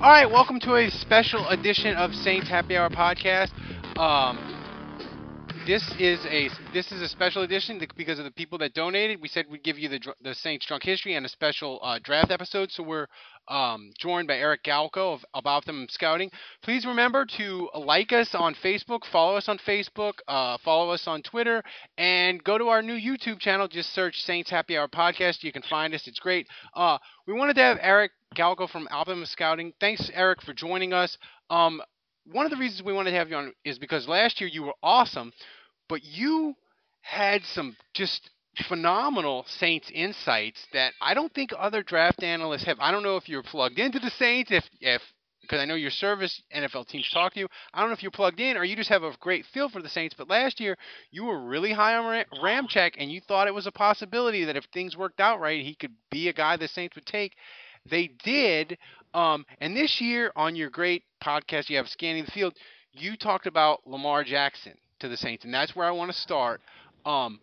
All 0.00 0.10
right, 0.10 0.30
welcome 0.30 0.60
to 0.60 0.76
a 0.76 0.90
special 0.90 1.48
edition 1.48 1.96
of 1.96 2.14
Saints 2.14 2.48
Happy 2.48 2.76
Hour 2.76 2.90
podcast. 2.90 3.50
Um, 3.98 4.55
this 5.66 5.82
is 5.98 6.24
a 6.26 6.48
this 6.72 6.92
is 6.92 7.02
a 7.02 7.08
special 7.08 7.42
edition 7.42 7.84
because 7.96 8.20
of 8.20 8.24
the 8.24 8.30
people 8.30 8.56
that 8.58 8.72
donated. 8.72 9.20
We 9.20 9.26
said 9.26 9.46
we'd 9.50 9.64
give 9.64 9.78
you 9.78 9.88
the 9.88 10.00
the 10.22 10.34
Saints 10.34 10.64
drunk 10.64 10.84
history 10.84 11.16
and 11.16 11.26
a 11.26 11.28
special 11.28 11.80
uh, 11.82 11.98
draft 12.00 12.30
episode. 12.30 12.70
So 12.70 12.84
we're 12.84 13.08
um, 13.48 13.90
joined 13.98 14.28
by 14.28 14.36
Eric 14.36 14.62
Galko 14.62 15.18
of 15.34 15.46
Optimum 15.46 15.88
Scouting. 15.90 16.30
Please 16.62 16.86
remember 16.86 17.26
to 17.38 17.68
like 17.74 18.12
us 18.12 18.32
on 18.32 18.54
Facebook, 18.54 19.00
follow 19.10 19.36
us 19.36 19.48
on 19.48 19.58
Facebook, 19.58 20.14
uh, 20.28 20.56
follow 20.64 20.90
us 20.90 21.08
on 21.08 21.22
Twitter, 21.22 21.64
and 21.98 22.42
go 22.44 22.58
to 22.58 22.68
our 22.68 22.80
new 22.80 22.96
YouTube 22.96 23.40
channel. 23.40 23.66
Just 23.66 23.92
search 23.92 24.22
Saints 24.22 24.48
Happy 24.48 24.76
Hour 24.76 24.86
Podcast. 24.86 25.42
You 25.42 25.52
can 25.52 25.62
find 25.62 25.92
us. 25.94 26.06
It's 26.06 26.20
great. 26.20 26.46
Uh, 26.74 26.98
we 27.26 27.34
wanted 27.34 27.54
to 27.54 27.62
have 27.62 27.78
Eric 27.80 28.12
Galko 28.36 28.70
from 28.70 28.86
Optimum 28.92 29.26
Scouting. 29.26 29.72
Thanks, 29.80 30.10
Eric, 30.14 30.42
for 30.42 30.54
joining 30.54 30.92
us. 30.92 31.18
Um, 31.50 31.82
one 32.32 32.44
of 32.44 32.50
the 32.50 32.56
reasons 32.56 32.82
we 32.82 32.92
wanted 32.92 33.12
to 33.12 33.16
have 33.16 33.30
you 33.30 33.36
on 33.36 33.52
is 33.64 33.78
because 33.78 34.08
last 34.08 34.40
year 34.40 34.50
you 34.50 34.62
were 34.64 34.74
awesome, 34.82 35.32
but 35.88 36.04
you 36.04 36.54
had 37.00 37.42
some 37.44 37.76
just 37.94 38.30
phenomenal 38.68 39.44
Saints 39.48 39.90
insights 39.92 40.66
that 40.72 40.92
I 41.00 41.14
don't 41.14 41.32
think 41.32 41.52
other 41.56 41.82
draft 41.82 42.22
analysts 42.22 42.64
have. 42.64 42.78
I 42.80 42.90
don't 42.90 43.02
know 43.02 43.16
if 43.16 43.28
you're 43.28 43.42
plugged 43.42 43.78
into 43.78 43.98
the 43.98 44.10
Saints, 44.10 44.50
if 44.50 44.64
if 44.80 45.02
because 45.42 45.60
I 45.60 45.64
know 45.64 45.76
your 45.76 45.90
service 45.90 46.42
NFL 46.54 46.88
teams 46.88 47.08
talk 47.12 47.34
to 47.34 47.40
you. 47.40 47.46
I 47.72 47.80
don't 47.80 47.90
know 47.90 47.94
if 47.94 48.02
you're 48.02 48.10
plugged 48.10 48.40
in 48.40 48.56
or 48.56 48.64
you 48.64 48.74
just 48.74 48.88
have 48.88 49.04
a 49.04 49.16
great 49.20 49.44
feel 49.54 49.68
for 49.68 49.80
the 49.80 49.88
Saints. 49.88 50.14
But 50.16 50.28
last 50.28 50.58
year 50.58 50.76
you 51.12 51.24
were 51.24 51.40
really 51.40 51.72
high 51.72 51.94
on 51.94 52.24
Ramczyk 52.42 52.94
and 52.98 53.12
you 53.12 53.20
thought 53.20 53.46
it 53.46 53.54
was 53.54 53.66
a 53.66 53.72
possibility 53.72 54.44
that 54.44 54.56
if 54.56 54.64
things 54.72 54.96
worked 54.96 55.20
out 55.20 55.38
right, 55.38 55.64
he 55.64 55.76
could 55.76 55.92
be 56.10 56.28
a 56.28 56.32
guy 56.32 56.56
the 56.56 56.66
Saints 56.66 56.96
would 56.96 57.06
take. 57.06 57.36
They 57.88 58.10
did. 58.24 58.76
Um, 59.14 59.46
and 59.60 59.76
this 59.76 60.00
year 60.00 60.32
on 60.34 60.56
your 60.56 60.70
great 60.70 61.04
podcast 61.22 61.70
you 61.70 61.76
have 61.76 61.88
scanning 61.88 62.24
the 62.24 62.32
field, 62.32 62.54
you 62.92 63.16
talked 63.16 63.46
about 63.46 63.86
Lamar 63.86 64.24
Jackson 64.24 64.74
to 65.00 65.08
the 65.08 65.16
Saints, 65.16 65.44
and 65.44 65.52
that's 65.52 65.74
where 65.74 65.86
I 65.86 65.90
want 65.90 66.10
to 66.10 66.18
start. 66.18 66.60
Um, 67.04 67.40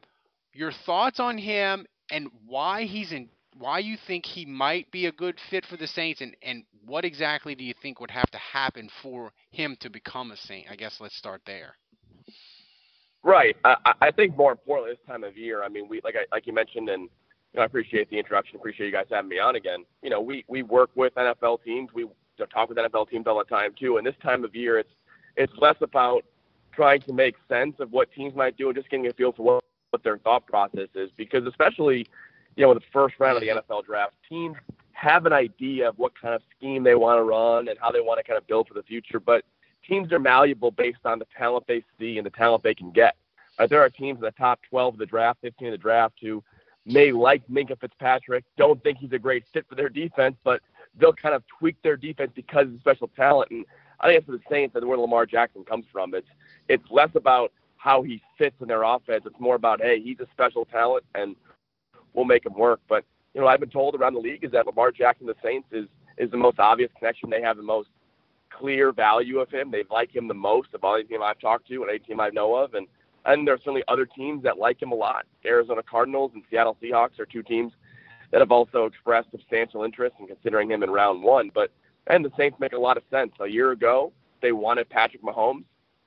your 0.54 0.72
thoughts 0.86 1.20
on 1.20 1.38
him 1.38 1.86
and 2.12 2.30
why 2.46 2.84
he's 2.84 3.12
in 3.12 3.30
why 3.58 3.80
you 3.80 3.98
think 4.08 4.26
he 4.26 4.46
might 4.46 4.90
be 4.92 5.06
a 5.06 5.12
good 5.12 5.38
fit 5.52 5.66
for 5.66 5.78
the 5.78 5.88
Saints 5.88 6.22
and, 6.22 6.36
and 6.42 6.64
what 6.86 7.06
exactly 7.06 7.54
do 7.54 7.64
you 7.64 7.74
think 7.82 8.00
would 8.00 8.12
have 8.12 8.32
to 8.32 8.38
happen 8.38 8.90
for 9.02 9.32
him 9.52 9.78
to 9.80 9.90
become 9.90 10.32
a 10.32 10.38
Saint? 10.38 10.68
I 10.72 10.76
guess 10.76 10.98
let's 11.00 11.16
start 11.16 11.42
there. 11.46 11.76
Right. 13.24 13.56
I, 13.64 13.94
I 14.02 14.12
think 14.12 14.36
more 14.36 14.52
importantly 14.52 14.96
this 14.96 15.08
time 15.08 15.24
of 15.24 15.38
year, 15.38 15.64
I 15.64 15.70
mean, 15.70 15.88
we 15.88 16.02
like 16.04 16.16
I, 16.16 16.26
like 16.36 16.46
you 16.46 16.54
mentioned, 16.54 16.90
and 16.90 17.04
you 17.04 17.10
know, 17.58 17.62
I 17.62 17.66
appreciate 17.66 18.10
the 18.10 18.18
introduction. 18.18 18.58
Appreciate 18.58 18.88
you 18.88 18.92
guys 18.92 19.06
having 19.10 19.30
me 19.30 19.40
on 19.40 19.56
again. 19.56 19.86
You 20.02 20.10
know, 20.10 20.20
we 20.20 20.44
we 20.48 20.64
work 20.64 20.90
with 20.96 21.14
NFL 21.16 21.64
teams. 21.64 21.90
We 21.94 22.08
talk 22.54 22.70
with 22.70 22.78
NFL 22.78 23.10
teams 23.10 23.26
all 23.28 23.38
the 23.38 23.46
time 23.46 23.72
too. 23.80 23.98
And 23.98 24.06
this 24.06 24.16
time 24.22 24.44
of 24.44 24.54
year, 24.56 24.78
it's 24.78 24.90
it's 25.38 25.54
less 25.58 25.76
about 25.82 26.26
trying 26.76 27.02
to 27.02 27.14
make 27.14 27.36
sense 27.48 27.76
of 27.80 27.92
what 27.92 28.12
teams 28.12 28.36
might 28.36 28.58
do 28.58 28.68
and 28.68 28.76
just 28.76 28.90
getting 28.90 29.08
a 29.08 29.14
feel 29.14 29.32
for 29.32 29.44
what 29.44 29.64
what 29.94 30.04
their 30.04 30.18
thought 30.18 30.46
process 30.48 30.90
is 30.96 31.12
because 31.18 31.46
especially 31.46 32.08
you 32.56 32.64
know 32.64 32.72
in 32.72 32.78
the 32.78 32.84
first 32.92 33.16
round 33.20 33.38
of 33.38 33.42
the 33.42 33.48
NFL 33.48 33.86
draft, 33.86 34.14
teams 34.28 34.58
have 34.94 35.26
an 35.26 35.34
idea 35.34 35.90
of 35.90 35.98
what 36.00 36.20
kind 36.20 36.34
of 36.34 36.42
scheme 36.58 36.84
they 36.84 36.96
want 36.96 37.20
to 37.20 37.24
run 37.24 37.68
and 37.68 37.78
how 37.80 37.92
they 37.92 38.02
want 38.02 38.18
to 38.18 38.24
kind 38.24 38.38
of 38.38 38.48
build 38.48 38.68
for 38.68 38.74
the 38.74 38.84
future, 38.84 39.20
but 39.20 39.44
teams 39.88 40.12
are 40.12 40.20
malleable 40.20 40.72
based 40.72 41.06
on 41.06 41.20
the 41.20 41.28
talent 41.38 41.66
they 41.68 41.84
see 42.00 42.18
and 42.18 42.26
the 42.26 42.32
talent 42.32 42.64
they 42.64 42.74
can 42.74 42.92
get. 42.92 43.16
There 43.70 43.82
are 43.82 43.90
teams 43.90 44.18
in 44.18 44.22
the 44.22 44.32
top 44.32 44.62
12 44.70 44.96
of 44.96 45.00
the 45.00 45.06
draft, 45.06 45.40
15 45.42 45.68
of 45.68 45.72
the 45.74 45.78
draft 45.78 46.16
who 46.22 46.44
may 46.86 47.12
like 47.12 47.46
Minkah 47.48 47.80
Fitzpatrick, 47.80 48.44
don't 48.58 48.82
think 48.84 48.98
he's 48.98 49.12
a 49.12 49.20
great 49.20 49.44
fit 49.54 49.66
for 49.70 49.76
their 49.76 49.90
defense, 49.90 50.36
but 50.44 50.62
they'll 50.98 51.14
kind 51.14 51.36
of 51.36 51.44
tweak 51.60 51.82
their 51.82 51.98
defense 51.98 52.32
because 52.34 52.68
of 52.68 52.80
special 52.80 53.10
talent. 53.10 53.52
And 53.52 53.66
I 54.04 54.08
think 54.08 54.20
it's 54.20 54.28
the 54.28 54.40
Saints 54.54 54.76
and 54.76 54.86
where 54.86 54.98
Lamar 54.98 55.26
Jackson 55.26 55.64
comes 55.64 55.86
from. 55.92 56.14
It's 56.14 56.28
it's 56.68 56.84
less 56.92 57.10
about 57.16 57.54
how 57.78 58.02
he 58.02 58.22
fits 58.38 58.56
in 58.62 58.68
their 58.68 58.84
offense. 58.84 59.24
It's 59.26 59.40
more 59.40 59.56
about, 59.56 59.82
hey, 59.82 60.00
he's 60.02 60.20
a 60.20 60.28
special 60.32 60.66
talent 60.66 61.04
and 61.16 61.36
we'll 62.14 62.26
make 62.26 62.46
him 62.46 62.54
work. 62.54 62.80
But, 62.88 63.04
you 63.34 63.42
know, 63.42 63.48
I've 63.48 63.60
been 63.60 63.70
told 63.70 63.96
around 63.96 64.14
the 64.14 64.20
league 64.20 64.44
is 64.44 64.52
that 64.52 64.66
Lamar 64.66 64.92
Jackson, 64.92 65.28
the 65.28 65.36
Saints, 65.44 65.68
is, 65.72 65.88
is 66.18 66.32
the 66.32 66.38
most 66.38 66.60
obvious 66.60 66.90
connection. 66.98 67.30
They 67.30 67.42
have 67.42 67.58
the 67.58 67.64
most 67.64 67.90
clear 68.50 68.92
value 68.94 69.40
of 69.40 69.50
him. 69.50 69.72
They 69.72 69.84
like 69.90 70.16
him 70.16 70.28
the 70.28 70.34
most 70.34 70.70
of 70.74 70.84
all 70.84 70.96
any 70.96 71.04
team 71.04 71.22
I've 71.22 71.40
talked 71.40 71.68
to 71.68 71.82
and 71.82 71.90
any 71.90 72.00
team 72.00 72.22
I 72.22 72.30
know 72.30 72.56
of. 72.56 72.74
And, 72.74 72.88
and 73.26 73.46
there 73.46 73.56
are 73.56 73.58
certainly 73.58 73.84
other 73.90 74.06
teams 74.06 74.44
that 74.44 74.58
like 74.58 74.82
him 74.82 74.92
a 74.92 74.96
lot. 74.96 75.26
Arizona 75.46 75.82
Cardinals 75.84 76.32
and 76.36 76.44
Seattle 76.50 76.78
Seahawks 76.82 77.20
are 77.20 77.26
two 77.26 77.44
teams 77.44 77.74
that 78.32 78.40
have 78.40 78.52
also 78.52 78.86
expressed 78.86 79.30
substantial 79.32 79.84
interest 79.84 80.16
in 80.20 80.28
considering 80.28 80.72
him 80.72 80.84
in 80.84 80.90
round 80.90 81.22
one. 81.22 81.52
But 81.54 81.72
and 82.08 82.24
the 82.24 82.32
Saints 82.38 82.60
make 82.60 82.74
a 82.74 82.78
lot 82.78 82.98
of 82.98 83.04
sense. 83.10 83.32
A 83.40 83.48
year 83.48 83.72
ago, 83.72 84.12
they 84.42 84.52
wanted 84.52 84.90
Patrick 84.90 85.24
Mahomes. 85.24 85.64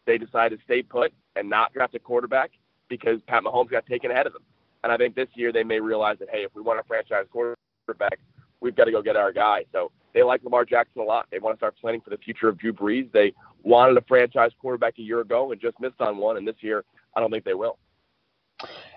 They 0.07 0.19
decided 0.19 0.59
to 0.59 0.65
stay 0.65 0.83
put 0.83 1.13
and 1.35 1.49
not 1.49 1.73
draft 1.73 1.95
a 1.95 1.99
quarterback 1.99 2.53
because 2.89 3.21
Pat 3.27 3.43
Mahomes 3.43 3.71
got 3.71 3.87
taken 3.87 4.11
ahead 4.11 4.27
of 4.27 4.33
them. 4.33 4.43
And 4.85 4.93
I 4.93 4.97
think 4.97 5.15
this 5.17 5.29
year 5.35 5.53
they 5.53 5.65
may 5.65 5.81
realize 5.81 6.19
that, 6.21 6.29
hey, 6.31 6.45
if 6.45 6.55
we 6.55 6.63
want 6.63 6.79
a 6.79 6.85
franchise 6.85 7.27
quarterback, 7.33 8.19
we've 8.61 8.77
got 8.77 8.85
to 8.85 8.93
go 8.93 9.03
get 9.03 9.17
our 9.17 9.33
guy. 9.33 9.65
So 9.73 9.91
they 10.15 10.23
like 10.23 10.45
Lamar 10.45 10.65
Jackson 10.65 11.03
a 11.03 11.05
lot. 11.05 11.27
They 11.31 11.39
want 11.39 11.57
to 11.57 11.59
start 11.59 11.77
planning 11.81 12.01
for 12.01 12.11
the 12.11 12.19
future 12.19 12.49
of 12.49 12.59
Drew 12.59 12.73
Brees. 12.73 13.11
They 13.13 13.33
wanted 13.63 13.97
a 13.97 14.03
franchise 14.03 14.53
quarterback 14.61 14.99
a 14.99 15.03
year 15.03 15.21
ago 15.21 15.51
and 15.51 15.61
just 15.61 15.81
missed 15.81 16.01
on 16.01 16.19
one. 16.19 16.37
And 16.37 16.47
this 16.47 16.57
year, 16.61 16.85
I 17.15 17.21
don't 17.21 17.31
think 17.31 17.45
they 17.45 17.55
will. 17.55 17.79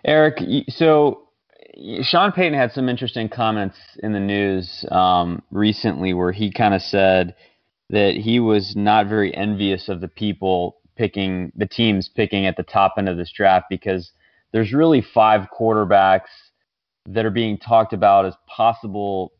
Eric, 0.05 0.39
so 0.69 1.28
Sean 2.01 2.31
Payton 2.31 2.57
had 2.57 2.71
some 2.71 2.89
interesting 2.89 3.29
comments 3.29 3.77
in 4.03 4.11
the 4.11 4.19
news 4.19 4.85
um, 4.91 5.41
recently 5.51 6.13
where 6.13 6.31
he 6.31 6.51
kind 6.51 6.73
of 6.73 6.81
said 6.81 7.35
that 7.89 8.15
he 8.15 8.39
was 8.39 8.75
not 8.75 9.07
very 9.07 9.35
envious 9.35 9.87
of 9.87 10.01
the 10.01 10.07
people 10.07 10.77
picking 10.95 11.51
the 11.55 11.65
teams 11.65 12.09
picking 12.09 12.45
at 12.45 12.57
the 12.57 12.63
top 12.63 12.95
end 12.97 13.07
of 13.07 13.15
this 13.15 13.31
draft 13.31 13.67
because 13.69 14.11
there's 14.51 14.73
really 14.73 15.01
five 15.01 15.47
quarterbacks 15.57 16.27
that 17.05 17.25
are 17.25 17.31
being 17.31 17.57
talked 17.57 17.93
about 17.93 18.25
as 18.25 18.33
possible 18.47 19.31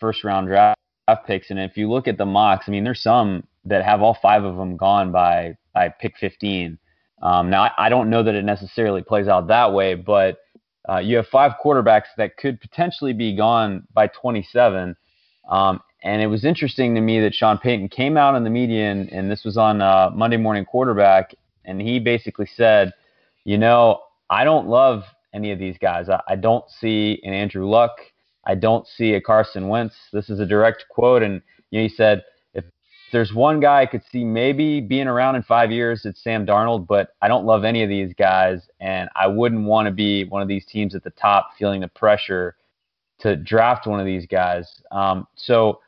first 0.00 0.24
round 0.24 0.48
draft 0.48 0.78
picks. 1.26 1.50
And 1.50 1.58
if 1.58 1.76
you 1.76 1.88
look 1.90 2.08
at 2.08 2.18
the 2.18 2.26
mocks, 2.26 2.64
I 2.66 2.72
mean, 2.72 2.82
there's 2.82 3.02
some 3.02 3.46
that 3.66 3.84
have 3.84 4.02
all 4.02 4.18
five 4.20 4.42
of 4.42 4.56
them 4.56 4.76
gone 4.76 5.12
by 5.12 5.56
by 5.72 5.88
pick 5.88 6.16
15. 6.18 6.78
Um, 7.22 7.50
now, 7.50 7.64
I, 7.64 7.86
I 7.86 7.88
don't 7.88 8.10
know 8.10 8.22
that 8.22 8.34
it 8.34 8.44
necessarily 8.44 9.02
plays 9.02 9.28
out 9.28 9.46
that 9.48 9.72
way, 9.72 9.94
but 9.94 10.38
uh, 10.88 10.98
you 10.98 11.16
have 11.16 11.26
five 11.28 11.52
quarterbacks 11.62 12.08
that 12.16 12.36
could 12.36 12.60
potentially 12.60 13.12
be 13.12 13.34
gone 13.34 13.86
by 13.92 14.06
27. 14.08 14.96
Um, 15.48 15.80
and 16.02 16.20
it 16.20 16.26
was 16.26 16.44
interesting 16.44 16.94
to 16.94 17.00
me 17.00 17.20
that 17.20 17.34
Sean 17.34 17.58
Payton 17.58 17.88
came 17.88 18.16
out 18.16 18.34
in 18.34 18.44
the 18.44 18.50
media, 18.50 18.90
and, 18.90 19.10
and 19.10 19.30
this 19.30 19.44
was 19.44 19.56
on 19.56 19.80
uh, 19.80 20.10
Monday 20.14 20.36
Morning 20.36 20.64
Quarterback, 20.64 21.34
and 21.64 21.80
he 21.80 21.98
basically 21.98 22.48
said, 22.56 22.92
you 23.44 23.56
know, 23.56 24.02
I 24.28 24.44
don't 24.44 24.68
love 24.68 25.04
any 25.32 25.50
of 25.50 25.58
these 25.58 25.76
guys. 25.78 26.08
I, 26.08 26.20
I 26.28 26.36
don't 26.36 26.64
see 26.68 27.20
an 27.24 27.32
Andrew 27.32 27.68
Luck 27.68 27.98
I 28.46 28.54
don't 28.54 28.86
see 28.86 29.14
a 29.14 29.20
Carson 29.20 29.68
Wentz. 29.68 29.94
This 30.12 30.28
is 30.28 30.40
a 30.40 30.46
direct 30.46 30.84
quote, 30.88 31.22
and 31.22 31.40
you 31.70 31.80
know, 31.80 31.88
he 31.88 31.94
said, 31.94 32.24
there's 33.14 33.32
one 33.32 33.60
guy 33.60 33.80
I 33.80 33.86
could 33.86 34.02
see 34.10 34.24
maybe 34.24 34.80
being 34.80 35.06
around 35.06 35.36
in 35.36 35.44
five 35.44 35.70
years, 35.70 36.04
it's 36.04 36.20
Sam 36.20 36.44
Darnold. 36.44 36.88
But 36.88 37.10
I 37.22 37.28
don't 37.28 37.46
love 37.46 37.64
any 37.64 37.84
of 37.84 37.88
these 37.88 38.12
guys, 38.12 38.68
and 38.80 39.08
I 39.14 39.28
wouldn't 39.28 39.64
want 39.64 39.86
to 39.86 39.92
be 39.92 40.24
one 40.24 40.42
of 40.42 40.48
these 40.48 40.66
teams 40.66 40.96
at 40.96 41.04
the 41.04 41.10
top 41.10 41.50
feeling 41.56 41.80
the 41.80 41.86
pressure 41.86 42.56
to 43.20 43.36
draft 43.36 43.86
one 43.86 44.00
of 44.00 44.04
these 44.04 44.26
guys. 44.26 44.68
Um, 44.90 45.28
so, 45.36 45.80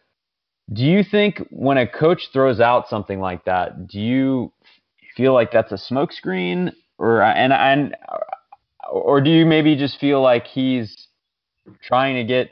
do 0.73 0.84
you 0.84 1.02
think 1.02 1.44
when 1.50 1.78
a 1.78 1.87
coach 1.87 2.28
throws 2.32 2.61
out 2.61 2.88
something 2.88 3.19
like 3.19 3.44
that, 3.44 3.88
do 3.88 3.99
you 3.99 4.52
feel 5.17 5.34
like 5.34 5.50
that's 5.50 5.73
a 5.73 5.93
smokescreen, 5.93 6.73
or 6.96 7.23
and 7.23 7.52
and 7.52 7.96
or 8.88 9.20
do 9.20 9.31
you 9.31 9.44
maybe 9.44 9.75
just 9.75 9.99
feel 9.99 10.23
like 10.23 10.46
he's 10.46 11.08
trying 11.82 12.14
to 12.14 12.23
get 12.23 12.50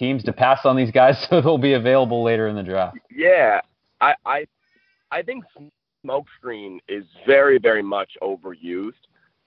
teams 0.00 0.24
to 0.24 0.32
pass 0.32 0.64
on 0.64 0.74
these 0.74 0.90
guys 0.90 1.24
so 1.30 1.40
they'll 1.40 1.58
be 1.58 1.74
available 1.74 2.24
later 2.24 2.48
in 2.48 2.56
the 2.56 2.64
draft? 2.64 2.98
Yeah, 3.08 3.60
I 4.00 4.14
I, 4.24 4.46
I 5.10 5.22
think 5.22 5.44
smokescreen 6.06 6.78
is 6.88 7.04
very 7.26 7.58
very 7.58 7.82
much 7.82 8.16
overused 8.22 8.92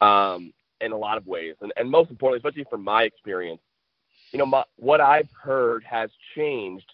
um, 0.02 0.54
in 0.82 0.92
a 0.92 0.98
lot 0.98 1.18
of 1.18 1.28
ways, 1.28 1.56
and 1.62 1.72
and 1.78 1.90
most 1.90 2.10
importantly, 2.10 2.38
especially 2.38 2.70
from 2.70 2.84
my 2.84 3.04
experience, 3.04 3.62
you 4.32 4.40
know, 4.40 4.46
my, 4.46 4.64
what 4.78 5.02
I've 5.02 5.30
heard 5.42 5.84
has 5.84 6.10
changed 6.36 6.92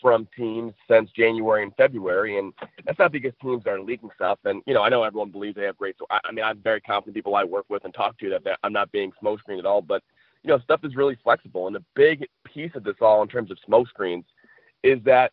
from 0.00 0.28
teams 0.36 0.72
since 0.88 1.10
January 1.10 1.62
and 1.62 1.74
February, 1.76 2.38
and 2.38 2.52
that's 2.84 2.98
not 2.98 3.12
because 3.12 3.32
teams 3.42 3.66
are 3.66 3.80
leaking 3.80 4.10
stuff. 4.14 4.38
And 4.44 4.62
you 4.66 4.74
know, 4.74 4.82
I 4.82 4.88
know 4.88 5.02
everyone 5.02 5.30
believes 5.30 5.56
they 5.56 5.64
have 5.64 5.76
great. 5.76 5.96
So 5.98 6.06
I, 6.10 6.20
I 6.24 6.32
mean, 6.32 6.44
I'm 6.44 6.58
very 6.58 6.80
confident 6.80 7.14
people 7.14 7.36
I 7.36 7.44
work 7.44 7.66
with 7.68 7.84
and 7.84 7.92
talk 7.94 8.18
to 8.18 8.30
that 8.30 8.58
I'm 8.62 8.72
not 8.72 8.92
being 8.92 9.12
smokescreened 9.22 9.58
at 9.58 9.66
all. 9.66 9.82
But 9.82 10.02
you 10.42 10.50
know, 10.50 10.58
stuff 10.60 10.80
is 10.84 10.96
really 10.96 11.18
flexible, 11.22 11.66
and 11.66 11.76
a 11.76 11.84
big 11.94 12.26
piece 12.44 12.72
of 12.74 12.84
this 12.84 12.96
all 13.00 13.22
in 13.22 13.28
terms 13.28 13.50
of 13.50 13.58
smokescreens 13.68 14.24
is 14.82 15.02
that 15.04 15.32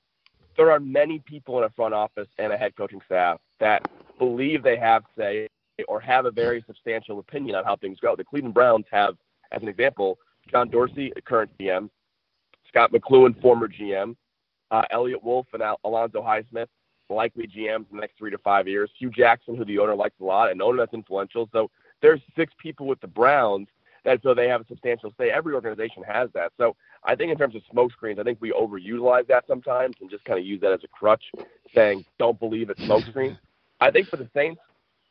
there 0.58 0.72
are 0.72 0.80
many 0.80 1.20
people 1.20 1.58
in 1.58 1.64
a 1.64 1.70
front 1.70 1.94
office 1.94 2.28
and 2.38 2.54
a 2.54 2.58
head 2.58 2.76
coaching 2.76 3.02
staff 3.06 3.40
that 3.60 3.88
believe 4.18 4.64
they 4.64 4.78
have 4.78 5.04
say 5.18 5.48
or 5.88 6.00
have 6.00 6.26
a 6.26 6.32
very 6.32 6.64
substantial 6.68 7.20
opinion 7.20 7.56
on 7.56 7.64
how 7.64 7.76
things 7.76 8.00
go. 8.00 8.16
The 8.16 8.24
Cleveland 8.24 8.54
Browns 8.54 8.86
have, 8.92 9.16
as 9.52 9.62
an 9.62 9.68
example, 9.68 10.18
John 10.50 10.70
Dorsey, 10.70 11.12
current 11.26 11.52
GM, 11.60 11.90
Scott 12.68 12.92
McCloughan, 12.92 13.42
former 13.42 13.68
GM, 13.68 14.16
uh, 14.72 14.84
Eliot 14.92 15.24
Wolf 15.24 15.48
and 15.54 15.62
Al- 15.62 15.80
Alonzo 15.84 16.22
Highsmith, 16.22 16.68
likely 17.10 17.48
GMs 17.48 17.86
in 17.92 17.98
the 17.98 18.02
next 18.02 18.18
three 18.18 18.32
to 18.32 18.38
five 18.38 18.68
years. 18.68 18.90
Hue 18.98 19.10
Jackson, 19.10 19.56
who 19.56 19.66
the 19.66 19.80
owner 19.80 19.96
likes 19.96 20.16
a 20.22 20.24
lot, 20.24 20.52
an 20.52 20.62
owner 20.62 20.78
that's 20.78 20.94
influential. 20.94 21.50
So 21.52 21.70
there's 22.02 22.22
six 22.36 22.54
people 22.58 22.88
with 22.88 23.02
the 23.02 23.08
Browns 23.08 23.68
that 24.06 24.22
feel 24.22 24.36
they 24.36 24.48
have 24.48 24.62
a 24.62 24.66
substantial 24.68 25.14
say. 25.18 25.30
Every 25.30 25.54
organization 25.54 26.04
has 26.04 26.30
that. 26.34 26.54
So 26.58 26.76
I 27.04 27.16
think 27.16 27.32
in 27.32 27.38
terms 27.38 27.56
of 27.56 27.64
smoke 27.70 27.92
screens, 27.92 28.20
I 28.20 28.24
think 28.24 28.40
we 28.40 28.52
overutilize 28.52 29.28
that 29.28 29.46
sometimes 29.48 29.96
and 30.00 30.10
just 30.10 30.24
kind 30.26 30.40
of 30.40 30.46
use 30.46 30.62
that 30.62 30.72
as 30.72 30.84
a 30.84 30.88
crutch, 30.88 31.24
saying 31.74 32.06
don't 32.18 32.40
believe 32.40 32.70
it's 32.70 32.84
smoke 32.84 33.04
screen. 33.06 33.38
I 33.82 33.92
think 33.92 34.08
for 34.08 34.18
the 34.18 34.30
Saints, 34.34 34.62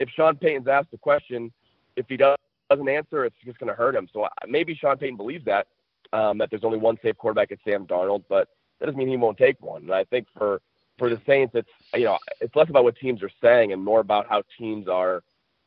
if 0.00 0.08
Sean 0.10 0.36
Payton's 0.36 0.68
asked 0.68 0.90
the 0.90 0.98
question, 0.98 1.52
if 1.96 2.06
he 2.08 2.16
doesn't 2.16 2.88
answer, 2.88 3.24
it's 3.24 3.36
just 3.44 3.58
going 3.58 3.68
to 3.68 3.74
hurt 3.74 3.94
him. 3.94 4.08
So 4.12 4.26
maybe 4.48 4.74
Sean 4.74 4.96
Payton 4.96 5.16
believes 5.16 5.44
that 5.44 5.66
um, 6.12 6.38
that 6.38 6.50
there's 6.50 6.64
only 6.64 6.78
one 6.78 6.98
safe 7.02 7.16
quarterback 7.16 7.50
at 7.52 7.58
Sam 7.64 7.86
Darnold, 7.86 8.24
but 8.28 8.48
that 8.78 8.86
doesn't 8.86 8.98
mean 8.98 9.08
he 9.08 9.16
won't 9.16 9.38
take 9.38 9.60
one. 9.60 9.82
And 9.82 9.92
I 9.92 10.04
think 10.04 10.28
for 10.36 10.60
for 10.98 11.08
the 11.08 11.20
Saints, 11.26 11.54
it's 11.54 11.68
you 11.94 12.04
know 12.04 12.18
it's 12.40 12.54
less 12.54 12.70
about 12.70 12.84
what 12.84 12.96
teams 12.96 13.22
are 13.22 13.30
saying 13.42 13.72
and 13.72 13.82
more 13.82 14.00
about 14.00 14.28
how 14.28 14.42
teams 14.56 14.88
are 14.88 15.22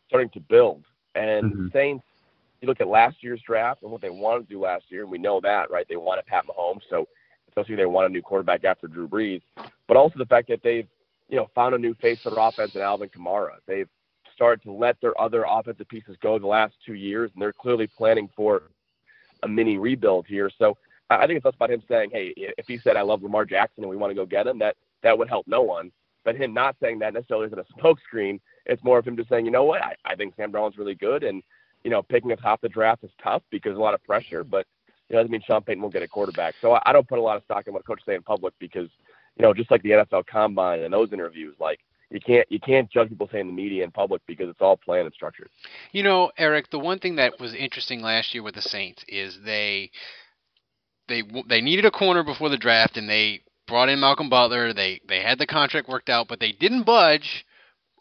starting 0.07 0.30
to 0.30 0.39
build. 0.39 0.85
And 1.15 1.51
mm-hmm. 1.51 1.68
Saints, 1.73 2.06
you 2.62 2.68
look 2.68 2.81
at 2.81 2.88
last 2.88 3.18
year's 3.21 3.42
draft 3.45 3.83
and 3.83 3.92
what 3.92 4.01
they 4.01 4.09
wanted 4.09 4.48
to 4.48 4.54
do 4.54 4.62
last 4.62 4.86
year, 4.89 5.04
and 5.04 5.12
we 5.12 5.18
know 5.18 5.39
that, 5.42 5.69
right? 5.69 5.86
They 5.88 5.95
wanted 5.95 6.25
Pat 6.25 6.45
Mahomes, 6.48 6.81
so 6.89 7.07
especially 7.50 7.75
they 7.75 7.86
want 7.86 8.07
a 8.07 8.13
new 8.13 8.21
quarterback 8.21 8.63
after 8.63 8.88
Drew 8.88 9.07
Brees, 9.07 9.42
but 9.88 9.98
also 9.98 10.18
the 10.18 10.25
fact 10.25 10.48
that 10.50 10.62
they've 10.63 10.88
you 11.30 11.38
know 11.38 11.50
found 11.54 11.75
a 11.75 11.77
new 11.77 11.94
face 11.95 12.19
for 12.24 12.30
their 12.30 12.39
offense 12.39 12.71
in 12.75 12.81
Alvin 12.81 13.09
Kamara. 13.09 13.56
They've 13.68 13.89
started 14.33 14.63
to 14.63 14.71
let 14.71 15.00
their 15.01 15.19
other 15.19 15.45
offensive 15.48 15.88
pieces 15.88 16.15
go 16.21 16.38
the 16.38 16.48
last 16.48 16.75
two 16.86 16.94
years, 16.94 17.31
and 17.33 17.42
they're 17.42 17.54
clearly 17.54 17.88
planning 17.88 18.30
for 18.36 18.63
a 19.44 19.48
mini 19.48 19.77
rebuild 19.77 20.25
here. 20.27 20.50
So 20.57 20.77
I 21.09 21.25
think 21.25 21.38
it's 21.38 21.45
less 21.45 21.56
about 21.56 21.71
him 21.71 21.83
saying, 21.88 22.12
"Hey, 22.12 22.33
if 22.36 22.68
he 22.68 22.77
said 22.77 22.95
I 22.95 23.01
love 23.01 23.24
Lamar 23.24 23.45
Jackson 23.45 23.83
and 23.83 23.89
we 23.89 23.98
want 23.98 24.12
to 24.12 24.15
go 24.15 24.25
get 24.25 24.48
him," 24.48 24.59
that 24.59 24.75
that 25.04 25.18
would 25.18 25.30
help 25.30 25.48
no 25.48 25.62
one. 25.62 25.92
But 26.24 26.36
him 26.36 26.54
not 26.54 26.75
saying 26.81 27.00
that 27.00 27.13
necessarily 27.13 27.48
isn't 27.48 27.59
a 27.59 27.63
smokescreen. 27.80 28.39
It's 28.65 28.83
more 28.83 28.98
of 28.98 29.07
him 29.07 29.15
just 29.15 29.30
saying, 29.30 29.45
"You 29.45 29.51
know 29.51 29.63
what? 29.63 29.81
I, 29.81 29.95
I 30.06 30.15
think 30.15 30.36
Sam 30.36 30.51
Darnold's 30.51 30.77
really 30.77 30.95
good, 30.95 31.24
and 31.24 31.42
you 31.88 31.92
know, 31.92 32.04
picking 32.04 32.34
up 32.34 32.42
top 32.42 32.60
the 32.60 32.68
draft 32.68 33.01
is 33.06 33.12
tough 33.24 33.42
because 33.50 33.78
a 33.78 33.80
lot 33.80 33.94
of 33.94 34.04
pressure, 34.04 34.44
but 34.44 34.66
it 35.10 35.13
doesn't 35.13 35.31
mean 35.31 35.39
Sean 35.48 35.62
Payton 35.62 35.81
won't 35.81 35.94
get 35.94 36.04
a 36.04 36.07
quarterback. 36.10 36.54
So 36.60 36.74
I, 36.74 36.81
I 36.88 36.92
don't 36.92 37.07
put 37.07 37.18
a 37.18 37.22
lot 37.22 37.38
of 37.38 37.44
stock 37.45 37.66
in 37.66 37.74
what 37.74 37.88
coaches 37.88 38.04
say 38.06 38.16
in 38.16 38.24
public 38.24 38.54
because, 38.60 38.89
you 39.38 39.44
know, 39.44 39.54
just 39.54 39.72
like 39.72 39.81
the 39.84 39.92
NFL 39.92 40.25
Combine 40.28 40.81
and 40.81 40.94
those 40.94 41.13
interviews, 41.13 41.56
like 41.62 41.80
you 42.10 42.19
can't 42.19 42.45
you 42.51 42.60
can't 42.60 42.92
judge 42.92 43.07
people 43.07 43.30
saying 43.31 43.48
the 43.48 43.54
media 43.54 43.86
in 43.86 43.92
public 43.92 44.22
because 44.28 44.50
it's 44.50 44.60
all 44.60 44.75
planned 44.75 45.06
and 45.06 45.13
structured. 45.13 45.48
You 45.94 46.04
know, 46.04 46.30
Eric, 46.38 46.69
the 46.72 46.80
one 46.80 47.00
thing 47.00 47.16
that 47.16 47.39
was 47.39 47.54
interesting 47.54 48.01
last 48.01 48.33
year 48.33 48.44
with 48.44 48.56
the 48.56 48.62
Saints 48.62 49.06
is 49.07 49.40
they 49.45 49.90
they 51.07 51.24
they 51.48 51.62
needed 51.62 51.86
a 51.86 51.92
corner 51.92 52.22
before 52.22 52.50
the 52.50 52.57
draft, 52.57 52.98
and 52.98 53.10
they 53.10 53.44
brought 53.66 53.88
in 53.88 54.01
Malcolm 54.01 54.30
Butler. 54.30 54.74
They 54.74 55.00
they 55.07 55.22
had 55.22 55.40
the 55.40 55.48
contract 55.48 55.88
worked 55.88 56.10
out, 56.10 56.28
but 56.28 56.42
they 56.42 56.51
didn't 56.51 56.83
budge 56.83 57.45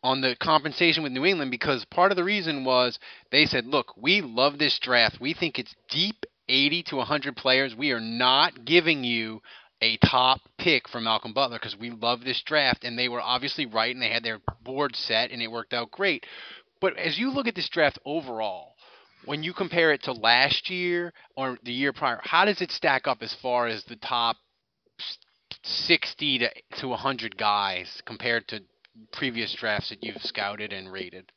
on 0.07 0.21
the 0.21 0.37
compensation 0.37 1.03
with 1.03 1.11
New 1.11 1.25
England 1.25 1.51
because 1.51 1.85
part 1.87 2.13
of 2.13 2.17
the 2.17 2.23
reason 2.23 2.65
was 2.65 2.99
they 3.33 3.45
said, 3.45 3.67
"Look, 3.67 3.93
we 3.97 4.21
love 4.21 4.57
this 4.57 4.79
draft. 4.79 5.21
We 5.21 5.35
think 5.35 5.59
it's 5.59 5.75
deep, 5.91 6.25
80 6.49 6.85
to 6.85 6.97
100 6.97 7.37
players. 7.37 7.75
We 7.75 7.91
are 7.91 8.01
not 8.01 8.65
giving 8.65 9.03
you 9.03 9.43
a 9.83 9.97
top 9.99 10.41
pick 10.59 10.89
for 10.89 11.01
Malcolm 11.01 11.33
Butler 11.33 11.59
because 11.59 11.77
we 11.77 11.91
love 11.91 12.23
this 12.23 12.41
draft." 12.43 12.85
And 12.85 12.97
they 12.97 13.09
were 13.09 13.21
obviously 13.21 13.67
right, 13.67 13.93
and 13.93 14.01
they 14.01 14.11
had 14.11 14.23
their 14.23 14.39
board 14.63 14.95
set, 14.95 15.33
and 15.33 15.43
it 15.43 15.51
worked 15.51 15.75
out 15.75 15.91
great. 15.91 16.25
But 16.81 16.97
as 16.97 17.19
you 17.19 17.33
look 17.33 17.49
at 17.49 17.57
this 17.57 17.69
draft 17.69 17.99
overall, 18.05 18.77
when 19.25 19.43
you 19.43 19.53
compare 19.53 19.93
it 19.93 20.05
to 20.05 20.13
last 20.13 20.71
year 20.71 21.13
or 21.37 21.59
the 21.65 21.73
year 21.73 21.93
prior, 21.93 22.21
how 22.23 22.45
does 22.45 22.61
it 22.61 22.71
stack 22.71 23.09
up 23.09 23.23
as 23.23 23.35
far 23.35 23.67
as 23.67 23.83
the 23.85 23.97
top 23.97 24.37
60 25.65 26.39
to, 26.39 26.51
to 26.79 26.89
100 26.89 27.37
guys 27.37 28.01
compared 28.07 28.47
to 28.49 28.61
previous 29.13 29.55
drafts 29.55 29.91
that 29.91 30.03
you've 30.03 30.23
scouted 30.23 30.73
and 30.73 30.91
rated? 30.91 31.31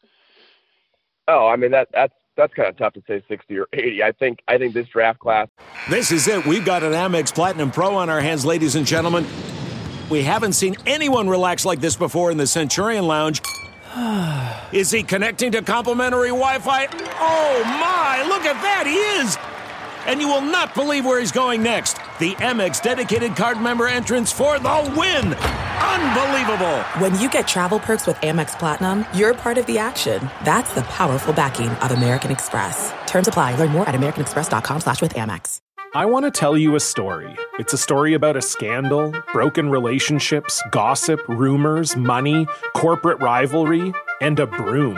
Oh, 1.28 1.48
I 1.48 1.56
mean 1.56 1.72
that 1.72 1.90
that's 1.94 2.14
that's 2.36 2.54
kind 2.54 2.70
of 2.70 2.78
tough 2.78 2.94
to 2.94 3.04
say 3.08 3.22
60 3.28 3.58
or 3.58 3.68
80. 3.74 4.04
I 4.04 4.12
think 4.14 4.40
I 4.48 4.58
think 4.58 4.74
this 4.74 4.88
draft 4.88 5.20
class. 5.20 5.48
This 5.90 6.12
is 6.12 6.28
it. 6.28 6.46
We've 6.46 6.66
got 6.66 6.84
an 6.84 6.94
Amex 6.94 7.34
Platinum 7.34 7.72
Pro 7.72 7.96
on 7.96 8.10
our 8.10 8.22
hands, 8.22 8.46
ladies 8.46 8.76
and 8.76 8.86
gentlemen. 8.86 9.26
We 10.10 10.24
haven't 10.24 10.54
seen 10.54 10.76
anyone 10.88 11.30
relax 11.30 11.66
like 11.66 11.82
this 11.82 11.96
before 11.96 12.32
in 12.32 12.38
the 12.38 12.48
Centurion 12.48 13.06
Lounge. 13.06 13.42
is 14.72 14.90
he 14.90 15.04
connecting 15.04 15.52
to 15.52 15.62
complimentary 15.62 16.30
Wi 16.30 16.60
Fi? 16.60 16.88
Oh 17.20 17.64
my, 17.64 18.24
look 18.28 18.44
at 18.46 18.60
that, 18.62 18.86
he 18.88 18.96
is! 19.22 19.38
And 20.08 20.20
you 20.20 20.28
will 20.28 20.42
not 20.42 20.74
believe 20.74 21.06
where 21.06 21.20
he's 21.20 21.32
going 21.32 21.62
next. 21.62 21.98
The 22.20 22.34
Amex 22.36 22.82
dedicated 22.82 23.36
card 23.36 23.62
member 23.62 23.88
entrance 23.88 24.32
for 24.32 24.58
the 24.58 24.94
win! 24.98 25.69
Unbelievable! 25.82 26.80
When 27.00 27.20
you 27.20 27.30
get 27.30 27.48
travel 27.48 27.80
perks 27.80 28.08
with 28.08 28.16
Amex 28.18 28.58
Platinum, 28.58 29.06
you're 29.14 29.34
part 29.34 29.58
of 29.58 29.66
the 29.66 29.78
action. 29.78 30.30
That's 30.44 30.74
the 30.74 30.82
powerful 30.84 31.34
backing 31.34 31.70
of 31.70 31.92
American 31.92 32.32
Express. 32.32 32.94
Terms 33.06 33.28
apply. 33.28 33.56
Learn 33.56 33.72
more 33.72 33.88
at 33.88 33.96
americanexpress.com 33.96 34.82
slash 34.82 35.02
with 35.02 35.14
Amex. 35.14 35.62
I 35.96 36.06
want 36.06 36.26
to 36.26 36.32
tell 36.32 36.56
you 36.56 36.76
a 36.76 36.80
story. 36.80 37.36
It's 37.58 37.74
a 37.74 37.78
story 37.78 38.14
about 38.14 38.38
a 38.38 38.44
scandal, 38.44 39.12
broken 39.34 39.70
relationships, 39.70 40.62
gossip, 40.70 41.20
rumors, 41.28 41.96
money, 41.96 42.46
corporate 42.76 43.20
rivalry, 43.20 43.92
and 44.22 44.40
a 44.40 44.46
broom. 44.46 44.98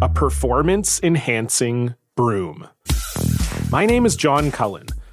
A 0.00 0.08
performance 0.08 0.98
enhancing 1.02 1.94
broom. 2.14 2.68
My 3.70 3.84
name 3.84 4.06
is 4.06 4.16
John 4.16 4.50
Cullen. 4.50 4.86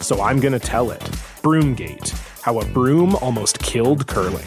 so 0.00 0.20
I'm 0.22 0.40
going 0.40 0.52
to 0.52 0.58
tell 0.58 0.90
it. 0.90 1.00
Broomgate 1.42 2.10
How 2.42 2.58
a 2.60 2.64
Broom 2.66 3.14
Almost 3.16 3.58
Killed 3.60 4.06
Curling. 4.06 4.46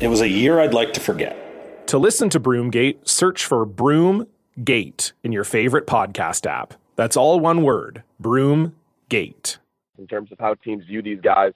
It 0.00 0.08
was 0.08 0.20
a 0.20 0.28
year 0.28 0.60
I'd 0.60 0.74
like 0.74 0.92
to 0.94 1.00
forget. 1.00 1.86
To 1.88 1.98
listen 1.98 2.28
to 2.30 2.40
Broomgate, 2.40 3.08
search 3.08 3.44
for 3.44 3.66
Broomgate 3.66 5.12
in 5.22 5.32
your 5.32 5.44
favorite 5.44 5.86
podcast 5.86 6.46
app. 6.46 6.74
That's 6.96 7.16
all 7.16 7.40
one 7.40 7.62
word 7.62 8.02
Broomgate. 8.22 9.58
in 9.98 10.06
terms 10.06 10.32
of 10.32 10.38
how 10.38 10.54
teams 10.54 10.84
view 10.86 11.02
these 11.02 11.20
guys. 11.20 11.52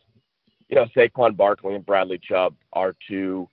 You 0.68 0.76
know, 0.76 0.86
Saquon 0.96 1.36
Barkley 1.36 1.74
and 1.74 1.84
Bradley 1.84 2.18
Chubb 2.18 2.54
are 2.72 2.94
two 3.08 3.48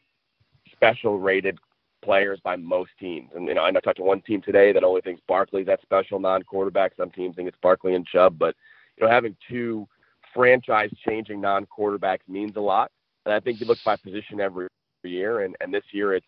special 0.71 1.19
rated 1.19 1.57
players 2.01 2.39
by 2.43 2.55
most 2.55 2.91
teams. 2.99 3.29
And 3.35 3.47
you 3.47 3.53
know, 3.53 3.63
I 3.63 3.71
talked 3.71 3.97
to 3.97 4.03
one 4.03 4.21
team 4.21 4.41
today 4.41 4.71
that 4.73 4.83
only 4.83 5.01
thinks 5.01 5.21
Barkley's 5.27 5.67
that 5.67 5.81
special 5.81 6.19
non-quarterback. 6.19 6.93
Some 6.97 7.11
teams 7.11 7.35
think 7.35 7.47
it's 7.47 7.57
Barkley 7.61 7.93
and 7.93 8.05
Chubb, 8.05 8.39
but 8.39 8.55
you 8.97 9.05
know, 9.05 9.11
having 9.11 9.35
two 9.49 9.87
franchise-changing 10.33 11.41
non-quarterbacks 11.41 12.27
means 12.27 12.55
a 12.55 12.61
lot. 12.61 12.91
And 13.25 13.33
I 13.33 13.39
think 13.39 13.59
you 13.59 13.67
look 13.67 13.79
by 13.85 13.95
position 13.95 14.39
every 14.39 14.67
year, 15.03 15.41
and 15.41 15.55
and 15.61 15.73
this 15.73 15.83
year 15.91 16.13
it's 16.13 16.25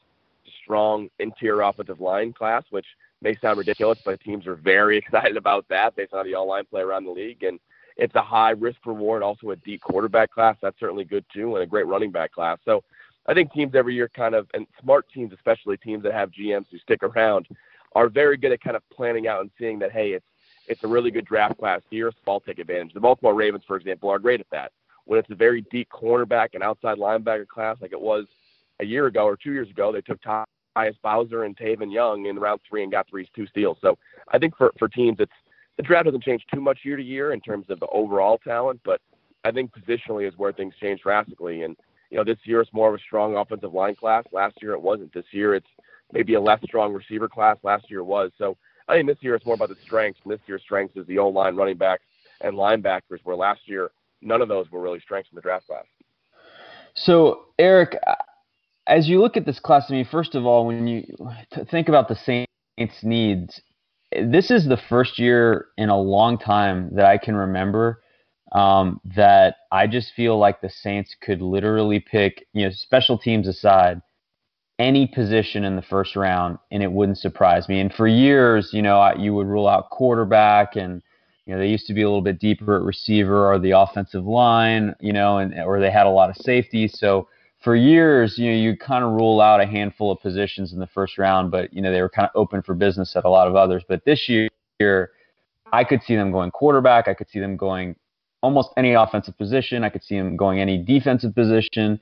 strong 0.64 1.10
interior 1.20 1.62
offensive 1.62 2.00
line 2.00 2.34
class, 2.34 2.64
which 2.70 2.86
may 3.22 3.36
sound 3.38 3.58
ridiculous, 3.58 4.00
but 4.04 4.20
teams 4.20 4.46
are 4.48 4.56
very 4.56 4.98
excited 5.00 5.38
about 5.38 5.66
that 5.70 5.96
based 5.96 6.14
on 6.14 6.26
the 6.26 6.36
all 6.36 6.48
line 6.48 6.66
play 6.66 6.82
around 6.82 7.06
the 7.06 7.12
league. 7.12 7.44
And 7.44 7.60
it's 7.98 8.16
a 8.16 8.22
high 8.22 8.52
risk 8.52 8.80
reward, 8.86 9.24
also 9.24 9.52
a 9.52 9.56
deep 9.56 9.82
quarterback 9.82 10.32
class. 10.32 10.58
That's 10.62 10.80
certainly 10.80 11.04
good 11.04 11.26
too, 11.34 11.56
and 11.56 11.64
a 11.64 11.68
great 11.68 11.88
running 11.88 12.12
back 12.12 12.32
class. 12.32 12.58
So 12.66 12.84
I 13.28 13.34
think 13.34 13.54
teams 13.54 13.76
every 13.76 13.96
year 13.96 14.10
kind 14.10 14.36
of, 14.36 14.48
and 14.54 14.68
smart 14.82 15.06
teams, 15.14 15.32
especially 15.34 15.78
teams 15.78 16.04
that 16.04 16.14
have 16.14 16.32
GMs 16.32 16.66
who 16.72 16.78
stick 16.80 17.04
around, 17.04 17.48
are 17.96 18.10
very 18.10 18.38
good 18.38 18.52
at 18.52 18.62
kind 18.62 18.76
of 18.76 18.84
planning 18.90 19.28
out 19.28 19.42
and 19.42 19.52
seeing 19.60 19.80
that, 19.80 19.92
hey, 19.92 20.12
it's 20.14 20.26
it's 20.68 20.84
a 20.84 20.88
really 20.88 21.12
good 21.12 21.26
draft 21.26 21.58
class 21.58 21.82
here, 21.90 22.12
I'll 22.28 22.40
take 22.40 22.60
advantage. 22.60 22.94
The 22.94 23.00
Baltimore 23.00 23.34
Ravens, 23.34 23.64
for 23.68 23.76
example, 23.76 24.10
are 24.10 24.20
great 24.20 24.40
at 24.40 24.50
that. 24.52 24.72
When 25.06 25.20
it's 25.20 25.30
a 25.30 25.36
very 25.36 25.62
deep 25.72 25.90
cornerback 25.90 26.50
and 26.54 26.64
outside 26.64 26.98
linebacker 26.98 27.48
class, 27.48 27.78
like 27.82 27.92
it 27.92 28.00
was 28.00 28.26
a 28.80 28.86
year 28.86 29.08
ago 29.08 29.26
or 29.26 29.36
two 29.36 29.52
years 29.52 29.70
ago, 29.70 29.92
they 29.92 30.02
took 30.02 30.22
Tyus 30.22 30.96
Bowser 31.02 31.44
and 31.44 31.58
Tavon 31.58 31.92
Young 31.92 32.26
in 32.28 32.40
round 32.40 32.62
three 32.68 32.84
and 32.84 32.92
got 32.92 33.10
three 33.10 33.28
two 33.36 33.46
steals. 33.48 33.78
So 33.82 33.98
I 34.30 34.40
think 34.40 34.56
for 34.56 34.72
for 34.80 34.88
teams, 34.88 35.18
it's 35.20 35.32
the 35.78 35.84
draft 35.84 36.06
doesn't 36.06 36.24
change 36.24 36.46
too 36.54 36.62
much 36.62 36.80
year 36.84 36.96
to 36.96 37.04
year 37.04 37.34
in 37.34 37.42
terms 37.42 37.66
of 37.70 37.80
the 37.80 37.88
overall 37.88 38.38
talent, 38.38 38.80
but 38.86 39.02
I 39.44 39.52
think 39.52 39.72
positionally 39.74 40.28
is 40.28 40.38
where 40.38 40.54
things 40.54 40.74
change 40.80 41.02
drastically. 41.02 41.64
And 41.64 41.76
you 42.10 42.18
know, 42.18 42.24
this 42.24 42.38
year 42.44 42.62
it's 42.62 42.72
more 42.74 42.90
of 42.90 42.96
a 42.96 43.04
strong 43.04 43.36
offensive 43.36 43.74
line 43.74 43.96
class. 43.96 44.24
Last 44.32 44.62
year 44.62 44.72
it 44.74 44.82
wasn't. 44.82 45.14
This 45.14 45.26
year 45.32 45.56
it's 45.56 45.68
maybe 46.12 46.36
a 46.36 46.42
less 46.42 46.60
strong 46.64 46.94
receiver 46.94 47.28
class. 47.28 47.58
Last 47.64 47.90
year 47.90 48.00
it 48.00 48.06
was. 48.06 48.32
So 48.38 48.56
I 48.88 48.96
think 48.96 49.08
this 49.08 49.18
year 49.22 49.36
it's 49.36 49.46
more 49.46 49.56
about 49.56 49.70
the 49.70 49.78
strengths. 49.84 50.20
And 50.24 50.34
this 50.34 50.42
year's 50.48 50.62
strengths 50.62 50.98
is 50.98 51.06
the 51.08 51.20
O 51.20 51.30
line, 51.30 51.56
running 51.56 51.78
backs, 51.78 52.04
and 52.42 52.56
linebackers. 52.56 53.20
Where 53.24 53.36
last 53.36 53.62
year 53.66 53.92
none 54.22 54.42
of 54.42 54.48
those 54.48 54.70
were 54.72 54.82
really 54.82 55.00
strengths 55.00 55.32
in 55.32 55.36
the 55.36 55.42
draft 55.42 55.68
class. 55.68 55.86
So 56.96 57.46
Eric, 57.58 57.98
as 58.88 59.08
you 59.08 59.20
look 59.22 59.38
at 59.38 59.46
this 59.46 59.60
class, 59.60 59.86
I 59.90 59.94
mean, 59.94 60.06
first 60.06 60.36
of 60.36 60.46
all, 60.46 60.66
when 60.68 60.88
you 60.88 61.04
think 61.72 61.90
about 61.90 62.08
the 62.08 62.16
Saints' 62.16 63.04
needs, 63.04 63.62
this 64.12 64.52
is 64.52 64.68
the 64.68 64.80
first 64.90 65.18
year 65.18 65.68
in 65.78 65.90
a 65.90 66.00
long 66.00 66.38
time 66.38 66.90
that 66.96 67.06
I 67.06 67.18
can 67.18 67.36
remember 67.36 68.02
um, 68.52 69.02
that 69.16 69.56
I 69.72 69.88
just 69.88 70.14
feel 70.14 70.38
like 70.38 70.62
the 70.62 70.70
Saints 70.70 71.16
could 71.20 71.42
literally 71.42 72.00
pick, 72.00 72.46
you 72.54 72.66
know, 72.66 72.72
special 72.72 73.18
teams 73.18 73.48
aside, 73.48 74.02
any 74.84 75.08
position 75.08 75.64
in 75.64 75.76
the 75.78 75.82
first 75.82 76.16
round, 76.16 76.60
and 76.72 76.84
it 76.84 76.92
wouldn't 76.92 77.18
surprise 77.18 77.70
me. 77.70 77.80
And 77.80 77.94
for 77.94 78.06
years, 78.06 78.72
you 78.74 78.82
know, 78.82 79.14
you 79.18 79.34
would 79.34 79.48
rule 79.48 79.68
out 79.68 79.90
quarterback, 79.90 80.76
and 80.76 81.02
you 81.46 81.54
know, 81.54 81.60
they 81.60 81.70
used 81.70 81.88
to 81.88 81.94
be 81.94 82.02
a 82.02 82.08
little 82.08 82.22
bit 82.22 82.40
deeper 82.40 82.76
at 82.76 82.84
receiver 82.84 83.52
or 83.52 83.60
the 83.60 83.72
offensive 83.72 84.26
line, 84.26 84.94
you 85.00 85.14
know, 85.14 85.38
and 85.38 85.58
or 85.62 85.80
they 85.80 85.90
had 85.90 86.06
a 86.06 86.10
lot 86.10 86.30
of 86.30 86.36
safety. 86.38 86.88
So 86.88 87.28
for 87.64 87.76
years, 87.76 88.38
you 88.38 88.52
know, 88.52 88.58
you 88.58 88.78
kind 88.78 89.06
of 89.06 89.12
rule 89.12 89.40
out 89.40 89.62
a 89.62 89.66
handful 89.66 90.12
of 90.12 90.20
positions 90.20 90.74
in 90.74 90.80
the 90.80 90.88
first 90.88 91.18
round, 91.18 91.50
but 91.50 91.74
you 91.74 91.82
know, 91.82 91.92
they 91.92 92.02
were 92.02 92.10
kind 92.10 92.26
of 92.26 92.32
open 92.36 92.62
for 92.62 92.76
business 92.76 93.16
at 93.16 93.24
a 93.24 93.30
lot 93.30 93.48
of 93.48 93.56
others. 93.56 93.84
But 93.88 94.04
this 94.06 94.28
year, 94.28 95.12
I 95.72 95.84
could 95.86 96.04
see 96.04 96.16
them 96.16 96.32
going 96.32 96.52
quarterback. 96.52 97.08
I 97.08 97.14
could 97.14 97.30
see 97.30 97.40
them 97.40 97.56
going 97.56 97.96
almost 98.42 98.72
any 98.76 98.94
offensive 98.94 99.38
position. 99.38 99.84
I 99.86 99.90
could 99.90 100.04
see 100.04 100.18
them 100.18 100.36
going 100.36 100.60
any 100.60 100.78
defensive 100.78 101.34
position. 101.34 102.00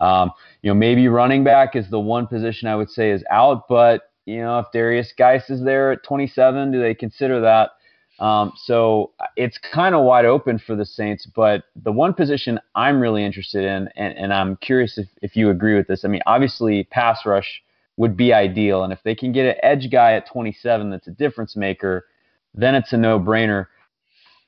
Um, 0.00 0.32
you 0.62 0.70
know, 0.70 0.74
maybe 0.74 1.08
running 1.08 1.44
back 1.44 1.76
is 1.76 1.88
the 1.90 2.00
one 2.00 2.26
position 2.26 2.68
I 2.68 2.76
would 2.76 2.90
say 2.90 3.10
is 3.10 3.24
out, 3.30 3.68
but 3.68 4.02
you 4.26 4.38
know, 4.38 4.58
if 4.58 4.66
Derrius 4.74 5.16
Guice 5.16 5.48
is 5.48 5.62
there 5.64 5.92
at 5.92 6.02
27, 6.02 6.70
do 6.70 6.80
they 6.80 6.94
consider 6.94 7.40
that? 7.40 7.70
Um, 8.18 8.52
so 8.56 9.12
it's 9.36 9.58
kind 9.58 9.94
of 9.94 10.04
wide 10.04 10.24
open 10.24 10.58
for 10.58 10.74
the 10.74 10.84
Saints, 10.84 11.24
but 11.24 11.64
the 11.76 11.92
one 11.92 12.12
position 12.12 12.58
I'm 12.74 13.00
really 13.00 13.24
interested 13.24 13.64
in, 13.64 13.88
and, 13.96 14.16
and 14.18 14.34
I'm 14.34 14.56
curious 14.56 14.98
if, 14.98 15.06
if 15.22 15.36
you 15.36 15.50
agree 15.50 15.76
with 15.76 15.86
this. 15.86 16.04
I 16.04 16.08
mean, 16.08 16.22
obviously, 16.26 16.84
pass 16.84 17.24
rush 17.24 17.62
would 17.96 18.16
be 18.16 18.32
ideal, 18.32 18.82
and 18.82 18.92
if 18.92 18.98
they 19.04 19.14
can 19.14 19.32
get 19.32 19.46
an 19.46 19.54
edge 19.62 19.90
guy 19.90 20.14
at 20.14 20.28
27 20.28 20.90
that's 20.90 21.06
a 21.06 21.12
difference 21.12 21.56
maker, 21.56 22.06
then 22.54 22.74
it's 22.74 22.92
a 22.92 22.96
no 22.96 23.20
brainer. 23.20 23.66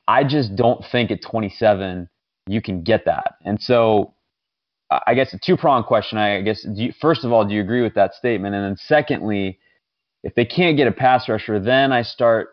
I 0.08 0.24
just 0.24 0.56
don't 0.56 0.84
think 0.90 1.12
at 1.12 1.22
27 1.22 2.08
you 2.48 2.60
can 2.60 2.82
get 2.82 3.04
that. 3.04 3.36
And 3.44 3.62
so 3.62 4.12
I 4.90 5.14
guess 5.14 5.32
a 5.32 5.38
two 5.38 5.56
pronged 5.56 5.86
question. 5.86 6.18
I 6.18 6.40
guess, 6.40 6.66
you, 6.74 6.92
first 7.00 7.24
of 7.24 7.32
all, 7.32 7.44
do 7.44 7.54
you 7.54 7.60
agree 7.60 7.82
with 7.82 7.94
that 7.94 8.14
statement? 8.14 8.54
And 8.54 8.64
then 8.64 8.76
secondly, 8.76 9.58
if 10.22 10.34
they 10.34 10.44
can't 10.44 10.76
get 10.76 10.88
a 10.88 10.92
pass 10.92 11.28
rusher, 11.28 11.60
then 11.60 11.92
I 11.92 12.02
start 12.02 12.50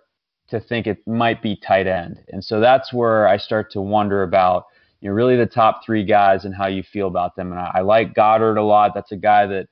to 0.50 0.60
think 0.60 0.88
it 0.88 1.06
might 1.08 1.42
be 1.42 1.56
tight 1.56 1.88
end. 1.88 2.20
And 2.30 2.44
so 2.44 2.60
that's 2.60 2.94
where 2.94 3.28
I 3.28 3.38
start 3.38 3.72
to 3.72 3.82
wonder 3.82 4.24
about, 4.24 4.66
you 5.02 5.10
know, 5.10 5.16
really 5.16 5.36
the 5.36 5.46
top 5.46 5.82
three 5.86 6.06
guys 6.06 6.46
and 6.46 6.56
how 6.56 6.68
you 6.68 6.84
feel 6.84 7.08
about 7.08 7.36
them. 7.36 7.52
And 7.52 7.60
I, 7.60 7.72
I 7.76 7.82
like 7.82 8.14
Goedert 8.14 8.58
a 8.58 8.62
lot. 8.62 8.94
That's 8.94 9.12
a 9.12 9.18
guy 9.18 9.46
that, 9.48 9.68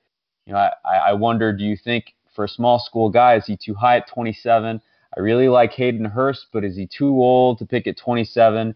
you 0.45 0.53
know, 0.53 0.59
I, 0.59 0.95
I 1.09 1.13
wonder, 1.13 1.53
do 1.53 1.63
you 1.63 1.77
think 1.77 2.13
for 2.35 2.45
a 2.45 2.49
small 2.49 2.79
school 2.79 3.09
guy, 3.09 3.35
is 3.35 3.45
he 3.45 3.55
too 3.55 3.73
high 3.75 3.97
at 3.97 4.07
27? 4.07 4.81
I 5.15 5.19
really 5.19 5.47
like 5.47 5.71
Hayden 5.73 6.05
Hurst, 6.05 6.47
but 6.51 6.65
is 6.65 6.75
he 6.75 6.87
too 6.87 7.09
old 7.21 7.59
to 7.59 7.65
pick 7.65 7.87
at 7.87 7.95
27? 7.97 8.75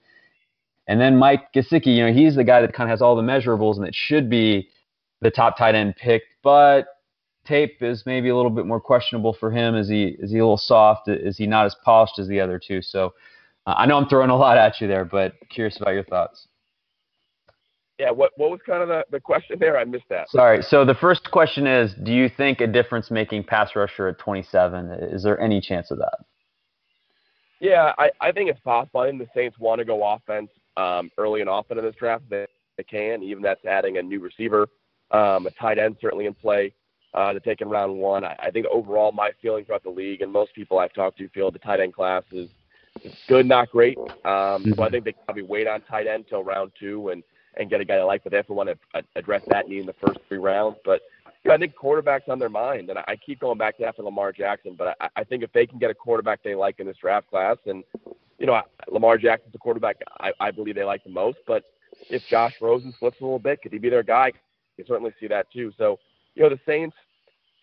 And 0.89 0.99
then 0.99 1.17
Mike 1.17 1.53
Gesicki, 1.53 1.95
you 1.95 2.03
know, 2.03 2.11
he's 2.11 2.33
the 2.33 2.43
guy 2.43 2.61
that 2.61 2.73
kind 2.73 2.89
of 2.89 2.91
has 2.91 2.99
all 2.99 3.15
the 3.15 3.21
measurables 3.21 3.77
and 3.77 3.85
it 3.85 3.93
should 3.93 4.27
be 4.27 4.69
the 5.21 5.29
top 5.29 5.55
tight 5.55 5.75
end 5.75 5.95
pick, 5.95 6.23
but 6.41 6.87
tape 7.45 7.83
is 7.83 8.07
maybe 8.07 8.29
a 8.29 8.35
little 8.35 8.49
bit 8.49 8.65
more 8.65 8.81
questionable 8.81 9.31
for 9.31 9.51
him. 9.51 9.75
Is 9.75 9.87
he 9.87 10.17
is 10.19 10.31
he 10.31 10.39
a 10.39 10.43
little 10.43 10.57
soft? 10.57 11.07
Is 11.07 11.37
he 11.37 11.45
not 11.45 11.67
as 11.67 11.75
polished 11.85 12.17
as 12.17 12.27
the 12.27 12.39
other 12.39 12.57
two? 12.57 12.81
So 12.81 13.13
uh, 13.67 13.75
I 13.77 13.85
know 13.85 13.97
I'm 13.97 14.09
throwing 14.09 14.31
a 14.31 14.35
lot 14.35 14.57
at 14.57 14.81
you 14.81 14.87
there, 14.87 15.05
but 15.05 15.33
curious 15.49 15.77
about 15.79 15.91
your 15.91 16.05
thoughts. 16.05 16.47
Yeah, 17.99 18.09
what 18.09 18.31
what 18.37 18.49
was 18.49 18.61
kind 18.65 18.81
of 18.81 18.87
the, 18.87 19.05
the 19.11 19.19
question 19.19 19.57
there? 19.59 19.77
I 19.77 19.85
missed 19.85 20.09
that. 20.09 20.27
Sorry. 20.29 20.63
So 20.63 20.85
the 20.85 20.95
first 20.95 21.29
question 21.29 21.67
is, 21.67 21.93
do 22.03 22.11
you 22.11 22.29
think 22.29 22.61
a 22.61 22.67
difference 22.67 23.11
making 23.11 23.43
pass 23.43 23.75
rusher 23.75 24.07
at 24.07 24.17
27? 24.17 24.89
Is 25.11 25.21
there 25.21 25.39
any 25.39 25.61
chance 25.61 25.91
of 25.91 25.99
that? 25.99 26.17
Yeah, 27.59 27.93
I, 27.99 28.09
I 28.19 28.31
think 28.31 28.49
it's 28.49 28.59
possible. 28.61 29.01
I 29.01 29.09
think 29.09 29.19
the 29.19 29.27
Saints 29.35 29.59
want 29.59 29.79
to 29.79 29.85
go 29.85 30.03
offense 30.03 30.49
um, 30.77 31.09
early 31.17 31.41
and 31.41 31.49
often 31.49 31.77
in 31.77 31.85
this 31.85 31.95
draft. 31.95 32.23
They, 32.29 32.45
they 32.77 32.83
can, 32.83 33.23
even 33.23 33.43
that's 33.43 33.63
adding 33.65 33.97
a 33.97 34.01
new 34.01 34.19
receiver, 34.19 34.67
um, 35.11 35.47
a 35.47 35.51
tight 35.51 35.77
end 35.77 35.97
certainly 36.01 36.25
in 36.25 36.33
play 36.33 36.73
uh, 37.13 37.33
to 37.33 37.39
take 37.39 37.61
in 37.61 37.69
round 37.69 37.97
one. 37.97 38.23
I, 38.23 38.35
I 38.39 38.51
think 38.51 38.65
overall, 38.71 39.11
my 39.11 39.31
feeling 39.41 39.65
throughout 39.65 39.83
the 39.83 39.89
league, 39.89 40.21
and 40.21 40.31
most 40.31 40.53
people 40.53 40.79
I've 40.79 40.93
talked 40.93 41.17
to 41.17 41.29
feel 41.29 41.51
the 41.51 41.59
tight 41.59 41.79
end 41.79 41.93
class 41.93 42.23
is, 42.31 42.49
good, 43.27 43.45
not 43.45 43.69
great. 43.69 43.97
Um, 44.25 44.73
so 44.75 44.83
I 44.83 44.89
think 44.89 45.05
they 45.05 45.13
probably 45.25 45.43
wait 45.43 45.67
on 45.67 45.81
tight 45.81 46.07
end 46.07 46.25
until 46.25 46.43
round 46.43 46.71
two 46.79 47.09
and 47.09 47.23
and 47.57 47.69
get 47.69 47.81
a 47.81 47.85
guy 47.85 47.97
they 47.97 48.03
like, 48.03 48.23
but 48.23 48.31
they 48.31 48.37
have 48.37 48.47
to 48.47 48.53
want 48.53 48.69
to 48.69 49.03
address 49.15 49.41
that 49.47 49.67
need 49.67 49.79
in 49.79 49.85
the 49.85 49.95
first 50.05 50.19
three 50.27 50.37
rounds. 50.37 50.77
But 50.85 51.01
you 51.43 51.49
know, 51.49 51.55
I 51.55 51.57
think 51.57 51.75
quarterback's 51.75 52.29
on 52.29 52.39
their 52.39 52.49
mind, 52.49 52.89
and 52.89 52.99
I 52.99 53.15
keep 53.25 53.39
going 53.39 53.57
back 53.57 53.77
to 53.77 53.93
for 53.93 54.03
Lamar 54.03 54.31
Jackson. 54.31 54.75
But 54.77 54.95
I, 55.01 55.09
I 55.17 55.23
think 55.23 55.43
if 55.43 55.51
they 55.51 55.65
can 55.65 55.79
get 55.79 55.89
a 55.89 55.95
quarterback 55.95 56.41
they 56.43 56.55
like 56.55 56.79
in 56.79 56.87
this 56.87 56.97
draft 56.97 57.29
class, 57.29 57.57
and 57.65 57.83
you 58.39 58.45
know, 58.45 58.61
Lamar 58.89 59.17
Jackson's 59.17 59.51
the 59.51 59.59
quarterback 59.59 59.97
I, 60.19 60.31
I 60.39 60.51
believe 60.51 60.75
they 60.75 60.83
like 60.83 61.03
the 61.03 61.09
most. 61.09 61.37
But 61.45 61.63
if 62.09 62.25
Josh 62.27 62.53
Rosen 62.61 62.93
slips 62.97 63.19
a 63.19 63.23
little 63.23 63.39
bit, 63.39 63.61
could 63.61 63.73
he 63.73 63.79
be 63.79 63.89
their 63.89 64.03
guy? 64.03 64.31
You 64.77 64.85
certainly 64.87 65.13
see 65.19 65.27
that 65.27 65.51
too. 65.51 65.71
So 65.77 65.99
you 66.35 66.43
know, 66.43 66.49
the 66.49 66.59
Saints, 66.65 66.95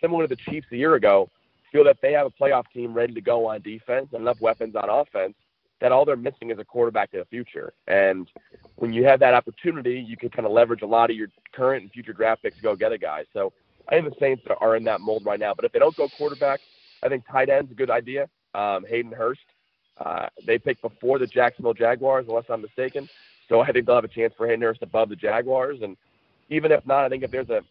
similar 0.01 0.27
to 0.27 0.35
the 0.35 0.51
Chiefs 0.51 0.67
a 0.73 0.77
year 0.77 0.95
ago, 0.95 1.31
feel 1.73 1.85
that 1.85 1.99
they 2.03 2.13
have 2.13 2.27
a 2.27 2.31
playoff 2.31 2.65
team 2.73 2.93
ready 2.95 3.15
to 3.15 3.21
go 3.21 3.47
on 3.47 3.63
defense 3.63 4.09
and 4.13 4.23
enough 4.23 4.41
weapons 4.41 4.77
on 4.77 4.89
offense 4.89 5.35
that 5.81 5.93
all 5.93 6.05
they're 6.05 6.17
missing 6.17 6.51
is 6.51 6.59
a 6.59 6.65
quarterback 6.65 7.11
in 7.13 7.19
the 7.21 7.27
future. 7.27 7.73
And 7.87 8.29
when 8.77 8.93
you 8.93 9.05
have 9.05 9.21
that 9.21 9.35
opportunity, 9.35 10.01
you 10.07 10.17
can 10.17 10.31
kind 10.31 10.47
of 10.47 10.53
leverage 10.53 10.83
a 10.83 10.87
lot 10.87 11.11
of 11.11 11.17
your 11.17 11.29
current 11.53 11.83
and 11.83 11.93
future 11.93 12.13
draft 12.13 12.43
picks 12.43 12.57
to 12.57 12.63
go 12.63 12.75
get 12.75 12.93
a 12.93 12.99
guy. 12.99 13.25
So 13.33 13.53
I 13.89 13.95
think 13.95 14.09
the 14.09 14.17
Saints 14.19 14.43
are 14.61 14.77
in 14.77 14.85
that 14.85 15.01
mold 15.01 15.25
right 15.27 15.39
now. 15.39 15.55
But 15.55 15.65
if 15.65 15.73
they 15.73 15.79
don't 15.79 15.97
go 15.97 16.09
quarterback, 16.17 16.61
I 17.03 17.09
think 17.09 17.25
tight 17.31 17.51
end's 17.51 17.73
a 17.73 17.75
good 17.75 17.91
idea. 17.91 18.29
Um, 18.55 18.87
Hayden 18.89 19.13
Hurst, 19.13 19.41
uh, 19.99 20.27
they 20.47 20.59
picked 20.59 20.83
before 20.83 21.19
the 21.19 21.27
Jacksonville 21.27 21.75
Jaguars, 21.75 22.27
unless 22.29 22.45
I'm 22.49 22.63
mistaken. 22.63 23.09
So 23.49 23.61
I 23.61 23.73
think 23.73 23.87
they'll 23.87 23.95
have 23.95 24.05
a 24.05 24.09
chance 24.09 24.35
for 24.37 24.47
Hurst 24.49 24.83
above 24.83 25.09
the 25.09 25.17
Jaguars. 25.17 25.79
And 25.83 25.97
even 26.51 26.73
if 26.73 26.87
not, 26.87 27.05
I 27.05 27.09
think 27.09 27.23
if 27.23 27.31
there's 27.31 27.51
a 27.51 27.63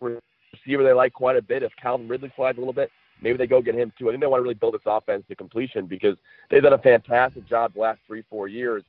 receiver 0.00 0.82
they 0.82 0.92
like 0.92 1.12
quite 1.12 1.36
a 1.36 1.42
bit, 1.42 1.62
if 1.62 1.72
Calvin 1.80 2.08
Ridley 2.08 2.32
slides 2.36 2.58
a 2.58 2.60
little 2.60 2.74
bit, 2.74 2.90
maybe 3.20 3.38
they 3.38 3.46
go 3.46 3.62
get 3.62 3.74
him 3.74 3.92
too. 3.98 4.08
I 4.08 4.12
think 4.12 4.20
they 4.20 4.26
want 4.26 4.40
to 4.40 4.42
really 4.42 4.54
build 4.54 4.74
this 4.74 4.82
offense 4.86 5.24
to 5.28 5.34
completion 5.34 5.86
because 5.86 6.16
they've 6.50 6.62
done 6.62 6.72
a 6.72 6.78
fantastic 6.78 7.48
job 7.48 7.74
the 7.74 7.80
last 7.80 8.00
three, 8.06 8.22
four 8.28 8.48
years 8.48 8.82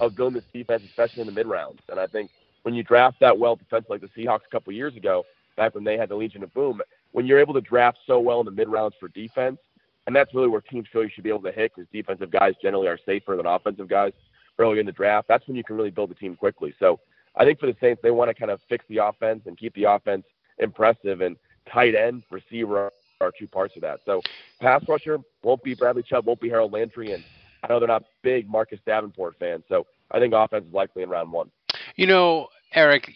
of 0.00 0.14
building 0.16 0.40
this 0.40 0.44
defense, 0.52 0.82
especially 0.88 1.22
in 1.22 1.26
the 1.26 1.32
mid 1.32 1.46
rounds. 1.46 1.80
And 1.88 1.98
I 1.98 2.06
think 2.06 2.30
when 2.62 2.74
you 2.74 2.82
draft 2.82 3.18
that 3.20 3.38
well 3.38 3.56
defense 3.56 3.86
like 3.88 4.00
the 4.00 4.08
Seahawks 4.08 4.46
a 4.46 4.50
couple 4.50 4.72
years 4.72 4.96
ago, 4.96 5.24
back 5.56 5.74
when 5.74 5.84
they 5.84 5.96
had 5.98 6.08
the 6.08 6.14
Legion 6.14 6.42
of 6.42 6.54
Boom, 6.54 6.80
when 7.12 7.26
you're 7.26 7.40
able 7.40 7.54
to 7.54 7.60
draft 7.60 7.98
so 8.06 8.20
well 8.20 8.40
in 8.40 8.46
the 8.46 8.52
mid 8.52 8.68
rounds 8.68 8.94
for 9.00 9.08
defense, 9.08 9.58
and 10.06 10.16
that's 10.16 10.34
really 10.34 10.48
where 10.48 10.60
teams 10.60 10.86
feel 10.92 11.02
you 11.02 11.10
should 11.12 11.24
be 11.24 11.30
able 11.30 11.42
to 11.42 11.52
hit 11.52 11.72
because 11.74 11.88
defensive 11.92 12.30
guys 12.30 12.54
generally 12.62 12.88
are 12.88 12.98
safer 13.04 13.36
than 13.36 13.46
offensive 13.46 13.88
guys. 13.88 14.12
early 14.58 14.78
in 14.78 14.86
the 14.86 14.92
draft, 14.92 15.28
that's 15.28 15.46
when 15.46 15.56
you 15.56 15.64
can 15.64 15.76
really 15.76 15.90
build 15.90 16.10
a 16.10 16.14
team 16.14 16.36
quickly. 16.36 16.74
So 16.78 17.00
I 17.36 17.44
think 17.44 17.60
for 17.60 17.66
the 17.66 17.76
Saints, 17.80 18.00
they 18.02 18.10
want 18.10 18.28
to 18.28 18.34
kind 18.34 18.50
of 18.50 18.60
fix 18.68 18.84
the 18.88 18.98
offense 18.98 19.42
and 19.46 19.56
keep 19.56 19.74
the 19.74 19.84
offense 19.84 20.24
impressive. 20.58 21.20
And 21.20 21.36
tight 21.72 21.94
end, 21.94 22.24
receiver 22.30 22.92
are 23.20 23.32
two 23.38 23.46
parts 23.46 23.76
of 23.76 23.82
that. 23.82 24.00
So 24.04 24.20
pass 24.60 24.82
rusher 24.88 25.18
won't 25.42 25.62
be 25.62 25.74
Bradley 25.74 26.02
Chubb, 26.02 26.26
won't 26.26 26.40
be 26.40 26.48
Harold 26.48 26.72
Landry, 26.72 27.12
and 27.12 27.22
I 27.62 27.68
know 27.68 27.78
they're 27.78 27.88
not 27.88 28.04
big 28.22 28.48
Marcus 28.48 28.80
Davenport 28.86 29.36
fans. 29.38 29.64
So 29.68 29.86
I 30.10 30.18
think 30.18 30.34
offense 30.34 30.66
is 30.66 30.72
likely 30.72 31.02
in 31.02 31.10
round 31.10 31.30
one. 31.30 31.50
You 31.96 32.06
know, 32.06 32.48
Eric, 32.72 33.10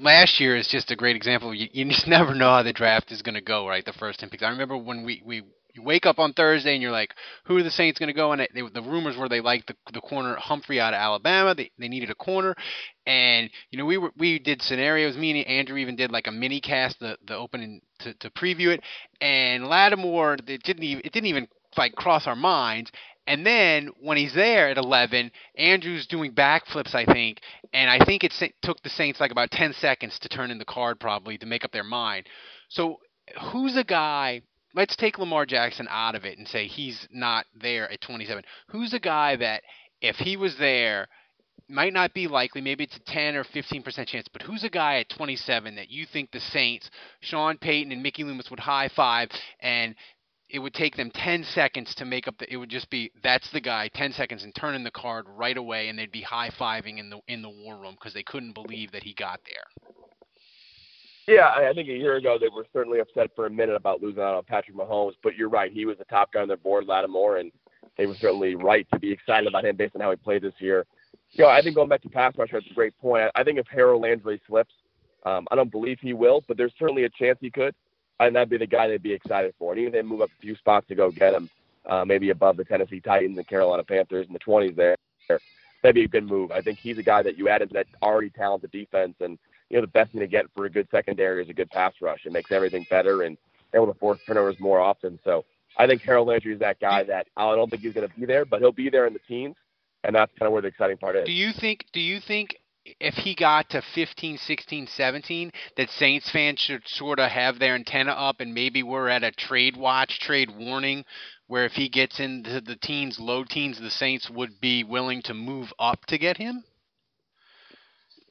last 0.00 0.40
year 0.40 0.56
is 0.56 0.68
just 0.68 0.90
a 0.90 0.96
great 0.96 1.16
example. 1.16 1.54
You, 1.54 1.68
you 1.72 1.84
just 1.86 2.06
never 2.08 2.34
know 2.34 2.50
how 2.50 2.62
the 2.62 2.72
draft 2.72 3.12
is 3.12 3.22
going 3.22 3.34
to 3.34 3.40
go, 3.40 3.68
right? 3.68 3.84
The 3.84 3.92
first 3.92 4.20
10 4.20 4.30
picks. 4.30 4.42
I 4.42 4.48
remember 4.48 4.76
when 4.76 5.04
we, 5.04 5.22
we 5.24 5.42
you 5.78 5.84
wake 5.84 6.06
up 6.06 6.18
on 6.18 6.32
Thursday 6.32 6.72
and 6.72 6.82
you're 6.82 6.92
like, 6.92 7.14
who 7.44 7.56
are 7.56 7.62
the 7.62 7.70
Saints 7.70 7.98
going 7.98 8.08
to 8.08 8.12
go? 8.12 8.32
And 8.32 8.46
they, 8.52 8.62
the 8.62 8.82
rumors 8.82 9.16
were 9.16 9.28
they 9.28 9.40
liked 9.40 9.68
the, 9.68 9.76
the 9.92 10.00
corner 10.00 10.34
Humphrey 10.36 10.80
out 10.80 10.92
of 10.92 10.98
Alabama. 10.98 11.54
They, 11.54 11.70
they 11.78 11.88
needed 11.88 12.10
a 12.10 12.14
corner, 12.14 12.54
and 13.06 13.48
you 13.70 13.78
know 13.78 13.84
we 13.84 13.98
were 13.98 14.12
we 14.16 14.38
did 14.38 14.62
scenarios. 14.62 15.16
Me 15.16 15.30
and 15.30 15.48
Andrew 15.48 15.76
even 15.78 15.96
did 15.96 16.10
like 16.10 16.26
a 16.26 16.32
mini 16.32 16.60
cast 16.60 16.98
the 17.00 17.16
the 17.26 17.36
opening 17.36 17.80
to, 18.00 18.14
to 18.14 18.30
preview 18.30 18.68
it. 18.68 18.82
And 19.20 19.66
Lattimore, 19.66 20.34
it 20.34 20.62
didn't 20.62 20.82
even 20.82 21.02
it 21.04 21.12
didn't 21.12 21.28
even 21.28 21.48
like 21.76 21.94
cross 21.94 22.26
our 22.26 22.36
minds. 22.36 22.90
And 23.26 23.44
then 23.44 23.90
when 24.00 24.16
he's 24.16 24.32
there 24.34 24.70
at 24.70 24.78
11, 24.78 25.30
Andrew's 25.58 26.06
doing 26.06 26.32
backflips, 26.32 26.94
I 26.94 27.04
think, 27.04 27.40
and 27.74 27.90
I 27.90 28.02
think 28.02 28.24
it 28.24 28.32
took 28.62 28.82
the 28.82 28.88
Saints 28.88 29.20
like 29.20 29.30
about 29.30 29.50
10 29.50 29.74
seconds 29.74 30.18
to 30.20 30.30
turn 30.30 30.50
in 30.50 30.56
the 30.56 30.64
card, 30.64 30.98
probably 30.98 31.36
to 31.36 31.44
make 31.44 31.62
up 31.62 31.70
their 31.70 31.84
mind. 31.84 32.26
So, 32.70 33.00
who's 33.52 33.76
a 33.76 33.84
guy 33.84 34.40
let's 34.78 34.94
take 34.94 35.18
Lamar 35.18 35.44
Jackson 35.44 35.88
out 35.90 36.14
of 36.14 36.24
it 36.24 36.38
and 36.38 36.46
say 36.46 36.68
he's 36.68 37.08
not 37.10 37.46
there 37.60 37.90
at 37.90 38.00
27. 38.00 38.44
Who's 38.68 38.94
a 38.94 39.00
guy 39.00 39.34
that 39.34 39.62
if 40.00 40.14
he 40.16 40.36
was 40.36 40.56
there 40.56 41.08
might 41.68 41.92
not 41.92 42.14
be 42.14 42.28
likely, 42.28 42.60
maybe 42.60 42.84
it's 42.84 42.96
a 42.96 43.00
10 43.00 43.34
or 43.34 43.42
15% 43.42 44.06
chance, 44.06 44.28
but 44.32 44.42
who's 44.42 44.62
a 44.62 44.70
guy 44.70 45.00
at 45.00 45.08
27 45.08 45.74
that 45.74 45.90
you 45.90 46.06
think 46.06 46.30
the 46.30 46.38
Saints, 46.38 46.88
Sean 47.20 47.58
Payton 47.58 47.90
and 47.90 48.04
Mickey 48.04 48.22
Loomis 48.22 48.50
would 48.50 48.60
high 48.60 48.88
five 48.94 49.30
and 49.58 49.96
it 50.48 50.60
would 50.60 50.74
take 50.74 50.96
them 50.96 51.10
10 51.10 51.42
seconds 51.42 51.92
to 51.96 52.04
make 52.04 52.28
up 52.28 52.38
the 52.38 52.50
it 52.50 52.56
would 52.56 52.70
just 52.70 52.88
be 52.88 53.10
that's 53.22 53.50
the 53.50 53.60
guy 53.60 53.90
10 53.94 54.12
seconds 54.12 54.44
and 54.44 54.54
turn 54.54 54.74
in 54.74 54.82
the 54.82 54.90
card 54.90 55.26
right 55.28 55.58
away 55.58 55.88
and 55.88 55.98
they'd 55.98 56.10
be 56.10 56.22
high 56.22 56.48
fiving 56.48 56.98
in 56.98 57.10
the 57.10 57.20
in 57.28 57.42
the 57.42 57.50
war 57.50 57.76
room 57.76 57.94
because 57.94 58.14
they 58.14 58.22
couldn't 58.22 58.54
believe 58.54 58.90
that 58.92 59.02
he 59.02 59.12
got 59.12 59.40
there 59.44 59.87
yeah, 61.28 61.50
I 61.54 61.72
think 61.74 61.88
a 61.88 61.92
year 61.92 62.16
ago 62.16 62.38
they 62.40 62.48
were 62.48 62.66
certainly 62.72 63.00
upset 63.00 63.30
for 63.36 63.46
a 63.46 63.50
minute 63.50 63.76
about 63.76 64.02
losing 64.02 64.22
out 64.22 64.34
on 64.34 64.44
Patrick 64.44 64.76
Mahomes, 64.76 65.12
but 65.22 65.36
you're 65.36 65.50
right. 65.50 65.70
He 65.70 65.84
was 65.84 65.98
the 65.98 66.04
top 66.04 66.32
guy 66.32 66.40
on 66.40 66.48
their 66.48 66.56
board, 66.56 66.86
Lattimore, 66.86 67.36
and 67.36 67.52
they 67.98 68.06
were 68.06 68.14
certainly 68.14 68.54
right 68.54 68.86
to 68.92 68.98
be 68.98 69.12
excited 69.12 69.46
about 69.46 69.64
him 69.64 69.76
based 69.76 69.94
on 69.94 70.00
how 70.00 70.10
he 70.10 70.16
played 70.16 70.42
this 70.42 70.54
year. 70.58 70.86
You 71.32 71.44
know, 71.44 71.50
I 71.50 71.60
think 71.60 71.74
going 71.76 71.88
back 71.88 72.00
to 72.02 72.08
pass 72.08 72.32
rusher, 72.38 72.56
it's 72.56 72.70
a 72.70 72.74
great 72.74 72.98
point. 72.98 73.30
I 73.34 73.44
think 73.44 73.58
if 73.58 73.66
Harold 73.68 74.02
Landry 74.02 74.40
slips, 74.46 74.72
um, 75.26 75.46
I 75.50 75.56
don't 75.56 75.70
believe 75.70 75.98
he 76.00 76.14
will, 76.14 76.42
but 76.48 76.56
there's 76.56 76.72
certainly 76.78 77.04
a 77.04 77.10
chance 77.10 77.38
he 77.40 77.50
could, 77.50 77.74
and 78.20 78.34
that'd 78.34 78.48
be 78.48 78.56
the 78.56 78.66
guy 78.66 78.88
they'd 78.88 79.02
be 79.02 79.12
excited 79.12 79.52
for. 79.58 79.72
And 79.72 79.80
even 79.80 79.94
if 79.94 80.00
they 80.00 80.08
move 80.08 80.22
up 80.22 80.30
a 80.30 80.40
few 80.40 80.56
spots 80.56 80.88
to 80.88 80.94
go 80.94 81.10
get 81.10 81.34
him, 81.34 81.50
uh, 81.86 82.04
maybe 82.04 82.30
above 82.30 82.56
the 82.56 82.64
Tennessee 82.64 83.00
Titans 83.00 83.36
and 83.36 83.46
Carolina 83.46 83.84
Panthers 83.84 84.26
in 84.26 84.32
the 84.32 84.38
20s 84.38 84.74
there, 84.76 84.96
that'd 85.82 85.94
be 85.94 86.04
a 86.04 86.08
good 86.08 86.26
move. 86.26 86.50
I 86.50 86.62
think 86.62 86.78
he's 86.78 86.98
a 86.98 87.02
guy 87.02 87.22
that 87.22 87.36
you 87.36 87.48
add 87.48 87.62
into 87.62 87.74
that 87.74 87.86
already 88.02 88.30
talented 88.30 88.70
defense, 88.70 89.14
and 89.20 89.38
you 89.70 89.76
know, 89.76 89.82
the 89.82 89.88
best 89.88 90.12
thing 90.12 90.20
to 90.20 90.26
get 90.26 90.46
for 90.54 90.64
a 90.64 90.70
good 90.70 90.88
secondary 90.90 91.42
is 91.42 91.50
a 91.50 91.54
good 91.54 91.70
pass 91.70 91.92
rush. 92.00 92.24
It 92.24 92.32
makes 92.32 92.50
everything 92.50 92.86
better 92.88 93.22
and 93.22 93.36
able 93.74 93.86
to 93.86 93.98
force 93.98 94.18
turnovers 94.26 94.58
more 94.58 94.80
often. 94.80 95.18
So 95.24 95.44
I 95.76 95.86
think 95.86 96.02
Harold 96.02 96.28
Landry 96.28 96.54
is 96.54 96.60
that 96.60 96.80
guy 96.80 97.04
that 97.04 97.26
I 97.36 97.54
don't 97.54 97.70
think 97.70 97.82
he's 97.82 97.92
going 97.92 98.08
to 98.08 98.14
be 98.18 98.26
there, 98.26 98.44
but 98.44 98.60
he'll 98.60 98.72
be 98.72 98.90
there 98.90 99.06
in 99.06 99.12
the 99.12 99.20
teens, 99.20 99.56
and 100.04 100.14
that's 100.14 100.32
kind 100.38 100.46
of 100.46 100.52
where 100.52 100.62
the 100.62 100.68
exciting 100.68 100.96
part 100.96 101.16
is. 101.16 101.26
Do 101.26 101.32
you 101.32 101.52
think? 101.52 101.84
Do 101.92 102.00
you 102.00 102.20
think 102.20 102.56
if 103.00 103.14
he 103.14 103.34
got 103.34 103.68
to 103.70 103.82
15, 103.94 104.38
16, 104.38 104.86
17, 104.86 105.52
that 105.76 105.90
Saints 105.90 106.30
fans 106.30 106.58
should 106.58 106.86
sort 106.86 107.18
of 107.18 107.30
have 107.30 107.58
their 107.58 107.74
antenna 107.74 108.12
up 108.12 108.40
and 108.40 108.54
maybe 108.54 108.82
we're 108.82 109.08
at 109.08 109.22
a 109.22 109.30
trade 109.32 109.76
watch, 109.76 110.18
trade 110.20 110.50
warning, 110.56 111.04
where 111.46 111.66
if 111.66 111.72
he 111.72 111.88
gets 111.88 112.18
into 112.18 112.60
the 112.60 112.76
teens, 112.76 113.18
low 113.20 113.44
teens, 113.44 113.78
the 113.78 113.90
Saints 113.90 114.30
would 114.30 114.60
be 114.60 114.84
willing 114.84 115.22
to 115.22 115.34
move 115.34 115.72
up 115.78 116.06
to 116.06 116.18
get 116.18 116.38
him? 116.38 116.64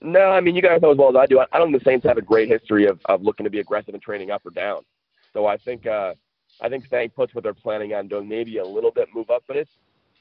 No, 0.01 0.31
I 0.31 0.41
mean 0.41 0.55
you 0.55 0.61
guys 0.61 0.81
know 0.81 0.91
as 0.91 0.97
well 0.97 1.09
as 1.09 1.15
I 1.15 1.25
do. 1.25 1.39
I, 1.39 1.45
I 1.51 1.57
don't 1.57 1.71
think 1.71 1.83
the 1.83 1.89
Saints 1.89 2.05
have 2.05 2.17
a 2.17 2.21
great 2.21 2.47
history 2.47 2.85
of, 2.85 2.99
of 3.05 3.21
looking 3.23 3.43
to 3.45 3.49
be 3.49 3.59
aggressive 3.59 3.93
and 3.93 4.03
trading 4.03 4.31
up 4.31 4.45
or 4.45 4.51
down. 4.51 4.81
So 5.33 5.47
I 5.47 5.57
think 5.57 5.87
uh, 5.87 6.13
I 6.61 6.69
think 6.69 6.85
staying 6.85 7.11
puts 7.11 7.33
what 7.33 7.43
they're 7.43 7.53
planning 7.53 7.93
on 7.93 8.07
doing, 8.07 8.27
maybe 8.27 8.57
a 8.57 8.65
little 8.65 8.91
bit 8.91 9.09
move 9.13 9.29
up, 9.29 9.43
but 9.47 9.57
it's 9.57 9.71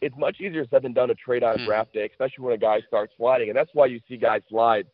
it's 0.00 0.16
much 0.16 0.40
easier 0.40 0.66
said 0.68 0.82
than 0.82 0.92
done 0.92 1.08
to 1.08 1.14
trade 1.14 1.42
on 1.42 1.58
mm. 1.58 1.66
draft 1.66 1.92
day, 1.92 2.06
especially 2.06 2.44
when 2.44 2.54
a 2.54 2.58
guy 2.58 2.80
starts 2.86 3.14
sliding, 3.16 3.48
and 3.48 3.56
that's 3.56 3.70
why 3.74 3.86
you 3.86 4.00
see 4.08 4.16
guys 4.16 4.42
slide 4.48 4.86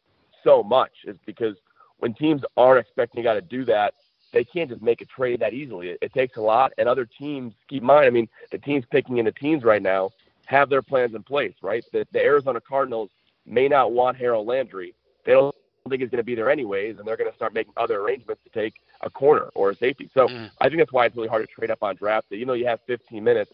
so 0.45 0.62
much 0.62 0.92
is 1.05 1.16
because 1.27 1.57
when 1.99 2.14
teams 2.14 2.42
aren't 2.57 2.81
expecting 2.81 3.21
a 3.21 3.25
guy 3.25 3.35
to 3.35 3.40
do 3.40 3.64
that, 3.64 3.95
they 4.33 4.45
can't 4.45 4.71
just 4.71 4.83
make 4.83 5.01
a 5.01 5.05
trade 5.05 5.40
that 5.40 5.53
easily. 5.53 5.90
It, 5.90 5.99
it 6.03 6.12
takes 6.12 6.37
a 6.37 6.40
lot, 6.40 6.73
and 6.79 6.88
other 6.88 7.05
teams 7.05 7.55
keep 7.68 7.83
in 7.83 7.87
mind. 7.87 8.07
I 8.07 8.11
mean, 8.11 8.29
the 8.51 8.59
teams 8.59 8.85
picking 8.90 9.18
in 9.18 9.25
the 9.25 9.33
teams 9.33 9.62
right 9.62 9.83
now 9.83 10.11
have 10.47 10.68
their 10.68 10.83
plans 10.83 11.14
in 11.14 11.23
place, 11.23 11.55
right? 11.62 11.85
The, 11.92 12.07
the 12.12 12.21
Arizona 12.21 12.61
Cardinals 12.61 13.11
may 13.47 13.69
not 13.69 13.93
want 13.93 14.17
Harold 14.17 14.47
Landry. 14.47 14.95
They 15.25 15.33
don't 15.33 15.55
think 15.89 16.01
he's 16.01 16.11
going 16.11 16.19
to 16.19 16.25
be 16.25 16.35
there 16.35 16.51
anyways, 16.51 16.99
and 16.99 17.07
they're 17.07 17.17
going 17.17 17.31
to 17.31 17.37
start 17.37 17.55
making 17.55 17.73
other 17.77 18.01
arrangements 18.01 18.43
to 18.45 18.51
take 18.51 18.75
a 19.01 19.11
corner 19.11 19.51
or 19.55 19.71
a 19.71 19.77
safety. 19.77 20.11
So 20.15 20.29
mm. 20.29 20.51
I 20.61 20.69
think 20.69 20.79
that's 20.79 20.93
why 20.93 21.07
it's 21.07 21.17
really 21.17 21.29
hard 21.29 21.47
to 21.47 21.53
trade 21.53 21.71
up 21.71 21.83
on 21.83 21.97
draft 21.97 22.31
day. 22.31 22.37
You 22.37 22.47
know, 22.47 22.53
you 22.53 22.67
have 22.67 22.81
15 22.87 23.23
minutes. 23.23 23.53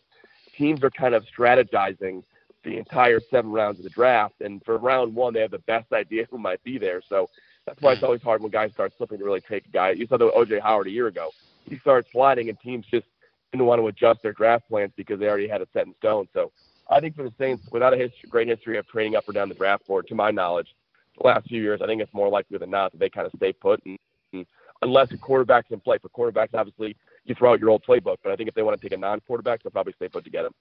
Teams 0.56 0.82
are 0.82 0.90
kind 0.90 1.14
of 1.14 1.24
strategizing 1.24 2.22
the 2.64 2.76
entire 2.76 3.20
seven 3.30 3.50
rounds 3.50 3.78
of 3.78 3.84
the 3.84 3.90
draft, 3.90 4.40
and 4.40 4.62
for 4.64 4.76
round 4.76 5.14
one, 5.14 5.32
they 5.32 5.40
have 5.40 5.52
the 5.52 5.58
best 5.60 5.92
idea 5.92 6.26
who 6.30 6.38
might 6.38 6.62
be 6.64 6.76
there. 6.76 7.00
So 7.08 7.30
that's 7.66 7.80
why 7.80 7.92
it's 7.92 8.02
always 8.02 8.22
hard 8.22 8.42
when 8.42 8.50
guys 8.50 8.72
start 8.72 8.92
slipping 8.96 9.18
to 9.18 9.24
really 9.24 9.40
take 9.40 9.66
a 9.66 9.70
guy. 9.70 9.90
You 9.90 10.06
saw 10.06 10.16
the 10.16 10.30
OJ 10.30 10.60
Howard 10.60 10.86
a 10.86 10.90
year 10.90 11.06
ago. 11.06 11.30
He 11.64 11.78
started 11.78 12.10
sliding, 12.10 12.48
and 12.48 12.58
teams 12.60 12.86
just 12.90 13.06
didn't 13.52 13.66
want 13.66 13.80
to 13.80 13.86
adjust 13.86 14.22
their 14.22 14.32
draft 14.32 14.68
plans 14.68 14.92
because 14.96 15.20
they 15.20 15.28
already 15.28 15.48
had 15.48 15.60
it 15.60 15.68
set 15.72 15.86
in 15.86 15.94
stone. 15.98 16.28
So 16.34 16.50
I 16.90 17.00
think 17.00 17.16
for 17.16 17.22
the 17.22 17.32
Saints, 17.38 17.68
without 17.70 17.92
a 17.92 17.96
history, 17.96 18.28
great 18.28 18.48
history 18.48 18.78
of 18.78 18.86
trading 18.88 19.16
up 19.16 19.28
or 19.28 19.32
down 19.32 19.48
the 19.48 19.54
draft 19.54 19.86
board, 19.86 20.06
to 20.08 20.14
my 20.14 20.30
knowledge, 20.30 20.74
the 21.20 21.26
last 21.26 21.48
few 21.48 21.60
years, 21.60 21.80
I 21.82 21.86
think 21.86 22.00
it's 22.00 22.14
more 22.14 22.28
likely 22.28 22.58
than 22.58 22.70
not 22.70 22.92
that 22.92 22.98
they 22.98 23.10
kind 23.10 23.26
of 23.26 23.32
stay 23.36 23.52
put. 23.52 23.80
And, 23.84 23.98
and 24.32 24.46
unless 24.82 25.10
a 25.12 25.18
quarterback's 25.18 25.70
in 25.70 25.80
play, 25.80 25.98
for 25.98 26.08
quarterbacks, 26.08 26.54
obviously 26.54 26.96
you 27.24 27.34
throw 27.34 27.52
out 27.52 27.60
your 27.60 27.70
old 27.70 27.84
playbook. 27.86 28.16
But 28.22 28.32
I 28.32 28.36
think 28.36 28.48
if 28.48 28.54
they 28.54 28.62
want 28.62 28.80
to 28.80 28.82
take 28.88 28.96
a 28.96 29.00
non-quarterback, 29.00 29.62
they'll 29.62 29.70
probably 29.70 29.92
stay 29.94 30.08
put 30.08 30.24
to 30.24 30.30
get 30.30 30.46
him. 30.46 30.52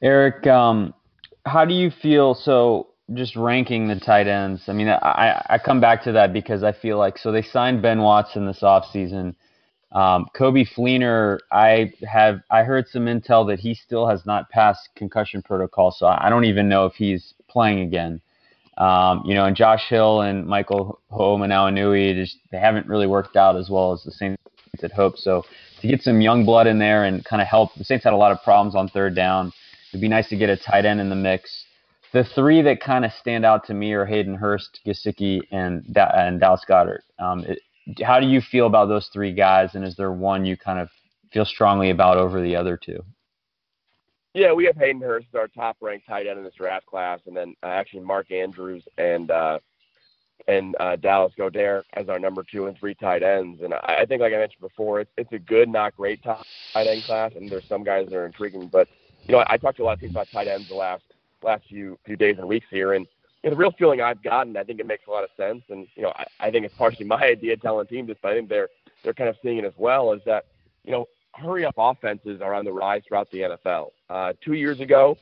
Eric, 0.00 0.46
um, 0.46 0.94
how 1.44 1.64
do 1.64 1.74
you 1.74 1.90
feel? 1.90 2.34
So 2.34 2.88
just 3.14 3.36
ranking 3.36 3.88
the 3.88 3.98
tight 3.98 4.26
ends. 4.26 4.62
I 4.68 4.72
mean, 4.72 4.88
I, 4.88 5.44
I 5.48 5.58
come 5.58 5.80
back 5.80 6.02
to 6.04 6.12
that 6.12 6.32
because 6.32 6.62
I 6.62 6.72
feel 6.72 6.98
like 6.98 7.18
so 7.18 7.32
they 7.32 7.42
signed 7.42 7.82
Ben 7.82 8.00
Watson 8.00 8.46
this 8.46 8.60
offseason. 8.60 9.34
Um, 9.92 10.26
Coby 10.36 10.68
Fleener, 10.76 11.38
I 11.50 11.92
have 12.06 12.40
I 12.50 12.62
heard 12.62 12.86
some 12.88 13.06
intel 13.06 13.46
that 13.48 13.58
he 13.58 13.74
still 13.74 14.06
has 14.06 14.26
not 14.26 14.50
passed 14.50 14.88
concussion 14.96 15.42
protocol, 15.42 15.90
so 15.90 16.06
I 16.06 16.28
don't 16.28 16.44
even 16.44 16.68
know 16.68 16.84
if 16.84 16.94
he's 16.94 17.34
playing 17.48 17.80
again. 17.80 18.20
Um, 18.76 19.22
you 19.24 19.34
know, 19.34 19.46
and 19.46 19.56
Josh 19.56 19.88
Hill 19.88 20.20
and 20.20 20.46
Michael 20.46 21.00
Hoomanawanui, 21.10 22.14
just 22.14 22.36
they 22.52 22.58
haven't 22.58 22.86
really 22.86 23.06
worked 23.06 23.36
out 23.36 23.56
as 23.56 23.68
well 23.70 23.92
as 23.92 24.02
the 24.04 24.12
Saints 24.12 24.40
had 24.80 24.92
hoped. 24.92 25.18
So 25.18 25.44
to 25.80 25.88
get 25.88 26.02
some 26.02 26.20
young 26.20 26.44
blood 26.44 26.66
in 26.66 26.78
there 26.78 27.04
and 27.04 27.24
kind 27.24 27.42
of 27.42 27.48
help, 27.48 27.74
the 27.74 27.84
Saints 27.84 28.04
had 28.04 28.12
a 28.12 28.16
lot 28.16 28.30
of 28.30 28.42
problems 28.44 28.76
on 28.76 28.88
third 28.88 29.16
down. 29.16 29.52
It'd 29.90 30.00
be 30.00 30.08
nice 30.08 30.28
to 30.28 30.36
get 30.36 30.50
a 30.50 30.56
tight 30.56 30.84
end 30.84 31.00
in 31.00 31.08
the 31.08 31.16
mix. 31.16 31.64
The 32.12 32.24
three 32.24 32.62
that 32.62 32.80
kind 32.80 33.04
of 33.04 33.12
stand 33.20 33.44
out 33.44 33.66
to 33.66 33.74
me 33.74 33.92
are 33.92 34.06
Hayden 34.06 34.34
Hurst, 34.34 34.80
Gesicki, 34.86 35.40
and 35.50 35.84
and 35.96 36.40
Dallas 36.40 36.64
Goedert. 36.68 37.00
Um, 37.18 37.44
it, 37.44 37.58
how 38.02 38.20
do 38.20 38.26
you 38.26 38.40
feel 38.40 38.66
about 38.66 38.88
those 38.88 39.08
three 39.12 39.32
guys, 39.32 39.74
and 39.74 39.84
is 39.84 39.96
there 39.96 40.12
one 40.12 40.44
you 40.44 40.56
kind 40.56 40.78
of 40.78 40.88
feel 41.32 41.44
strongly 41.44 41.90
about 41.90 42.16
over 42.16 42.40
the 42.40 42.56
other 42.56 42.76
two? 42.76 43.04
Yeah, 44.34 44.52
we 44.52 44.66
have 44.66 44.76
Hayden 44.76 45.00
Hurst 45.00 45.26
as 45.32 45.38
our 45.38 45.48
top 45.48 45.76
ranked 45.80 46.06
tight 46.06 46.26
end 46.26 46.38
in 46.38 46.44
this 46.44 46.54
draft 46.54 46.86
class, 46.86 47.20
and 47.26 47.36
then 47.36 47.54
uh, 47.62 47.68
actually 47.68 48.00
Mark 48.00 48.30
Andrews 48.30 48.84
and 48.98 49.30
uh, 49.30 49.58
and 50.46 50.76
uh, 50.78 50.96
Dallas 50.96 51.32
Goedert 51.36 51.84
as 51.94 52.08
our 52.08 52.18
number 52.18 52.44
two 52.50 52.66
and 52.66 52.78
three 52.78 52.94
tight 52.94 53.22
ends. 53.22 53.62
And 53.62 53.74
I, 53.74 53.98
I 54.00 54.06
think, 54.06 54.20
like 54.20 54.32
I 54.32 54.36
mentioned 54.38 54.60
before, 54.60 55.00
it's 55.00 55.10
it's 55.16 55.32
a 55.32 55.38
good, 55.38 55.68
not 55.68 55.96
great 55.96 56.22
top 56.22 56.44
tight 56.72 56.86
end 56.86 57.04
class, 57.04 57.32
and 57.36 57.50
there's 57.50 57.66
some 57.68 57.82
guys 57.84 58.06
that 58.08 58.14
are 58.14 58.26
intriguing. 58.26 58.68
But 58.68 58.88
you 59.26 59.32
know, 59.32 59.40
I, 59.40 59.54
I 59.54 59.56
talked 59.56 59.78
to 59.78 59.82
a 59.82 59.86
lot 59.86 59.94
of 59.94 60.00
people 60.00 60.20
about 60.20 60.28
tight 60.30 60.48
ends 60.48 60.68
the 60.68 60.74
last 60.74 61.04
last 61.42 61.64
few 61.68 61.98
few 62.04 62.16
days 62.16 62.36
and 62.38 62.46
weeks 62.46 62.66
here, 62.70 62.92
and 62.92 63.06
you 63.42 63.50
the 63.50 63.56
real 63.56 63.72
feeling 63.72 64.00
I've 64.00 64.22
gotten, 64.22 64.56
I 64.56 64.64
think 64.64 64.80
it 64.80 64.86
makes 64.86 65.06
a 65.06 65.10
lot 65.10 65.24
of 65.24 65.30
sense, 65.36 65.62
and 65.70 65.86
you 65.94 66.02
know, 66.02 66.12
I, 66.16 66.26
I 66.40 66.50
think 66.50 66.64
it's 66.64 66.74
partially 66.74 67.06
my 67.06 67.22
idea 67.22 67.56
telling 67.56 67.86
teams 67.86 68.08
this, 68.08 68.18
but 68.20 68.32
I 68.32 68.34
think 68.36 68.48
they're 68.48 68.68
they're 69.04 69.14
kind 69.14 69.30
of 69.30 69.36
seeing 69.42 69.58
it 69.58 69.64
as 69.64 69.74
well. 69.76 70.12
Is 70.12 70.20
that 70.26 70.46
you 70.84 70.92
know, 70.92 71.06
hurry 71.34 71.64
up 71.64 71.74
offenses 71.76 72.40
are 72.40 72.54
on 72.54 72.64
the 72.64 72.72
rise 72.72 73.02
throughout 73.06 73.30
the 73.30 73.40
NFL. 73.40 73.90
Uh, 74.08 74.32
two 74.42 74.54
years 74.54 74.80
ago, 74.80 75.16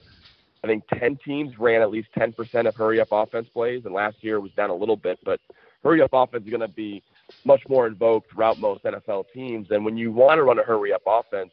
I 0.63 0.67
think 0.69 0.85
10 0.99 1.19
teams 1.25 1.59
ran 1.59 1.83
at 1.83 1.91
least 1.91 2.09
10% 2.17 2.67
of 2.67 2.75
hurry 2.75 3.01
up 3.01 3.09
offense 3.11 3.49
plays, 3.53 3.85
and 3.85 3.93
last 3.93 4.17
year 4.23 4.41
was 4.41 4.53
down 4.53 4.71
a 4.71 4.75
little 4.75 4.97
bit. 4.97 5.19
But 5.25 5.41
hurry 5.83 6.01
up 6.03 6.11
offense 6.13 6.45
is 6.45 6.51
going 6.51 6.61
to 6.61 6.69
be 6.69 7.03
much 7.45 7.63
more 7.69 7.87
in 7.87 7.95
vogue 7.95 8.25
throughout 8.33 8.59
most 8.59 8.85
NFL 8.85 9.27
teams. 9.35 9.69
And 9.71 9.85
when 9.85 9.97
you 9.97 10.13
want 10.13 10.39
to 10.39 10.45
run 10.45 10.59
a 10.59 10.63
hurry 10.63 10.93
up 10.93 11.03
offense, 11.07 11.51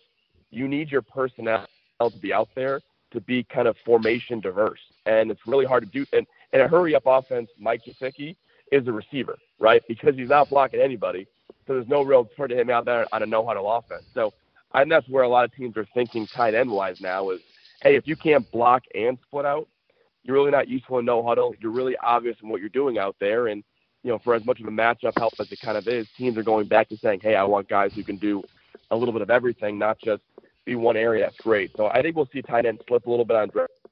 you 0.52 0.68
need 0.68 0.92
your 0.92 1.02
personnel 1.02 1.68
to 2.00 2.12
be 2.20 2.34
out 2.34 2.50
there 2.56 2.82
to 3.14 3.22
be 3.22 3.44
kind 3.44 3.68
of 3.68 3.78
formation 3.86 4.40
diverse, 4.40 4.80
and 5.06 5.32
it's 5.32 5.42
really 5.48 5.66
hard 5.66 5.84
to 5.84 5.90
do. 5.90 6.06
And 6.18 6.26
in 6.54 6.62
a 6.62 6.68
hurry 6.68 6.96
up 6.96 7.04
offense, 7.06 7.50
Mike 7.60 7.82
Gesicki 7.86 8.36
is 8.72 8.88
a 8.88 8.92
receiver, 8.92 9.38
right? 9.60 9.82
Because 9.88 10.16
he's 10.16 10.30
not 10.30 10.50
blocking 10.50 10.80
anybody, 10.80 11.28
so 11.68 11.74
there's 11.74 11.88
no 11.88 12.02
real 12.04 12.24
putting 12.24 12.58
him 12.58 12.70
out 12.70 12.86
there 12.86 13.06
on 13.12 13.24
a 13.24 13.26
no 13.26 13.46
huddle 13.46 13.72
offense. 13.72 14.04
So 14.14 14.34
I 14.72 14.82
think 14.82 14.90
that's 14.92 15.10
where 15.10 15.24
a 15.24 15.30
lot 15.30 15.46
of 15.46 15.54
teams 15.54 15.76
are 15.78 15.88
thinking 15.94 16.28
tight 16.28 16.54
end 16.54 16.72
wise 16.72 17.02
now 17.02 17.32
is, 17.32 17.42
hey, 17.82 17.96
if 17.96 18.08
you 18.08 18.16
can't 18.16 18.50
block 18.52 18.84
and 18.96 19.18
split 19.28 19.46
out, 19.46 19.68
you're 20.24 20.36
really 20.36 20.52
not 20.52 20.68
useful 20.70 21.00
in 21.00 21.06
no 21.06 21.22
huddle. 21.22 21.54
You're 21.60 21.72
really 21.72 21.98
obvious 21.98 22.38
in 22.42 22.50
what 22.50 22.62
you're 22.62 22.70
doing 22.70 22.98
out 22.98 23.16
there, 23.20 23.48
and 23.48 23.64
you 24.04 24.12
know, 24.12 24.20
for 24.20 24.36
as 24.36 24.46
much 24.46 24.60
of 24.60 24.68
a 24.68 24.72
matchup 24.72 25.18
help 25.18 25.34
as 25.40 25.52
it 25.52 25.60
kind 25.62 25.78
of 25.78 25.88
is, 25.88 26.08
teams 26.18 26.38
are 26.38 26.44
going 26.44 26.68
back 26.68 26.90
to 26.90 26.98
saying, 26.98 27.22
hey, 27.22 27.36
I 27.36 27.44
want 27.44 27.70
guys 27.70 27.94
who 27.94 28.04
can 28.04 28.18
do 28.18 28.44
a 28.92 28.96
little 28.96 29.14
bit 29.14 29.22
of 29.22 29.30
everything, 29.30 29.80
not 29.80 29.98
just 30.00 30.22
be 30.66 30.76
one 30.76 30.98
area. 30.98 31.26
That's 31.26 31.38
great. 31.38 31.72
So 31.76 31.88
I 31.88 32.02
think 32.02 32.16
we'll 32.16 32.30
see 32.32 32.42
tight 32.42 32.66
end 32.66 32.82
slip 32.88 33.06
a 33.06 33.10
little 33.10 33.26
bit 33.26 33.38
on 33.38 33.50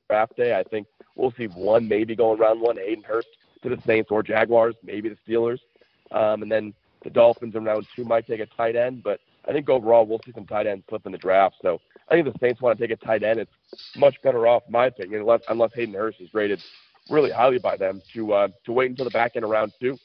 draft 0.10 0.36
day. 0.36 0.58
I 0.58 0.64
think 0.64 0.88
we'll 1.16 1.34
see 1.38 1.46
one 1.48 1.88
maybe 1.88 2.16
going 2.16 2.40
round 2.40 2.62
one, 2.62 2.78
Hayden 2.78 3.04
Hurst 3.04 3.28
to 3.64 3.70
the 3.70 3.82
Saints 3.86 4.10
or 4.12 4.24
Jaguars, 4.24 4.76
maybe 4.84 5.10
the 5.10 5.18
Steelers. 5.28 5.60
Um, 6.12 6.42
and 6.42 6.52
then 6.52 6.74
the 7.04 7.10
Dolphins 7.10 7.56
in 7.56 7.64
round 7.64 7.86
two 7.96 8.04
might 8.04 8.28
take 8.28 8.40
a 8.40 8.46
tight 8.46 8.76
end, 8.76 9.04
but 9.04 9.20
I 9.48 9.52
think 9.52 9.70
overall 9.70 10.06
we'll 10.06 10.22
see 10.26 10.32
some 10.34 10.46
tight 10.46 10.68
ends 10.68 10.84
slip 10.90 11.06
in 11.06 11.12
the 11.12 11.18
draft. 11.18 11.56
So 11.62 11.80
I 12.10 12.14
think 12.14 12.32
the 12.32 12.40
Saints 12.40 12.62
want 12.62 12.78
to 12.78 12.88
take 12.88 12.96
a 12.96 13.06
tight 13.06 13.24
end. 13.24 13.40
It's 13.40 13.52
much 13.96 14.16
better 14.22 14.46
off, 14.48 14.64
in 14.68 14.72
my 14.72 14.88
opinion, 14.88 15.22
unless 15.22 15.42
unless 15.50 15.74
Hayden 15.74 15.96
Hurst 15.96 16.22
is 16.22 16.34
rated 16.34 16.62
really 17.10 17.32
highly 17.32 17.58
by 17.60 17.78
them 17.78 18.02
to 18.14 18.34
uh, 18.34 18.48
to 18.66 18.72
wait 18.72 18.90
until 18.90 19.06
the 19.06 19.12
back 19.12 19.36
end 19.36 19.46
of 19.46 19.52
round 19.52 19.72
two 19.80 19.98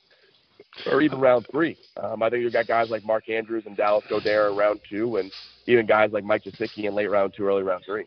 or 0.91 1.01
even 1.01 1.21
round 1.21 1.47
three. 1.51 1.77
Um, 1.97 2.23
I 2.23 2.31
think 2.31 2.43
you've 2.43 2.53
got 2.53 2.67
guys 2.67 2.91
like 2.91 3.05
Mark 3.05 3.29
Andrews 3.29 3.65
and 3.67 3.77
Dallas 3.77 4.05
Goedert 4.11 4.51
in 4.51 4.57
round 4.57 4.81
two, 4.89 5.17
and 5.17 5.31
even 5.67 5.87
guys 5.87 6.13
like 6.13 6.25
Mike 6.25 6.45
Gesicki 6.45 6.85
in 6.85 6.95
late 6.95 7.11
round 7.11 7.35
two, 7.35 7.47
early 7.47 7.63
round 7.63 7.85
three. 7.85 8.05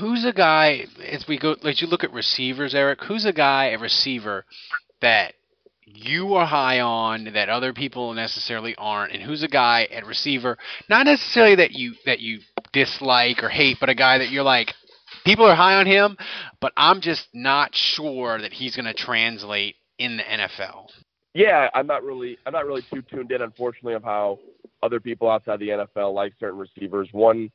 Who's 0.00 0.24
a 0.24 0.32
guy 0.32 0.86
as 1.04 1.26
we 1.28 1.38
go? 1.38 1.52
As 1.64 1.80
you 1.80 1.86
look 1.86 2.04
at 2.04 2.12
receivers, 2.12 2.74
Eric, 2.74 3.00
who's 3.04 3.24
a 3.24 3.32
guy, 3.32 3.66
a 3.66 3.78
receiver 3.78 4.44
that 5.00 5.34
you 5.84 6.34
are 6.34 6.46
high 6.46 6.80
on 6.80 7.32
that 7.34 7.48
other 7.48 7.72
people 7.72 8.12
necessarily 8.12 8.74
aren't, 8.76 9.12
and 9.12 9.22
who's 9.22 9.42
a 9.42 9.48
guy 9.48 9.86
at 9.92 10.04
receiver, 10.04 10.58
not 10.88 11.06
necessarily 11.06 11.56
that 11.56 11.72
you 11.72 11.94
that 12.04 12.20
you 12.20 12.40
dislike 12.72 13.42
or 13.42 13.48
hate, 13.48 13.78
but 13.80 13.88
a 13.88 13.94
guy 13.94 14.18
that 14.18 14.30
you're 14.30 14.42
like, 14.42 14.74
people 15.24 15.44
are 15.44 15.54
high 15.54 15.74
on 15.74 15.86
him, 15.86 16.16
but 16.60 16.72
I'm 16.76 17.00
just 17.00 17.28
not 17.32 17.74
sure 17.74 18.40
that 18.40 18.52
he's 18.52 18.74
going 18.74 18.86
to 18.86 18.94
translate 18.94 19.76
in 19.98 20.16
the 20.16 20.22
NFL. 20.24 20.88
Yeah, 21.34 21.68
I'm 21.74 21.86
not 21.86 22.02
really 22.02 22.38
I'm 22.46 22.52
not 22.52 22.66
really 22.66 22.84
too 22.92 23.02
tuned 23.02 23.30
in, 23.30 23.42
unfortunately, 23.42 23.94
of 23.94 24.02
how 24.02 24.38
other 24.82 25.00
people 25.00 25.30
outside 25.30 25.60
the 25.60 25.68
NFL 25.68 26.14
like 26.14 26.32
certain 26.40 26.58
receivers. 26.58 27.08
One 27.12 27.50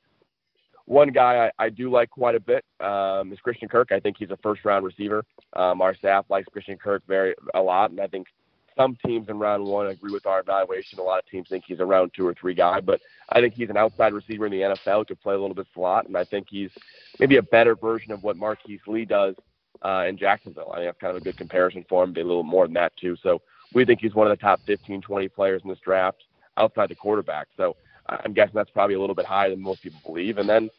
one 0.91 1.08
guy 1.08 1.49
I, 1.58 1.65
I 1.65 1.69
do 1.69 1.89
like 1.89 2.10
quite 2.10 2.36
a 2.36 2.39
bit 2.41 2.65
um, 2.82 3.32
is 3.32 3.39
Christian 3.39 3.69
Kirk. 3.69 3.93
I 3.93 4.01
think 4.01 4.17
he's 4.19 4.30
a 4.30 4.38
first 4.43 4.65
round 4.65 4.84
receiver. 4.84 5.23
Um, 5.54 5.82
our 5.82 5.95
staff 5.95 6.25
likes 6.27 6.49
Christian 6.51 6.77
Kirk 6.77 7.01
very 7.08 7.34
a 7.54 7.62
lot, 7.62 7.91
and 7.91 8.01
I 8.01 8.08
think 8.08 8.27
some 8.75 8.97
teams 9.06 9.30
in 9.30 9.39
round 9.39 9.63
one 9.63 9.88
agree 9.88 10.12
with 10.12 10.25
our 10.25 10.41
evaluation. 10.41 10.99
A 10.99 11.01
lot 11.01 11.19
of 11.19 11.25
teams 11.27 11.47
think 11.47 11.63
he's 11.65 11.80
a 11.80 11.86
round 11.86 12.12
two 12.13 12.27
or 12.27 12.34
three 12.34 12.54
guy, 12.54 12.82
but 12.82 12.99
I 13.30 13.39
think 13.39 13.54
he's 13.54 13.69
an 13.69 13.77
outside 13.77 14.12
receiver 14.12 14.45
in 14.47 14.51
the 14.51 14.60
NFL. 14.60 15.08
Could 15.08 15.21
play 15.21 15.34
a 15.34 15.39
little 15.39 15.56
bit 15.56 15.67
slot, 15.73 16.08
and 16.08 16.17
I 16.17 16.25
think 16.25 16.47
he's 16.49 16.71
maybe 17.19 17.38
a 17.38 17.43
better 17.43 17.73
version 17.73 18.12
of 18.12 18.23
what 18.23 18.36
Marquise 18.36 18.82
Lee 18.86 19.06
does 19.06 19.36
uh, 19.84 20.04
in 20.10 20.17
Jacksonville. 20.17 20.73
I 20.73 20.80
think 20.80 20.88
that's 20.89 20.99
kind 20.99 21.15
of 21.15 21.21
a 21.21 21.23
good 21.23 21.38
comparison 21.38 21.86
for 21.88 22.04
him. 22.04 22.12
Be 22.12 22.19
a 22.19 22.25
little 22.25 22.43
more 22.43 22.67
than 22.67 22.73
that 22.73 22.91
too. 22.97 23.15
So 23.23 23.41
we 23.73 23.86
think 23.86 24.01
he's 24.01 24.13
one 24.13 24.30
of 24.30 24.38
the 24.38 24.41
top 24.41 24.60
15, 24.65 24.99
20 25.01 25.30
players 25.30 25.62
in 25.63 25.69
this 25.69 25.80
draft 25.80 26.25
outside 26.58 26.89
the 26.89 26.95
quarterback. 26.95 27.47
So 27.56 27.77
I'm 28.08 28.34
guessing 28.34 28.54
that's 28.56 28.69
probably 28.71 28.95
a 28.95 28.99
little 28.99 29.15
bit 29.15 29.25
higher 29.25 29.49
than 29.49 29.62
most 29.62 29.82
people 29.82 30.01
believe. 30.06 30.38
And 30.38 30.49
then 30.49 30.69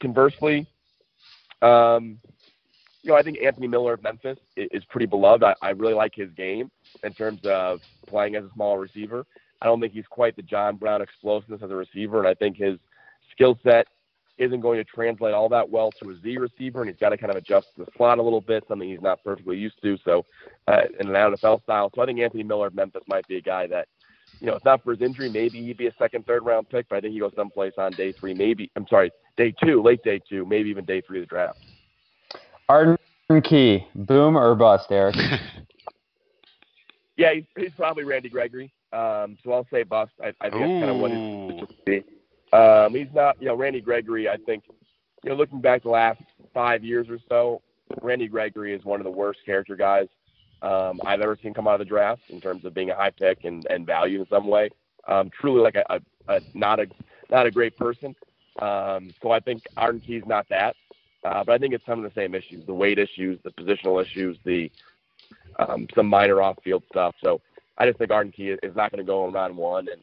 conversely, 0.00 0.66
um, 1.60 2.18
you 3.02 3.10
know, 3.10 3.16
I 3.16 3.22
think 3.22 3.38
Anthony 3.42 3.66
Miller 3.66 3.94
of 3.94 4.02
Memphis 4.02 4.38
is 4.56 4.84
pretty 4.86 5.06
beloved. 5.06 5.42
I, 5.42 5.54
I 5.60 5.70
really 5.70 5.94
like 5.94 6.14
his 6.14 6.30
game 6.32 6.70
in 7.02 7.12
terms 7.12 7.40
of 7.44 7.80
playing 8.06 8.36
as 8.36 8.44
a 8.44 8.50
small 8.54 8.78
receiver. 8.78 9.26
I 9.60 9.66
don't 9.66 9.80
think 9.80 9.92
he's 9.92 10.06
quite 10.08 10.36
the 10.36 10.42
John 10.42 10.76
Brown 10.76 11.02
explosiveness 11.02 11.62
as 11.62 11.70
a 11.70 11.76
receiver, 11.76 12.18
and 12.18 12.28
I 12.28 12.34
think 12.34 12.56
his 12.56 12.78
skill 13.32 13.58
set 13.62 13.86
isn't 14.38 14.60
going 14.60 14.78
to 14.78 14.84
translate 14.84 15.34
all 15.34 15.48
that 15.48 15.68
well 15.68 15.90
to 15.92 16.10
a 16.10 16.16
Z 16.20 16.38
receiver, 16.38 16.80
and 16.80 16.90
he's 16.90 16.98
got 16.98 17.10
to 17.10 17.16
kind 17.16 17.30
of 17.30 17.36
adjust 17.36 17.68
to 17.76 17.84
the 17.84 17.90
slot 17.96 18.18
a 18.18 18.22
little 18.22 18.40
bit, 18.40 18.64
something 18.66 18.88
he's 18.88 19.00
not 19.00 19.22
perfectly 19.22 19.56
used 19.56 19.80
to. 19.82 19.98
So, 20.04 20.24
uh, 20.68 20.82
in 20.98 21.08
an 21.08 21.14
NFL 21.14 21.62
style, 21.62 21.90
so 21.94 22.02
I 22.02 22.06
think 22.06 22.18
Anthony 22.18 22.42
Miller 22.42 22.68
of 22.68 22.74
Memphis 22.74 23.02
might 23.08 23.26
be 23.28 23.36
a 23.36 23.42
guy 23.42 23.66
that, 23.68 23.88
you 24.40 24.46
know, 24.46 24.56
if 24.56 24.64
not 24.64 24.82
for 24.82 24.92
his 24.92 25.00
injury, 25.00 25.28
maybe 25.28 25.64
he'd 25.64 25.76
be 25.76 25.86
a 25.86 25.94
second, 25.98 26.26
third 26.26 26.44
round 26.44 26.68
pick, 26.68 26.88
but 26.88 26.96
I 26.96 27.00
think 27.00 27.14
he 27.14 27.20
goes 27.20 27.32
someplace 27.36 27.74
on 27.78 27.92
day 27.92 28.12
three, 28.12 28.34
maybe. 28.34 28.70
I'm 28.76 28.86
sorry, 28.88 29.10
day 29.36 29.54
two, 29.62 29.82
late 29.82 30.02
day 30.02 30.20
two, 30.28 30.44
maybe 30.44 30.70
even 30.70 30.84
day 30.84 31.00
three 31.00 31.20
of 31.20 31.24
the 31.24 31.28
draft. 31.28 31.58
Arden 32.68 32.98
Key, 33.44 33.86
boom 33.94 34.36
or 34.36 34.54
bust, 34.54 34.90
Eric? 34.90 35.16
yeah, 37.16 37.34
he's, 37.34 37.44
he's 37.56 37.72
probably 37.76 38.04
Randy 38.04 38.28
Gregory. 38.28 38.72
Um, 38.92 39.38
so 39.42 39.52
I'll 39.52 39.66
say 39.72 39.84
bust. 39.84 40.12
I, 40.22 40.34
I 40.40 40.50
think 40.50 40.60
that's 40.60 40.60
kind 40.60 40.90
of 40.90 40.96
what 40.96 41.10
his 41.10 42.02
um, 42.52 42.94
he's 42.94 43.08
not, 43.14 43.40
you 43.40 43.46
know, 43.46 43.54
Randy 43.54 43.80
Gregory. 43.80 44.28
I 44.28 44.36
think, 44.36 44.64
you 45.24 45.30
know, 45.30 45.36
looking 45.36 45.60
back 45.60 45.84
the 45.84 45.88
last 45.88 46.20
five 46.52 46.84
years 46.84 47.08
or 47.08 47.18
so, 47.28 47.62
Randy 48.02 48.28
Gregory 48.28 48.74
is 48.74 48.84
one 48.84 49.00
of 49.00 49.04
the 49.04 49.10
worst 49.10 49.40
character 49.46 49.76
guys 49.76 50.08
um, 50.62 51.00
I've 51.04 51.20
ever 51.20 51.36
seen 51.42 51.54
come 51.54 51.66
out 51.66 51.74
of 51.74 51.80
the 51.80 51.84
draft 51.84 52.22
in 52.28 52.40
terms 52.40 52.64
of 52.64 52.74
being 52.74 52.90
a 52.90 52.94
high 52.94 53.10
pick 53.10 53.44
and, 53.44 53.66
and 53.68 53.86
value 53.86 54.20
in 54.20 54.26
some 54.28 54.46
way. 54.46 54.70
Um, 55.08 55.30
truly, 55.38 55.60
like 55.60 55.74
a, 55.74 55.84
a, 55.90 56.00
a 56.36 56.40
not 56.54 56.78
a 56.80 56.86
not 57.30 57.46
a 57.46 57.50
great 57.50 57.76
person. 57.76 58.14
Um, 58.60 59.12
so 59.22 59.30
I 59.30 59.40
think 59.40 59.64
Arden 59.76 60.00
Key's 60.00 60.22
not 60.26 60.48
that, 60.50 60.76
uh, 61.24 61.42
but 61.44 61.52
I 61.52 61.58
think 61.58 61.74
it's 61.74 61.84
some 61.86 62.04
of 62.04 62.12
the 62.12 62.20
same 62.20 62.34
issues: 62.34 62.64
the 62.66 62.74
weight 62.74 62.98
issues, 62.98 63.40
the 63.42 63.50
positional 63.50 64.00
issues, 64.00 64.38
the 64.44 64.70
um, 65.58 65.86
some 65.94 66.06
minor 66.06 66.40
off-field 66.40 66.84
stuff. 66.90 67.14
So 67.22 67.40
I 67.78 67.86
just 67.86 67.98
think 67.98 68.10
Arden 68.10 68.32
Key 68.32 68.50
is 68.62 68.76
not 68.76 68.92
going 68.92 69.04
to 69.04 69.10
go 69.10 69.26
in 69.26 69.32
round 69.32 69.56
one, 69.56 69.88
and 69.88 70.00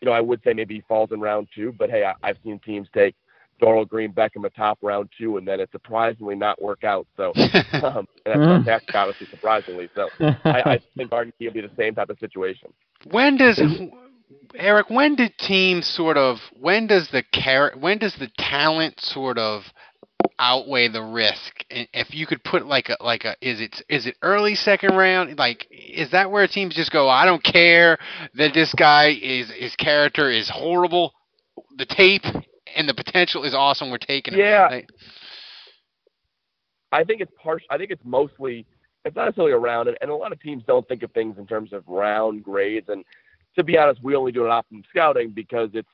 you 0.00 0.06
know, 0.06 0.12
I 0.12 0.20
would 0.20 0.42
say 0.44 0.52
maybe 0.52 0.74
he 0.74 0.80
falls 0.88 1.12
in 1.12 1.20
round 1.20 1.46
two, 1.54 1.72
but 1.78 1.88
hey, 1.88 2.04
I, 2.04 2.14
I've 2.24 2.38
seen 2.42 2.58
teams 2.58 2.88
take 2.92 3.14
Dorial 3.60 3.88
Green 3.88 4.12
Beckham 4.12 4.44
a 4.44 4.50
top 4.50 4.78
round 4.82 5.08
two, 5.16 5.36
and 5.36 5.46
then 5.46 5.60
it 5.60 5.68
surprisingly 5.70 6.34
not 6.34 6.60
work 6.60 6.82
out. 6.82 7.06
So, 7.16 7.32
um, 7.84 8.08
and 8.26 8.64
that's 8.64 8.84
mm. 8.84 8.94
obviously 8.94 9.26
surprisingly. 9.28 9.88
So, 9.94 10.08
I, 10.44 10.62
I 10.74 10.80
think 10.96 11.12
Arden 11.12 11.32
Key 11.38 11.46
will 11.46 11.54
be 11.54 11.60
the 11.60 11.70
same 11.76 11.94
type 11.94 12.10
of 12.10 12.18
situation. 12.18 12.72
When 13.10 13.36
does 13.36 13.60
Eric? 14.54 14.90
When 14.90 15.16
did 15.16 15.36
teams 15.38 15.86
sort 15.86 16.16
of? 16.16 16.38
When 16.52 16.86
does 16.86 17.08
the 17.10 17.24
car- 17.34 17.74
When 17.78 17.98
does 17.98 18.14
the 18.16 18.30
talent 18.38 19.00
sort 19.00 19.38
of 19.38 19.62
outweigh 20.38 20.88
the 20.88 21.02
risk? 21.02 21.64
If 21.70 22.14
you 22.14 22.26
could 22.26 22.42
put 22.44 22.66
like 22.66 22.88
a 22.88 22.96
like 23.02 23.24
a 23.24 23.36
is 23.40 23.60
it 23.60 23.82
is 23.88 24.06
it 24.06 24.16
early 24.22 24.54
second 24.54 24.96
round? 24.96 25.38
Like 25.38 25.66
is 25.70 26.10
that 26.10 26.30
where 26.30 26.46
teams 26.46 26.74
just 26.74 26.92
go? 26.92 27.08
I 27.08 27.24
don't 27.24 27.42
care 27.42 27.98
that 28.34 28.54
this 28.54 28.74
guy 28.74 29.16
is 29.20 29.50
his 29.50 29.74
character 29.76 30.30
is 30.30 30.48
horrible. 30.48 31.12
The 31.76 31.86
tape 31.86 32.24
and 32.74 32.88
the 32.88 32.94
potential 32.94 33.44
is 33.44 33.54
awesome. 33.54 33.90
We're 33.90 33.98
taking 33.98 34.34
yeah. 34.34 34.68
it. 34.70 34.90
I 36.92 37.04
think 37.04 37.20
it's 37.20 37.32
partial. 37.42 37.66
I 37.70 37.78
think 37.78 37.90
it's 37.90 38.04
mostly 38.04 38.66
it's 39.04 39.16
not 39.16 39.24
necessarily 39.24 39.52
around, 39.52 39.88
and, 39.88 39.96
and 40.00 40.10
a 40.10 40.14
lot 40.14 40.32
of 40.32 40.40
teams 40.40 40.62
don't 40.66 40.86
think 40.86 41.02
of 41.02 41.10
things 41.12 41.36
in 41.38 41.46
terms 41.46 41.72
of 41.72 41.82
round 41.88 42.44
grades. 42.44 42.88
And 42.88 43.04
to 43.56 43.64
be 43.64 43.76
honest, 43.76 44.02
we 44.02 44.14
only 44.14 44.32
do 44.32 44.44
an 44.44 44.50
optimum 44.50 44.84
scouting 44.90 45.30
because 45.30 45.70
it's 45.74 45.88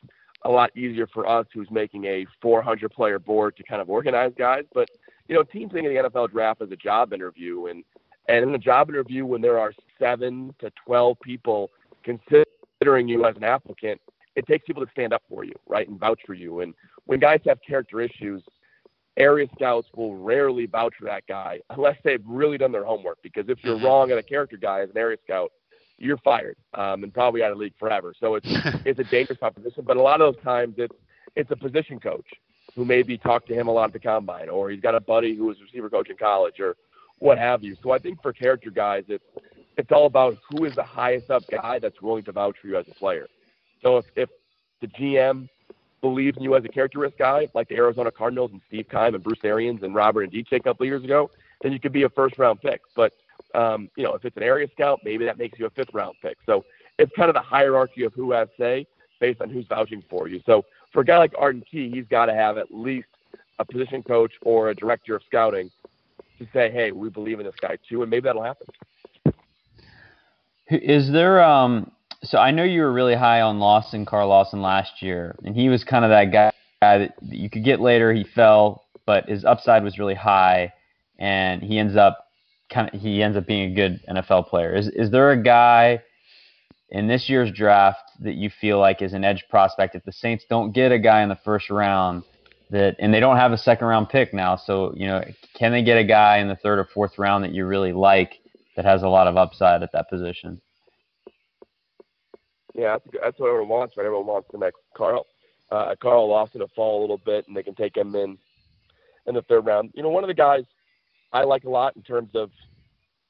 a 0.44 0.50
lot 0.50 0.76
easier 0.76 1.06
for 1.06 1.26
us 1.26 1.46
who's 1.52 1.70
making 1.70 2.04
a 2.04 2.26
400 2.42 2.90
player 2.90 3.18
board 3.18 3.56
to 3.56 3.62
kind 3.62 3.80
of 3.80 3.88
organize 3.88 4.32
guys. 4.36 4.64
But 4.74 4.88
you 5.26 5.34
know, 5.34 5.42
teams 5.42 5.72
think 5.72 5.86
of 5.86 5.92
the 5.92 6.10
NFL 6.10 6.30
draft 6.30 6.62
as 6.62 6.70
a 6.70 6.76
job 6.76 7.12
interview, 7.12 7.66
and 7.66 7.84
and 8.28 8.44
in 8.44 8.54
a 8.54 8.58
job 8.58 8.90
interview, 8.90 9.24
when 9.24 9.40
there 9.40 9.58
are 9.58 9.72
seven 9.98 10.54
to 10.58 10.70
12 10.84 11.16
people 11.22 11.70
considering 12.04 13.08
you 13.08 13.24
as 13.24 13.36
an 13.36 13.44
applicant, 13.44 14.00
it 14.36 14.46
takes 14.46 14.66
people 14.66 14.84
to 14.84 14.90
stand 14.92 15.12
up 15.12 15.22
for 15.28 15.44
you, 15.44 15.54
right, 15.66 15.88
and 15.88 15.98
vouch 15.98 16.20
for 16.26 16.34
you. 16.34 16.60
And 16.60 16.74
when 17.06 17.18
guys 17.20 17.40
have 17.46 17.58
character 17.66 18.00
issues, 18.00 18.42
area 19.18 19.48
scouts 19.54 19.88
will 19.94 20.16
rarely 20.16 20.66
vouch 20.66 20.94
for 20.98 21.06
that 21.06 21.24
guy 21.26 21.60
unless 21.70 21.96
they've 22.04 22.22
really 22.26 22.58
done 22.58 22.72
their 22.72 22.84
homework. 22.84 23.18
Because 23.22 23.48
if 23.48 23.58
you're 23.62 23.76
mm-hmm. 23.76 23.84
wrong 23.84 24.12
on 24.12 24.18
a 24.18 24.22
character 24.22 24.56
guy 24.56 24.80
as 24.80 24.90
an 24.90 24.96
area 24.96 25.16
scout, 25.24 25.52
you're 25.98 26.18
fired 26.18 26.56
um, 26.74 27.02
and 27.02 27.12
probably 27.12 27.42
out 27.42 27.50
of 27.50 27.58
the 27.58 27.64
league 27.64 27.74
forever. 27.78 28.14
So 28.18 28.36
it's 28.36 28.46
it's 28.84 28.98
a 28.98 29.04
dangerous 29.04 29.38
proposition. 29.38 29.84
But 29.86 29.96
a 29.96 30.02
lot 30.02 30.20
of 30.20 30.34
those 30.34 30.42
times 30.42 30.74
it's 30.78 30.94
it's 31.36 31.50
a 31.50 31.56
position 31.56 32.00
coach 32.00 32.26
who 32.74 32.84
maybe 32.84 33.18
talked 33.18 33.48
to 33.48 33.54
him 33.54 33.68
a 33.68 33.72
lot 33.72 33.86
at 33.86 33.92
the 33.92 33.98
combine, 33.98 34.48
or 34.48 34.70
he's 34.70 34.80
got 34.80 34.94
a 34.94 35.00
buddy 35.00 35.34
who 35.34 35.46
was 35.46 35.58
a 35.60 35.64
receiver 35.64 35.90
coach 35.90 36.08
in 36.10 36.16
college, 36.16 36.60
or 36.60 36.76
what 37.18 37.38
have 37.38 37.64
you. 37.64 37.76
So 37.82 37.90
I 37.90 37.98
think 37.98 38.22
for 38.22 38.32
character 38.32 38.70
guys, 38.70 39.04
it's 39.08 39.24
it's 39.76 39.90
all 39.92 40.06
about 40.06 40.36
who 40.50 40.64
is 40.64 40.74
the 40.74 40.82
highest 40.82 41.30
up 41.30 41.42
guy 41.50 41.78
that's 41.78 42.00
willing 42.00 42.24
to 42.24 42.32
vouch 42.32 42.56
for 42.60 42.68
you 42.68 42.76
as 42.76 42.86
a 42.88 42.94
player. 42.94 43.26
So 43.82 43.98
if 43.98 44.06
if 44.16 44.28
the 44.80 44.88
GM 44.88 45.48
believes 46.00 46.36
in 46.36 46.42
you 46.42 46.54
as 46.56 46.64
a 46.64 46.68
character 46.68 46.98
risk 46.98 47.18
guy, 47.18 47.48
like 47.54 47.68
the 47.68 47.76
Arizona 47.76 48.10
Cardinals 48.10 48.50
and 48.52 48.60
Steve 48.68 48.86
Keim 48.90 49.14
and 49.14 49.22
Bruce 49.22 49.38
Arians 49.44 49.82
and 49.82 49.94
Robert 49.94 50.30
Nkemdiche 50.30 50.52
a 50.52 50.60
couple 50.60 50.86
years 50.86 51.04
ago, 51.04 51.30
then 51.62 51.72
you 51.72 51.80
could 51.80 51.92
be 51.92 52.04
a 52.04 52.08
first 52.08 52.38
round 52.38 52.60
pick. 52.60 52.80
But 52.94 53.12
um, 53.54 53.90
you 53.96 54.04
know, 54.04 54.14
if 54.14 54.24
it's 54.24 54.36
an 54.36 54.42
area 54.42 54.68
scout, 54.72 55.00
maybe 55.04 55.24
that 55.24 55.38
makes 55.38 55.58
you 55.58 55.66
a 55.66 55.70
fifth 55.70 55.92
round 55.92 56.16
pick. 56.22 56.36
So 56.46 56.64
it's 56.98 57.12
kind 57.16 57.28
of 57.28 57.34
the 57.34 57.40
hierarchy 57.40 58.04
of 58.04 58.12
who 58.12 58.32
has 58.32 58.48
say 58.58 58.86
based 59.20 59.40
on 59.40 59.50
who's 59.50 59.66
vouching 59.66 60.02
for 60.08 60.28
you. 60.28 60.40
So 60.46 60.64
for 60.92 61.00
a 61.00 61.04
guy 61.04 61.18
like 61.18 61.34
Arden 61.38 61.64
Key, 61.68 61.90
he's 61.90 62.06
got 62.06 62.26
to 62.26 62.34
have 62.34 62.58
at 62.58 62.72
least 62.72 63.08
a 63.58 63.64
position 63.64 64.02
coach 64.02 64.32
or 64.42 64.70
a 64.70 64.74
director 64.74 65.16
of 65.16 65.22
scouting 65.26 65.70
to 66.38 66.46
say, 66.52 66.70
hey, 66.70 66.92
we 66.92 67.08
believe 67.08 67.40
in 67.40 67.46
this 67.46 67.56
guy 67.60 67.76
too, 67.88 68.02
and 68.02 68.10
maybe 68.10 68.24
that'll 68.24 68.42
happen. 68.42 68.66
Is 70.70 71.10
there 71.10 71.42
um? 71.42 71.90
So 72.24 72.38
I 72.38 72.50
know 72.50 72.64
you 72.64 72.80
were 72.82 72.92
really 72.92 73.14
high 73.14 73.40
on 73.42 73.60
Lawson, 73.60 74.04
Carl 74.04 74.28
Lawson 74.28 74.60
last 74.60 75.02
year, 75.02 75.36
and 75.44 75.54
he 75.54 75.68
was 75.68 75.84
kind 75.84 76.04
of 76.04 76.10
that 76.10 76.32
guy 76.32 76.52
that 76.80 77.14
you 77.22 77.48
could 77.48 77.64
get 77.64 77.80
later. 77.80 78.12
He 78.12 78.24
fell, 78.24 78.84
but 79.06 79.28
his 79.28 79.44
upside 79.44 79.84
was 79.84 79.98
really 79.98 80.14
high, 80.14 80.72
and 81.18 81.62
he 81.62 81.78
ends 81.78 81.96
up 81.96 82.26
kind 82.70 82.90
of 82.92 83.00
he 83.00 83.22
ends 83.22 83.36
up 83.36 83.46
being 83.46 83.70
a 83.70 83.74
good 83.74 84.00
NFL 84.08 84.48
player. 84.48 84.74
Is 84.74 84.88
is 84.88 85.10
there 85.10 85.30
a 85.30 85.42
guy 85.42 86.02
in 86.90 87.06
this 87.06 87.28
year's 87.28 87.52
draft 87.52 88.10
that 88.20 88.34
you 88.34 88.50
feel 88.50 88.78
like 88.78 89.00
is 89.00 89.12
an 89.12 89.24
edge 89.24 89.44
prospect 89.48 89.94
if 89.94 90.04
the 90.04 90.12
Saints 90.12 90.44
don't 90.48 90.72
get 90.72 90.90
a 90.90 90.98
guy 90.98 91.22
in 91.22 91.28
the 91.28 91.38
first 91.44 91.70
round 91.70 92.24
that 92.70 92.96
and 92.98 93.14
they 93.14 93.20
don't 93.20 93.36
have 93.36 93.52
a 93.52 93.58
second 93.58 93.86
round 93.86 94.08
pick 94.08 94.34
now, 94.34 94.56
so 94.56 94.92
you 94.96 95.06
know, 95.06 95.22
can 95.54 95.70
they 95.70 95.82
get 95.82 95.98
a 95.98 96.04
guy 96.04 96.38
in 96.38 96.48
the 96.48 96.56
third 96.56 96.78
or 96.80 96.84
fourth 96.92 97.16
round 97.16 97.44
that 97.44 97.52
you 97.52 97.64
really 97.64 97.92
like 97.92 98.40
that 98.76 98.84
has 98.84 99.02
a 99.02 99.08
lot 99.08 99.26
of 99.26 99.36
upside 99.36 99.82
at 99.82 99.92
that 99.92 100.10
position? 100.10 100.60
Yeah, 102.78 102.92
that's, 102.92 103.18
that's 103.20 103.40
what 103.40 103.48
everyone 103.48 103.68
wants, 103.68 103.96
right? 103.96 104.06
Everyone 104.06 104.26
wants 104.26 104.48
the 104.52 104.58
next 104.58 104.78
Carl. 104.96 105.26
Uh, 105.70 105.96
Carl 106.00 106.28
Lawson 106.28 106.60
to 106.60 106.68
fall 106.68 107.00
a 107.00 107.02
little 107.02 107.18
bit, 107.18 107.46
and 107.48 107.56
they 107.56 107.62
can 107.64 107.74
take 107.74 107.96
him 107.96 108.14
in 108.14 108.38
in 109.26 109.34
the 109.34 109.42
third 109.42 109.66
round. 109.66 109.90
You 109.94 110.02
know, 110.04 110.08
one 110.10 110.22
of 110.22 110.28
the 110.28 110.34
guys 110.34 110.62
I 111.32 111.42
like 111.42 111.64
a 111.64 111.68
lot 111.68 111.96
in 111.96 112.02
terms 112.02 112.30
of 112.34 112.50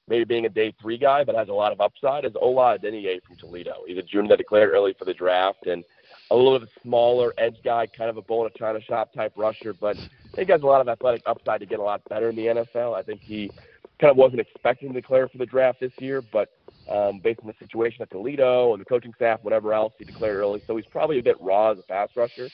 maybe 0.07 0.25
being 0.25 0.45
a 0.45 0.51
day 0.51 0.75
three 0.81 0.99
guy, 0.99 1.25
but 1.25 1.35
has 1.35 1.49
a 1.49 1.53
lot 1.53 1.73
of 1.73 1.81
upside 1.81 2.27
is 2.27 2.33
Ola 2.41 2.79
Adeniyi 2.79 3.23
from 3.27 3.37
Toledo. 3.37 3.85
He's 3.87 3.97
a 3.99 4.03
junior 4.03 4.29
that 4.29 4.37
declared 4.37 4.71
early 4.71 4.95
for 4.99 5.07
the 5.07 5.15
draft 5.15 5.67
and 5.67 5.83
a 6.31 6.37
little 6.37 6.59
bit 6.59 6.69
smaller 6.83 7.33
edge 7.39 7.57
guy, 7.65 7.87
kind 7.87 8.11
of 8.11 8.19
a 8.19 8.23
bull 8.23 8.45
in 8.45 8.53
a 8.55 8.59
china 8.59 8.81
shop 8.83 9.15
type 9.15 9.33
rusher, 9.35 9.73
but 9.73 9.97
I 9.97 10.37
think 10.37 10.49
he 10.49 10.53
has 10.53 10.63
a 10.63 10.67
lot 10.67 10.83
of 10.83 10.89
athletic 10.89 11.23
upside 11.27 11.61
to 11.61 11.67
get 11.67 11.79
a 11.79 11.83
lot 11.83 12.03
better 12.09 12.29
in 12.29 12.37
the 12.37 12.47
NFL. 12.47 12.95
I 12.95 13.03
think 13.03 13.23
he 13.23 13.51
kind 13.99 14.11
of 14.11 14.17
wasn't 14.17 14.41
expecting 14.41 14.93
to 14.93 15.01
declare 15.01 15.27
for 15.29 15.39
the 15.39 15.47
draft 15.47 15.81
this 15.81 15.93
year, 15.99 16.23
but 16.23 16.51
um, 16.91 17.21
based 17.21 17.41
on 17.41 17.47
the 17.47 17.55
situation 17.59 18.03
at 18.03 18.11
Toledo 18.11 18.73
and 18.73 18.81
the 18.81 18.85
coaching 18.85 19.13
staff, 19.15 19.41
whatever 19.43 19.73
else, 19.73 19.93
he 19.99 20.05
declared 20.05 20.37
early. 20.37 20.63
So 20.67 20.77
he's 20.77 20.87
probably 20.87 21.19
a 21.19 21.23
bit 21.23 21.37
raw 21.41 21.71
as 21.71 21.79
a 21.79 21.83
pass 21.83 22.09
rusher, 22.17 22.49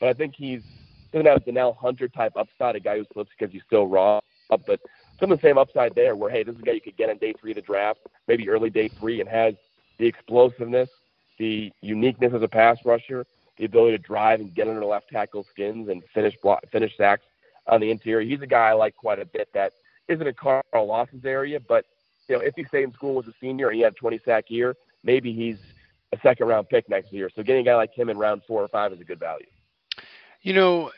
but 0.00 0.08
I 0.08 0.12
think 0.12 0.34
he's 0.36 0.62
doesn't 1.12 1.26
have 1.26 1.38
the 1.40 1.46
Danielle 1.46 1.72
Hunter 1.72 2.06
type 2.08 2.32
upside, 2.36 2.76
a 2.76 2.80
guy 2.80 2.98
who 2.98 3.04
slips 3.12 3.30
because 3.38 3.52
he's 3.52 3.62
still 3.66 3.86
raw. 3.86 4.20
But 4.50 4.80
some 5.18 5.32
of 5.32 5.40
the 5.40 5.46
same 5.46 5.58
upside 5.58 5.94
there, 5.94 6.16
where 6.16 6.30
hey, 6.30 6.42
this 6.42 6.54
is 6.54 6.60
a 6.60 6.64
guy 6.64 6.72
you 6.72 6.80
could 6.80 6.96
get 6.96 7.10
on 7.10 7.18
day 7.18 7.34
three 7.40 7.52
of 7.52 7.56
the 7.56 7.62
draft, 7.62 8.00
maybe 8.26 8.48
early 8.48 8.70
day 8.70 8.88
three, 9.00 9.20
and 9.20 9.28
has 9.28 9.54
the 9.98 10.06
explosiveness, 10.06 10.88
the 11.38 11.72
uniqueness 11.80 12.32
as 12.34 12.42
a 12.42 12.48
pass 12.48 12.78
rusher, 12.84 13.24
the 13.56 13.64
ability 13.64 13.96
to 13.96 14.02
drive 14.02 14.40
and 14.40 14.54
get 14.54 14.68
under 14.68 14.84
left 14.84 15.08
tackle 15.08 15.44
skins 15.50 15.88
and 15.88 16.02
finish 16.14 16.34
block, 16.42 16.62
finish 16.70 16.96
sacks 16.96 17.24
on 17.66 17.80
the 17.80 17.90
interior. 17.90 18.26
He's 18.26 18.42
a 18.42 18.46
guy 18.46 18.68
I 18.68 18.72
like 18.72 18.94
quite 18.96 19.18
a 19.18 19.26
bit. 19.26 19.48
That 19.54 19.72
isn't 20.08 20.26
a 20.26 20.32
Carl 20.32 20.62
Lawson's 20.74 21.24
area, 21.24 21.58
but 21.60 21.84
you 22.28 22.36
know, 22.36 22.42
if 22.42 22.54
he 22.54 22.64
stayed 22.64 22.84
in 22.84 22.92
school 22.92 23.18
as 23.18 23.26
a 23.26 23.34
senior 23.40 23.68
and 23.68 23.76
he 23.76 23.82
had 23.82 23.92
a 23.92 23.96
20 23.96 24.20
sack 24.24 24.44
year, 24.48 24.76
maybe 25.02 25.32
he's 25.32 25.56
a 26.12 26.18
second 26.22 26.46
round 26.46 26.68
pick 26.68 26.88
next 26.88 27.12
year. 27.12 27.30
So 27.34 27.42
getting 27.42 27.62
a 27.62 27.70
guy 27.70 27.74
like 27.74 27.92
him 27.92 28.08
in 28.08 28.18
round 28.18 28.42
four 28.46 28.62
or 28.62 28.68
five 28.68 28.92
is 28.92 29.00
a 29.00 29.04
good 29.04 29.18
value. 29.18 29.46
You 30.42 30.52
know, 30.52 30.90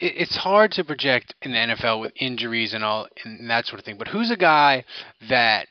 it's 0.00 0.36
hard 0.36 0.72
to 0.72 0.84
project 0.84 1.34
in 1.42 1.52
the 1.52 1.58
NFL 1.58 2.00
with 2.00 2.12
injuries 2.16 2.74
and 2.74 2.84
all 2.84 3.06
and 3.24 3.48
that 3.48 3.66
sort 3.66 3.78
of 3.78 3.84
thing. 3.84 3.96
But 3.96 4.08
who's 4.08 4.30
a 4.30 4.36
guy 4.36 4.84
that 5.28 5.68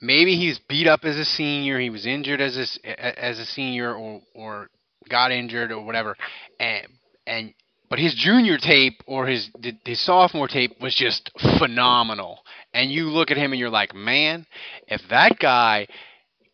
maybe 0.00 0.36
he's 0.36 0.58
beat 0.68 0.86
up 0.86 1.00
as 1.04 1.16
a 1.16 1.24
senior, 1.24 1.78
he 1.78 1.90
was 1.90 2.06
injured 2.06 2.40
as 2.40 2.56
a 2.84 3.22
as 3.22 3.38
a 3.38 3.44
senior, 3.44 3.94
or 3.94 4.22
or 4.34 4.70
got 5.08 5.32
injured 5.32 5.70
or 5.70 5.84
whatever, 5.84 6.16
and 6.58 6.86
and 7.26 7.54
but 7.90 7.98
his 7.98 8.14
junior 8.14 8.56
tape 8.56 9.02
or 9.06 9.26
his 9.26 9.50
his 9.84 10.00
sophomore 10.00 10.48
tape 10.48 10.80
was 10.80 10.94
just 10.94 11.30
phenomenal. 11.58 12.38
And 12.72 12.90
you 12.90 13.10
look 13.10 13.32
at 13.32 13.36
him 13.36 13.52
and 13.52 13.58
you're 13.58 13.68
like, 13.68 13.94
man, 13.94 14.46
if 14.86 15.02
that 15.10 15.38
guy 15.40 15.88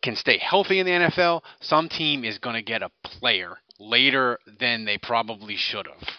can 0.01 0.15
stay 0.15 0.39
healthy 0.39 0.79
in 0.79 0.85
the 0.87 0.91
NFL, 0.91 1.41
some 1.61 1.89
team 1.89 2.25
is 2.25 2.39
going 2.39 2.55
to 2.55 2.63
get 2.63 2.81
a 2.81 2.89
player 3.03 3.57
later 3.79 4.39
than 4.59 4.83
they 4.83 4.97
probably 4.97 5.55
should 5.55 5.85
have. 5.85 6.09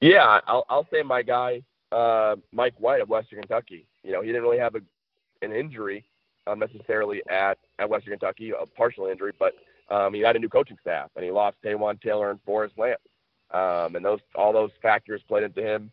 Yeah, 0.00 0.40
I'll 0.46 0.66
I'll 0.68 0.86
say 0.92 1.02
my 1.02 1.22
guy, 1.22 1.62
uh, 1.92 2.34
Mike 2.52 2.74
White 2.78 3.00
of 3.00 3.08
Western 3.08 3.40
Kentucky. 3.40 3.86
You 4.02 4.12
know, 4.12 4.20
he 4.20 4.28
didn't 4.28 4.42
really 4.42 4.58
have 4.58 4.74
a, 4.74 4.80
an 5.42 5.52
injury 5.52 6.04
um, 6.48 6.58
necessarily 6.58 7.22
at 7.30 7.58
at 7.78 7.88
Western 7.88 8.18
Kentucky, 8.18 8.50
a 8.50 8.66
partial 8.66 9.06
injury, 9.06 9.32
but 9.38 9.52
um, 9.88 10.14
he 10.14 10.20
had 10.20 10.36
a 10.36 10.38
new 10.38 10.48
coaching 10.48 10.78
staff 10.80 11.10
and 11.16 11.24
he 11.24 11.30
lost 11.30 11.56
Taywan 11.64 12.00
Taylor 12.00 12.30
and 12.30 12.40
Forrest 12.44 12.74
Lamp, 12.76 13.00
um, 13.52 13.96
and 13.96 14.04
those 14.04 14.20
all 14.34 14.52
those 14.52 14.70
factors 14.82 15.22
played 15.28 15.44
into 15.44 15.62
him. 15.62 15.90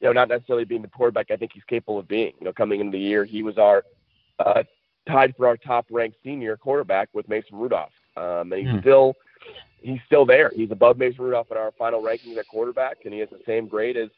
You 0.00 0.08
know, 0.08 0.12
not 0.12 0.28
necessarily 0.28 0.64
being 0.64 0.82
the 0.82 0.88
quarterback 0.88 1.30
I 1.30 1.36
think 1.36 1.52
he's 1.52 1.64
capable 1.64 1.98
of 1.98 2.08
being. 2.08 2.32
You 2.40 2.46
know, 2.46 2.52
coming 2.52 2.80
into 2.80 2.92
the 2.92 3.02
year, 3.02 3.24
he 3.24 3.42
was 3.42 3.58
our 3.58 3.84
uh, 4.38 4.62
tied 5.08 5.34
for 5.36 5.46
our 5.46 5.56
top 5.56 5.86
ranked 5.90 6.18
senior 6.24 6.56
quarterback 6.56 7.08
with 7.12 7.28
Mason 7.28 7.56
Rudolph, 7.56 7.92
um, 8.16 8.52
and 8.52 8.66
he's 8.66 8.68
mm. 8.68 8.80
still 8.80 9.14
he's 9.80 10.00
still 10.06 10.24
there. 10.24 10.52
He's 10.54 10.70
above 10.70 10.98
Mason 10.98 11.24
Rudolph 11.24 11.50
in 11.50 11.56
our 11.56 11.72
final 11.72 12.02
rankings 12.02 12.36
at 12.36 12.46
quarterback, 12.48 12.98
and 13.04 13.12
he 13.12 13.20
has 13.20 13.30
the 13.30 13.40
same 13.46 13.66
grade 13.66 13.96
as 13.96 14.08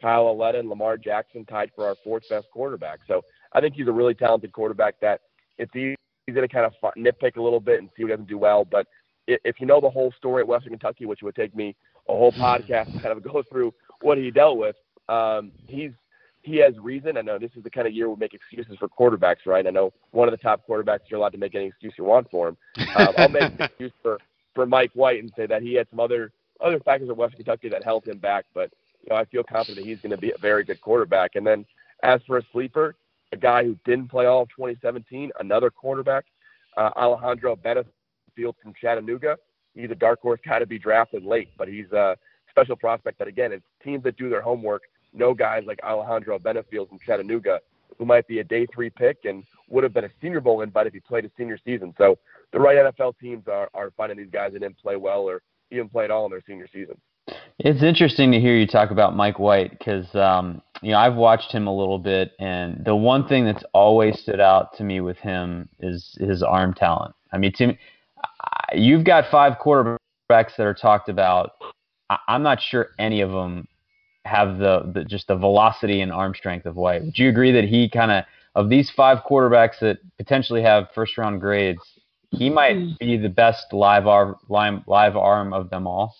Kyle 0.00 0.24
Lauletta 0.24 0.58
and 0.58 0.68
Lamar 0.68 0.96
Jackson, 0.96 1.44
tied 1.44 1.70
for 1.76 1.86
our 1.86 1.96
fourth 2.02 2.28
best 2.28 2.48
quarterback. 2.50 2.98
So 3.06 3.22
I 3.52 3.60
think 3.60 3.76
he's 3.76 3.86
a 3.86 3.92
really 3.92 4.14
talented 4.14 4.52
quarterback 4.52 4.96
that 5.00 5.20
it's 5.58 5.74
easy 5.76 5.94
to 6.28 6.48
kind 6.48 6.66
of 6.66 6.74
nitpick 6.96 7.36
a 7.36 7.42
little 7.42 7.60
bit 7.60 7.80
and 7.80 7.88
see 7.96 8.04
what 8.04 8.10
doesn't 8.10 8.28
do 8.28 8.38
well. 8.38 8.64
But 8.64 8.86
if 9.26 9.60
you 9.60 9.66
know 9.66 9.80
the 9.80 9.90
whole 9.90 10.12
story 10.16 10.42
at 10.42 10.48
Western 10.48 10.70
Kentucky, 10.70 11.06
which 11.06 11.22
would 11.22 11.34
take 11.34 11.54
me 11.54 11.76
a 12.08 12.12
whole 12.12 12.32
podcast 12.32 12.92
to 12.92 13.00
kind 13.00 13.16
of 13.16 13.22
go 13.22 13.42
through 13.50 13.72
what 14.00 14.18
he 14.18 14.30
dealt 14.30 14.58
with, 14.58 14.76
um, 15.08 15.52
he's 15.66 15.92
he 16.42 16.56
has 16.56 16.76
reason. 16.78 17.16
I 17.16 17.22
know 17.22 17.38
this 17.38 17.52
is 17.56 17.62
the 17.62 17.70
kind 17.70 17.86
of 17.86 17.92
year 17.92 18.10
we 18.10 18.16
make 18.16 18.34
excuses 18.34 18.76
for 18.78 18.88
quarterbacks, 18.88 19.46
right? 19.46 19.64
I 19.64 19.70
know 19.70 19.92
one 20.10 20.26
of 20.26 20.32
the 20.32 20.38
top 20.38 20.66
quarterbacks, 20.68 21.00
you're 21.08 21.20
allowed 21.20 21.32
to 21.32 21.38
make 21.38 21.54
any 21.54 21.66
excuse 21.66 21.94
you 21.96 22.04
want 22.04 22.28
for 22.32 22.48
him. 22.48 22.56
Um, 22.96 23.08
I'll 23.16 23.28
make 23.28 23.42
an 23.42 23.56
excuse 23.60 23.92
for 24.02 24.18
for 24.54 24.66
Mike 24.66 24.90
White 24.94 25.20
and 25.20 25.32
say 25.36 25.46
that 25.46 25.62
he 25.62 25.74
had 25.74 25.86
some 25.90 26.00
other 26.00 26.32
other 26.60 26.80
factors 26.80 27.10
at 27.10 27.16
Western 27.16 27.38
Kentucky 27.38 27.68
that 27.68 27.84
held 27.84 28.06
him 28.06 28.18
back. 28.18 28.44
But 28.54 28.70
you 29.02 29.10
know, 29.10 29.16
I 29.16 29.24
feel 29.26 29.42
confident 29.44 29.78
that 29.78 29.88
he's 29.88 30.00
going 30.00 30.10
to 30.10 30.18
be 30.18 30.30
a 30.30 30.38
very 30.38 30.64
good 30.64 30.80
quarterback. 30.80 31.36
And 31.36 31.46
then 31.46 31.64
as 32.02 32.20
for 32.26 32.38
a 32.38 32.42
sleeper, 32.52 32.96
a 33.32 33.36
guy 33.36 33.64
who 33.64 33.76
didn't 33.84 34.08
play 34.08 34.26
all 34.26 34.42
of 34.42 34.48
2017, 34.50 35.30
another 35.40 35.70
quarterback, 35.70 36.24
uh, 36.76 36.90
Alejandro 36.96 37.56
Bennifield 37.56 38.54
from 38.62 38.74
Chattanooga. 38.80 39.38
He's 39.74 39.90
a 39.90 39.94
dark 39.94 40.20
horse 40.20 40.40
guy 40.44 40.58
to 40.58 40.66
be 40.66 40.78
drafted 40.78 41.24
late, 41.24 41.50
but 41.56 41.68
he's 41.68 41.90
a 41.92 42.16
special 42.50 42.76
prospect 42.76 43.18
that 43.18 43.28
again, 43.28 43.52
it's 43.52 43.64
teams 43.82 44.04
that 44.04 44.16
do 44.16 44.28
their 44.28 44.42
homework 44.42 44.82
know 45.14 45.34
guys 45.34 45.64
like 45.66 45.80
Alejandro 45.82 46.38
Bennifield 46.38 46.88
from 46.88 46.98
Chattanooga 46.98 47.60
who 47.98 48.04
might 48.04 48.26
be 48.26 48.38
a 48.38 48.44
day 48.44 48.66
three 48.66 48.90
pick 48.90 49.18
and 49.24 49.44
would 49.68 49.84
have 49.84 49.92
been 49.92 50.04
a 50.04 50.10
Senior 50.20 50.40
Bowl 50.40 50.62
invite 50.62 50.86
if 50.86 50.92
he 50.92 51.00
played 51.00 51.24
his 51.24 51.32
senior 51.36 51.58
season. 51.64 51.94
So 51.98 52.18
the 52.52 52.58
right 52.58 52.76
NFL 52.76 53.18
teams 53.18 53.46
are, 53.48 53.68
are 53.74 53.92
finding 53.96 54.18
these 54.18 54.30
guys 54.30 54.52
that 54.52 54.60
didn't 54.60 54.78
play 54.78 54.96
well 54.96 55.22
or 55.22 55.42
even 55.70 55.88
play 55.88 56.04
at 56.04 56.10
all 56.10 56.24
in 56.26 56.30
their 56.30 56.42
senior 56.46 56.66
season. 56.72 56.96
It's 57.58 57.82
interesting 57.82 58.32
to 58.32 58.40
hear 58.40 58.56
you 58.56 58.66
talk 58.66 58.90
about 58.90 59.14
Mike 59.14 59.38
White 59.38 59.70
because 59.70 60.12
um, 60.14 60.62
you 60.80 60.92
know 60.92 60.98
I've 60.98 61.14
watched 61.14 61.52
him 61.52 61.66
a 61.66 61.76
little 61.76 61.98
bit, 61.98 62.32
and 62.38 62.84
the 62.84 62.96
one 62.96 63.28
thing 63.28 63.44
that's 63.44 63.64
always 63.72 64.18
stood 64.20 64.40
out 64.40 64.76
to 64.78 64.84
me 64.84 65.00
with 65.00 65.18
him 65.18 65.68
is 65.80 66.16
his 66.18 66.42
arm 66.42 66.74
talent. 66.74 67.14
I 67.32 67.38
mean, 67.38 67.52
to 67.54 67.68
me, 67.68 67.78
you've 68.74 69.04
got 69.04 69.30
five 69.30 69.58
quarterbacks 69.58 70.56
that 70.56 70.60
are 70.60 70.74
talked 70.74 71.08
about. 71.08 71.52
I'm 72.26 72.42
not 72.42 72.60
sure 72.60 72.88
any 72.98 73.20
of 73.20 73.30
them 73.30 73.68
have 74.24 74.58
the, 74.58 74.90
the 74.94 75.04
just 75.04 75.28
the 75.28 75.36
velocity 75.36 76.00
and 76.00 76.12
arm 76.12 76.34
strength 76.34 76.66
of 76.66 76.76
White. 76.76 77.04
Would 77.04 77.18
you 77.18 77.28
agree 77.28 77.52
that 77.52 77.64
he 77.64 77.88
kind 77.88 78.10
of 78.10 78.24
of 78.54 78.68
these 78.70 78.90
five 78.90 79.18
quarterbacks 79.28 79.78
that 79.80 79.98
potentially 80.18 80.62
have 80.62 80.88
first 80.94 81.16
round 81.16 81.40
grades, 81.40 81.80
he 82.30 82.50
might 82.50 82.98
be 82.98 83.16
the 83.16 83.28
best 83.28 83.72
live 83.72 84.06
arm 84.06 84.36
live, 84.48 84.80
live 84.86 85.16
arm 85.16 85.52
of 85.52 85.70
them 85.70 85.86
all? 85.86 86.14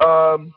Um, 0.00 0.52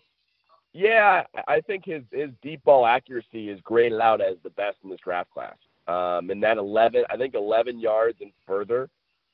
yeah, 0.74 1.24
I 1.48 1.62
think 1.62 1.86
his 1.86 2.04
his 2.12 2.30
deep 2.42 2.64
ball 2.64 2.86
accuracy 2.86 3.50
is 3.50 3.60
graded 3.62 4.00
out 4.00 4.22
as 4.22 4.38
the 4.44 4.50
best 4.52 4.78
in 4.84 4.90
this 4.90 5.00
draft 5.00 5.32
class. 5.32 5.56
Um, 5.88 6.30
and 6.30 6.44
that 6.44 6.58
11, 6.58 7.06
I 7.10 7.18
think 7.18 7.34
11 7.34 7.80
yards 7.80 8.22
and 8.22 8.32
further, 8.46 8.92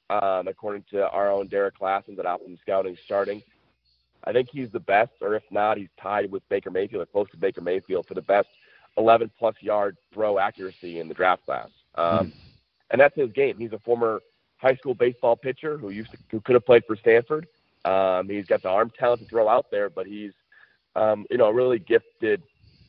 um, 0.09 0.47
according 0.47 0.85
to 0.91 1.09
our 1.09 1.29
own 1.29 1.49
Derrik 1.49 1.73
Klassen 1.73 2.15
that 2.15 2.25
Optimum 2.25 2.57
Scouting 2.61 2.97
starting. 3.03 3.43
I 4.23 4.31
think 4.31 4.49
he's 4.49 4.69
the 4.71 4.79
best, 4.79 5.11
or 5.21 5.35
if 5.35 5.43
not, 5.51 5.77
he's 5.77 5.89
tied 6.01 6.31
with 6.31 6.47
Baker 6.47 6.71
Mayfield 6.71 7.03
or 7.03 7.05
close 7.05 7.29
to 7.31 7.37
Baker 7.37 7.61
Mayfield 7.61 8.07
for 8.07 8.13
the 8.13 8.21
best 8.21 8.47
11 8.97 9.29
plus 9.37 9.55
yard 9.59 9.97
throw 10.13 10.39
accuracy 10.39 10.99
in 10.99 11.07
the 11.09 11.13
draft 11.13 11.45
class. 11.45 11.69
Um, 11.95 12.27
mm. 12.27 12.31
And 12.91 13.01
that's 13.01 13.15
his 13.15 13.31
game. 13.33 13.57
He's 13.57 13.73
a 13.73 13.79
former 13.79 14.21
high 14.57 14.75
school 14.75 14.93
baseball 14.93 15.35
pitcher 15.35 15.77
who 15.77 15.89
used 15.89 16.11
to, 16.11 16.17
who 16.31 16.39
could 16.39 16.53
have 16.53 16.65
played 16.65 16.85
for 16.85 16.95
Stanford. 16.95 17.47
Um, 17.85 18.27
he's 18.29 18.45
got 18.45 18.63
the 18.63 18.69
arm 18.69 18.91
talent 18.97 19.21
to 19.21 19.27
throw 19.27 19.47
out 19.47 19.67
there, 19.71 19.89
but 19.89 20.07
he's, 20.07 20.31
um, 20.95 21.25
you 21.29 21.37
know, 21.37 21.49
really 21.51 21.79
gifted 21.79 22.41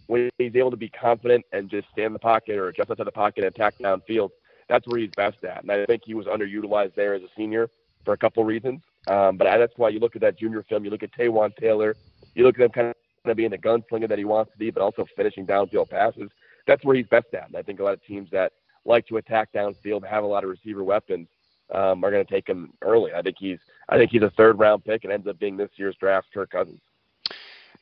when 0.07 0.31
he's 0.39 0.57
able 0.57 0.71
to 0.71 0.77
be 0.77 0.89
confident 0.89 1.45
and 1.53 1.69
just 1.69 1.89
stand 1.93 2.07
in 2.07 2.13
the 2.13 2.19
pocket 2.19 2.57
or 2.57 2.69
adjust 2.69 2.91
outside 2.91 3.07
the 3.07 3.13
pocket 3.13 3.45
and 3.45 3.55
attack 3.55 3.75
downfield. 3.79 4.31
That's 4.69 4.87
where 4.87 5.01
he's 5.01 5.11
best 5.17 5.45
at. 5.45 5.63
And 5.63 5.71
I 5.71 5.85
think 5.87 6.03
he 6.05 6.15
was 6.15 6.27
underutilized 6.27 6.95
there 6.95 7.15
as 7.15 7.23
a 7.23 7.29
senior 7.37 7.69
for 8.05 8.15
a 8.15 8.17
couple 8.17 8.45
reasons. 8.45 8.81
Um, 9.09 9.37
but 9.37 9.45
that's 9.45 9.75
why 9.77 9.91
you 9.91 10.01
look 10.01 10.17
at 10.17 10.23
that 10.23 10.39
junior 10.39 10.65
film. 10.69 10.85
You 10.85 10.91
look 10.91 11.03
at 11.03 11.13
Taywan 11.13 11.55
Taylor. 11.57 11.95
You 12.35 12.45
look 12.45 12.59
at 12.59 12.65
him 12.65 12.71
kind 12.71 12.95
of 13.25 13.37
being 13.37 13.51
the 13.51 13.59
gunslinger 13.59 14.09
that 14.09 14.19
he 14.19 14.25
wants 14.25 14.53
to 14.53 14.59
be, 14.59 14.71
but 14.71 14.83
also 14.83 15.07
finishing 15.17 15.47
downfield 15.47 15.91
passes. 15.91 16.31
That's 16.67 16.85
where 16.85 16.97
he's 16.97 17.07
best 17.07 17.27
at. 17.35 17.47
And 17.47 17.57
I 17.57 17.63
think 17.63 17.81
a 17.81 17.85
lot 17.85 17.95
of 17.95 18.05
teams 18.05 18.29
that 18.31 18.53
like 18.85 19.07
to 19.09 19.17
attack 19.17 19.53
downfield, 19.53 20.07
have 20.07 20.25
a 20.25 20.27
lot 20.27 20.45
of 20.45 20.51
receiver 20.51 20.85
weapons, 20.85 21.29
um, 21.75 22.05
are 22.05 22.11
going 22.11 22.25
to 22.25 22.31
take 22.31 22.49
him 22.49 22.73
early. 22.83 23.13
I 23.13 23.23
think 23.23 23.37
he's 23.39 23.59
I 23.89 23.97
think 23.97 24.11
he's 24.11 24.23
a 24.23 24.31
third 24.31 24.59
round 24.59 24.85
pick 24.85 25.05
and 25.05 25.13
ends 25.13 25.27
up 25.27 25.39
being 25.39 25.57
this 25.57 25.71
year's 25.77 25.97
draft 25.97 26.29
Kirk 26.33 26.51
Cousins. 26.51 26.81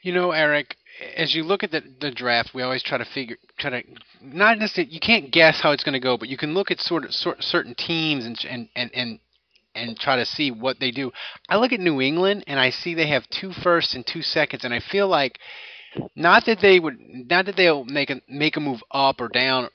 You 0.03 0.13
know, 0.13 0.33
Eric, 0.33 0.77
as 1.17 1.35
you 1.35 1.45
look 1.45 1.63
at 1.63 1.71
the, 1.71 1.83
the 2.01 2.11
draft, 2.11 2.51
we 2.55 2.63
always 2.63 2.83
try 2.83 2.99
to 2.99 3.07
figure, 3.07 3.39
try 3.59 3.71
to 3.71 3.83
not 4.21 4.59
necessarily 4.59 4.93
you 4.93 5.01
can't 5.01 5.31
guess 5.33 5.61
how 5.61 5.73
it's 5.73 5.83
going 5.83 5.95
to 5.95 6.01
go, 6.01 6.19
but 6.19 6.29
you 6.29 6.37
can 6.37 6.53
look 6.53 6.71
at 6.71 6.79
sort 6.79 7.05
of 7.05 7.15
sort, 7.15 7.43
certain 7.43 7.75
teams 7.75 8.27
and 8.27 8.39
and 8.49 8.69
and 8.77 8.91
and 8.95 9.19
and 9.75 9.99
try 9.99 10.17
to 10.17 10.27
see 10.27 10.51
what 10.51 10.79
they 10.79 10.91
do. 10.91 11.11
I 11.49 11.57
look 11.57 11.73
at 11.73 11.81
New 11.81 12.01
England 12.01 12.45
and 12.47 12.61
I 12.61 12.71
see 12.71 12.95
they 12.95 13.09
have 13.09 13.29
two 13.31 13.53
firsts 13.53 13.95
and 13.95 14.07
two 14.07 14.23
seconds, 14.23 14.65
and 14.65 14.75
I 14.75 14.81
feel 14.81 15.09
like 15.09 15.39
not 16.15 16.45
that 16.47 16.61
they 16.61 16.81
would, 16.81 16.99
not 17.01 17.47
that 17.47 17.57
they'll 17.57 17.85
make 17.85 18.11
a 18.11 18.21
make 18.29 18.57
a 18.57 18.61
move 18.61 18.83
up 18.91 19.21
or 19.21 19.29
down, 19.29 19.69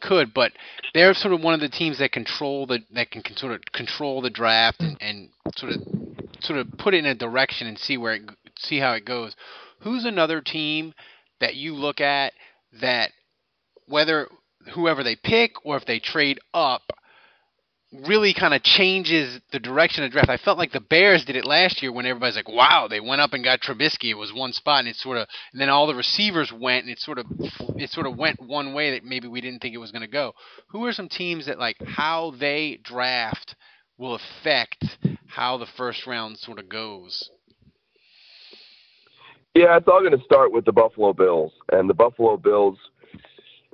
could, 0.00 0.34
but 0.34 0.52
they're 0.94 1.14
sort 1.14 1.34
of 1.34 1.42
one 1.42 1.54
of 1.54 1.60
the 1.60 1.68
teams 1.68 1.98
that 1.98 2.12
control 2.12 2.66
the 2.66 2.80
that 2.92 3.10
can 3.10 3.22
sort 3.36 3.52
of 3.52 3.60
control 3.72 4.20
the 4.20 4.30
draft 4.30 4.80
and, 4.80 4.96
and 5.00 5.30
sort 5.56 5.72
of 5.72 5.80
sort 6.40 6.58
of 6.58 6.66
put 6.78 6.94
it 6.94 6.98
in 6.98 7.06
a 7.06 7.14
direction 7.14 7.66
and 7.66 7.78
see 7.78 7.96
where 7.96 8.14
it 8.14 8.22
see 8.58 8.78
how 8.78 8.92
it 8.92 9.04
goes. 9.04 9.34
Who's 9.80 10.04
another 10.04 10.40
team 10.40 10.94
that 11.40 11.54
you 11.54 11.74
look 11.74 12.00
at 12.00 12.32
that 12.80 13.12
whether 13.86 14.28
whoever 14.72 15.04
they 15.04 15.16
pick 15.16 15.52
or 15.64 15.76
if 15.76 15.84
they 15.86 15.98
trade 15.98 16.40
up 16.52 16.82
really 18.06 18.34
kind 18.34 18.54
of 18.54 18.62
changes 18.62 19.40
the 19.52 19.58
direction 19.58 20.04
of 20.04 20.10
draft. 20.10 20.28
I 20.28 20.36
felt 20.36 20.58
like 20.58 20.72
the 20.72 20.80
Bears 20.80 21.24
did 21.24 21.36
it 21.36 21.44
last 21.44 21.82
year 21.82 21.92
when 21.92 22.06
everybody's 22.06 22.36
like, 22.36 22.48
"Wow, 22.48 22.88
they 22.88 23.00
went 23.00 23.20
up 23.20 23.32
and 23.32 23.44
got 23.44 23.60
Trubisky." 23.60 24.10
It 24.10 24.18
was 24.18 24.32
one 24.32 24.52
spot, 24.52 24.80
and 24.80 24.88
it 24.88 24.96
sort 24.96 25.18
of, 25.18 25.28
and 25.52 25.60
then 25.60 25.68
all 25.68 25.86
the 25.86 25.94
receivers 25.94 26.52
went, 26.52 26.84
and 26.84 26.92
it 26.92 26.98
sort 26.98 27.18
of, 27.18 27.26
it 27.76 27.90
sort 27.90 28.06
of 28.06 28.16
went 28.16 28.40
one 28.40 28.74
way 28.74 28.92
that 28.92 29.04
maybe 29.04 29.28
we 29.28 29.40
didn't 29.40 29.60
think 29.60 29.74
it 29.74 29.78
was 29.78 29.92
going 29.92 30.02
to 30.02 30.08
go. 30.08 30.32
Who 30.68 30.84
are 30.86 30.92
some 30.92 31.08
teams 31.08 31.46
that 31.46 31.58
like 31.58 31.76
how 31.86 32.32
they 32.38 32.80
draft 32.82 33.54
will 33.98 34.14
affect 34.14 34.84
how 35.28 35.56
the 35.56 35.66
first 35.76 36.06
round 36.06 36.38
sort 36.38 36.58
of 36.58 36.68
goes? 36.68 37.30
Yeah, 39.54 39.76
it's 39.78 39.88
all 39.88 40.00
going 40.00 40.16
to 40.16 40.24
start 40.24 40.52
with 40.52 40.66
the 40.66 40.72
Buffalo 40.72 41.12
Bills, 41.12 41.52
and 41.72 41.88
the 41.88 41.94
Buffalo 41.94 42.36
Bills. 42.36 42.78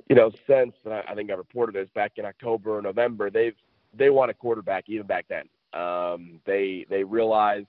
You 0.09 0.17
know, 0.17 0.31
since 0.47 0.73
I 0.85 1.15
think 1.15 1.31
I 1.31 1.33
reported 1.33 1.75
this 1.75 1.89
back 1.95 2.13
in 2.17 2.25
October 2.25 2.77
or 2.77 2.81
November, 2.81 3.29
they've 3.29 3.55
they 3.95 4.09
want 4.09 4.31
a 4.31 4.33
quarterback 4.33 4.85
even 4.87 5.07
back 5.07 5.25
then. 5.29 5.43
Um, 5.79 6.39
they 6.45 6.85
they 6.89 7.03
realized 7.03 7.67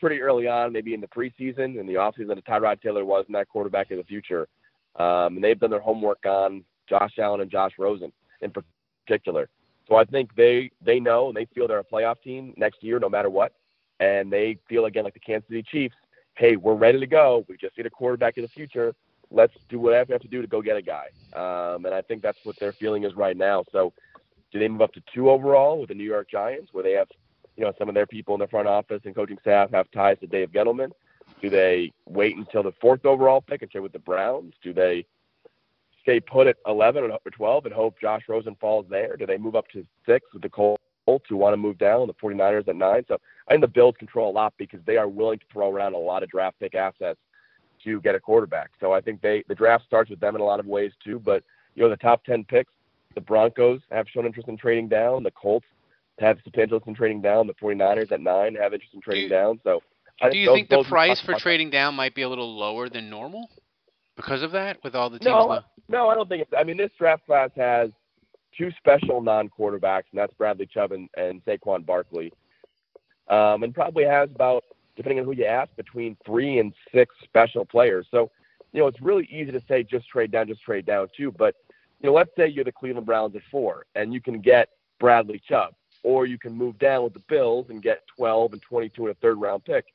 pretty 0.00 0.20
early 0.20 0.46
on, 0.46 0.72
maybe 0.72 0.94
in 0.94 1.00
the 1.00 1.06
preseason 1.06 1.80
and 1.80 1.88
the 1.88 1.94
offseason, 1.94 2.28
that 2.28 2.44
Tyrod 2.44 2.80
Taylor 2.82 3.04
wasn't 3.04 3.32
that 3.32 3.48
quarterback 3.48 3.90
of 3.90 3.98
the 3.98 4.04
future. 4.04 4.46
Um, 4.96 5.36
and 5.36 5.44
they've 5.44 5.58
done 5.58 5.70
their 5.70 5.80
homework 5.80 6.24
on 6.26 6.62
Josh 6.88 7.18
Allen 7.18 7.40
and 7.40 7.50
Josh 7.50 7.72
Rosen 7.78 8.12
in 8.40 8.52
particular. 9.06 9.48
So 9.88 9.96
I 9.96 10.04
think 10.04 10.34
they 10.34 10.70
they 10.84 11.00
know 11.00 11.28
and 11.28 11.36
they 11.36 11.46
feel 11.54 11.66
they're 11.68 11.78
a 11.78 11.84
playoff 11.84 12.20
team 12.22 12.54
next 12.56 12.82
year, 12.82 12.98
no 12.98 13.08
matter 13.08 13.30
what. 13.30 13.52
And 14.00 14.32
they 14.32 14.58
feel 14.68 14.86
again 14.86 15.04
like 15.04 15.14
the 15.14 15.20
Kansas 15.20 15.48
City 15.48 15.62
Chiefs. 15.62 15.94
Hey, 16.36 16.56
we're 16.56 16.74
ready 16.74 16.98
to 16.98 17.06
go. 17.06 17.44
We 17.48 17.56
just 17.56 17.76
need 17.76 17.86
a 17.86 17.90
quarterback 17.90 18.36
in 18.36 18.42
the 18.42 18.48
future. 18.48 18.94
Let's 19.30 19.54
do 19.68 19.78
whatever 19.78 20.08
we 20.08 20.12
have 20.12 20.22
to 20.22 20.28
do 20.28 20.42
to 20.42 20.48
go 20.48 20.62
get 20.62 20.76
a 20.76 20.82
guy. 20.82 21.06
Um, 21.34 21.86
and 21.86 21.94
I 21.94 22.02
think 22.02 22.22
that's 22.22 22.38
what 22.44 22.58
their 22.58 22.72
feeling 22.72 23.04
is 23.04 23.14
right 23.14 23.36
now. 23.36 23.64
So 23.72 23.92
do 24.54 24.60
they 24.60 24.68
move 24.68 24.82
up 24.82 24.92
to 24.92 25.02
two 25.12 25.30
overall 25.30 25.80
with 25.80 25.88
the 25.88 25.96
New 25.96 26.04
York 26.04 26.30
Giants, 26.30 26.72
where 26.72 26.84
they 26.84 26.92
have, 26.92 27.08
you 27.56 27.64
know, 27.64 27.72
some 27.76 27.88
of 27.88 27.94
their 27.96 28.06
people 28.06 28.34
in 28.34 28.38
the 28.38 28.46
front 28.46 28.68
office 28.68 29.02
and 29.04 29.12
coaching 29.12 29.36
staff 29.40 29.72
have 29.72 29.90
ties 29.90 30.16
to 30.20 30.28
Dave 30.28 30.52
Gettleman? 30.52 30.92
Do 31.42 31.50
they 31.50 31.90
wait 32.06 32.36
until 32.36 32.62
the 32.62 32.72
fourth 32.80 33.04
overall 33.04 33.40
pick 33.40 33.62
and 33.62 33.70
trade 33.70 33.80
with 33.80 33.92
the 33.92 33.98
Browns? 33.98 34.54
Do 34.62 34.72
they 34.72 35.06
stay 36.02 36.20
put 36.20 36.46
at 36.46 36.56
11 36.68 37.02
or 37.02 37.18
12 37.32 37.66
and 37.66 37.74
hope 37.74 38.00
Josh 38.00 38.22
Rosen 38.28 38.54
falls 38.60 38.86
there? 38.88 39.16
Do 39.16 39.26
they 39.26 39.38
move 39.38 39.56
up 39.56 39.66
to 39.72 39.84
six 40.06 40.24
with 40.32 40.42
the 40.42 40.48
Colts 40.48 40.80
who 41.28 41.36
want 41.36 41.52
to 41.52 41.56
move 41.56 41.78
down, 41.78 42.06
the 42.06 42.14
49ers 42.14 42.68
at 42.68 42.76
nine? 42.76 43.04
So 43.08 43.18
I 43.48 43.54
think 43.54 43.62
the 43.62 43.68
Bills 43.68 43.96
control 43.98 44.30
a 44.30 44.32
lot 44.32 44.54
because 44.56 44.80
they 44.86 44.98
are 44.98 45.08
willing 45.08 45.40
to 45.40 45.46
throw 45.52 45.68
around 45.68 45.94
a 45.94 45.98
lot 45.98 46.22
of 46.22 46.30
draft 46.30 46.60
pick 46.60 46.76
assets 46.76 47.18
to 47.82 48.00
get 48.02 48.14
a 48.14 48.20
quarterback. 48.20 48.70
So 48.78 48.92
I 48.92 49.00
think 49.00 49.20
they 49.20 49.42
the 49.48 49.54
draft 49.56 49.84
starts 49.84 50.10
with 50.10 50.20
them 50.20 50.36
in 50.36 50.40
a 50.40 50.44
lot 50.44 50.60
of 50.60 50.66
ways 50.66 50.92
too. 51.02 51.18
But 51.18 51.42
you 51.74 51.82
know 51.82 51.88
the 51.88 51.96
top 51.96 52.22
10 52.24 52.44
picks 52.44 52.72
the 53.14 53.20
Broncos 53.20 53.80
have 53.90 54.06
shown 54.08 54.26
interest 54.26 54.48
in 54.48 54.56
trading 54.56 54.88
down. 54.88 55.22
The 55.22 55.30
Colts 55.30 55.66
have 56.18 56.38
some 56.44 56.60
interest 56.60 56.86
in 56.86 56.94
trading 56.94 57.20
down. 57.20 57.46
The 57.46 57.54
49ers 57.54 58.12
at 58.12 58.20
nine 58.20 58.54
have 58.54 58.72
interest 58.72 58.94
in 58.94 59.00
trading 59.00 59.24
you, 59.24 59.28
down. 59.28 59.60
So, 59.64 59.82
I 60.20 60.30
do 60.30 60.38
you 60.38 60.52
think 60.54 60.68
the 60.68 60.84
price 60.84 61.20
for 61.20 61.34
trading 61.38 61.70
down 61.70 61.94
might 61.94 62.14
be 62.14 62.22
a 62.22 62.28
little 62.28 62.56
lower 62.56 62.88
than 62.88 63.10
normal 63.10 63.48
because 64.16 64.42
of 64.42 64.52
that? 64.52 64.78
With 64.84 64.94
all 64.94 65.10
the 65.10 65.18
teams, 65.18 65.26
no, 65.26 65.60
no, 65.88 66.08
I 66.08 66.14
don't 66.14 66.28
think. 66.28 66.42
It's, 66.42 66.52
I 66.56 66.64
mean, 66.64 66.76
this 66.76 66.90
draft 66.98 67.26
class 67.26 67.50
has 67.56 67.90
two 68.56 68.70
special 68.78 69.20
non-quarterbacks, 69.20 70.04
and 70.12 70.18
that's 70.18 70.32
Bradley 70.34 70.66
Chubb 70.66 70.92
and, 70.92 71.08
and 71.16 71.44
Saquon 71.44 71.84
Barkley, 71.84 72.32
um, 73.28 73.62
and 73.62 73.74
probably 73.74 74.04
has 74.04 74.28
about, 74.34 74.64
depending 74.96 75.18
on 75.18 75.24
who 75.24 75.32
you 75.32 75.44
ask, 75.44 75.74
between 75.76 76.16
three 76.24 76.58
and 76.58 76.72
six 76.94 77.14
special 77.24 77.64
players. 77.64 78.06
So, 78.10 78.30
you 78.72 78.80
know, 78.80 78.86
it's 78.86 79.00
really 79.00 79.28
easy 79.30 79.50
to 79.52 79.62
say 79.68 79.82
just 79.82 80.08
trade 80.08 80.30
down, 80.30 80.46
just 80.46 80.62
trade 80.62 80.86
down 80.86 81.08
too, 81.16 81.32
but 81.32 81.56
you 82.04 82.10
know, 82.10 82.16
let's 82.16 82.36
say 82.36 82.46
you're 82.46 82.64
the 82.64 82.72
Cleveland 82.72 83.06
Browns 83.06 83.34
at 83.34 83.40
four 83.50 83.86
and 83.94 84.12
you 84.12 84.20
can 84.20 84.42
get 84.42 84.68
Bradley 85.00 85.40
Chubb, 85.48 85.72
or 86.02 86.26
you 86.26 86.38
can 86.38 86.52
move 86.52 86.78
down 86.78 87.02
with 87.02 87.14
the 87.14 87.22
Bills 87.30 87.70
and 87.70 87.82
get 87.82 88.06
12 88.14 88.52
and 88.52 88.60
22 88.60 89.06
and 89.06 89.16
a 89.16 89.18
third 89.20 89.40
round 89.40 89.64
pick. 89.64 89.86